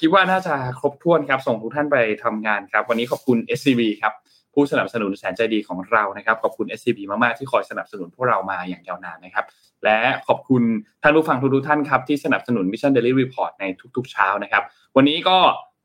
[0.00, 4.12] คิดว่าน่าจะครบถ้วนครับ ส่งทุกท่านไปทำงานครับ วันนี้ขอบคุณ SCB ครับ
[4.54, 9.44] ผู้สนับสนุนแสนใจดีของเรานะครับขอบคุณ SCB มากๆที่คอยสนับสนุนพวกเรามาอย่างยาวนานนะครับ
[9.84, 9.98] และ
[10.28, 10.62] ขอบคุณ
[11.02, 13.64] ท่านผู้ฟังทุกๆท่านครับที่สนับสนุน Mission Daily Report ใน
[13.96, 14.62] ทุก ๆ เช้านะครับ
[14.96, 15.38] วันนี้ก็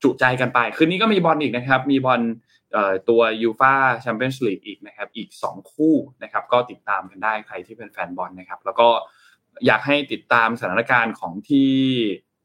[0.04, 2.22] จุใจกันไป คืนนี้ก็มีบอลอีกนะครับ มีบอล
[3.10, 8.88] ตัวยูฟาแชมเปี้ยนส์ลีกอีกนะครับ อีก 2 คู่นะครับ ก็ติดตามกันได้ใครที่เป็นแฟนบอลนะครับ แล้วก็
[9.66, 11.72] อยากให้ติดตามสถานการณ์ของที่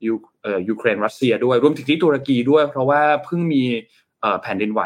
[0.06, 3.64] ยูเออยูเครนรัสเซียด้วย รวมถึงที่ตุรกีด้วย เพราะว่าเพิ่งมี
[4.42, 4.82] แผ่นดินไหว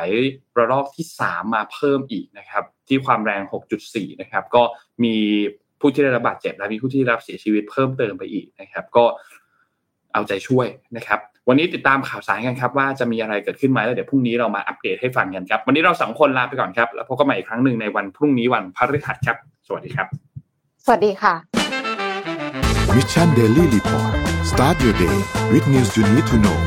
[0.58, 3.42] ระลอกที่ 3 มาเพิ่มอีกนะครับที่ความแรง
[3.82, 4.62] 6.4 นะครับก็
[5.04, 5.14] มี
[5.80, 9.04] ผู้ที่ได้รับบาดเจ็บและมีผู้ที่รับเสียชีวิตเพิ่มเติมไปอีกนะครับ ก็
[10.12, 10.66] เอาใจช่วย
[10.96, 20.06] นะครับ วันนี้ติดตามข่าวสารกันครับ ว่าจะมีอะไรเกิดขึ้นไหมแล้วเดี๋ยวพรุ่งนี้เรามาอัปเดตให้ฟังกันครับ วันนี้เราสองคนลาไปก่อนครับ แล้วพบกันใหม่อีกครั้งหนึ่งในวันพรุ่งนี้วันพฤหัสครับ สวัสดีครับ
[20.84, 21.34] สวัสดีค่ะ
[22.94, 24.12] Mission Daily Report
[24.50, 25.18] start your day
[25.52, 26.58] with news you need to know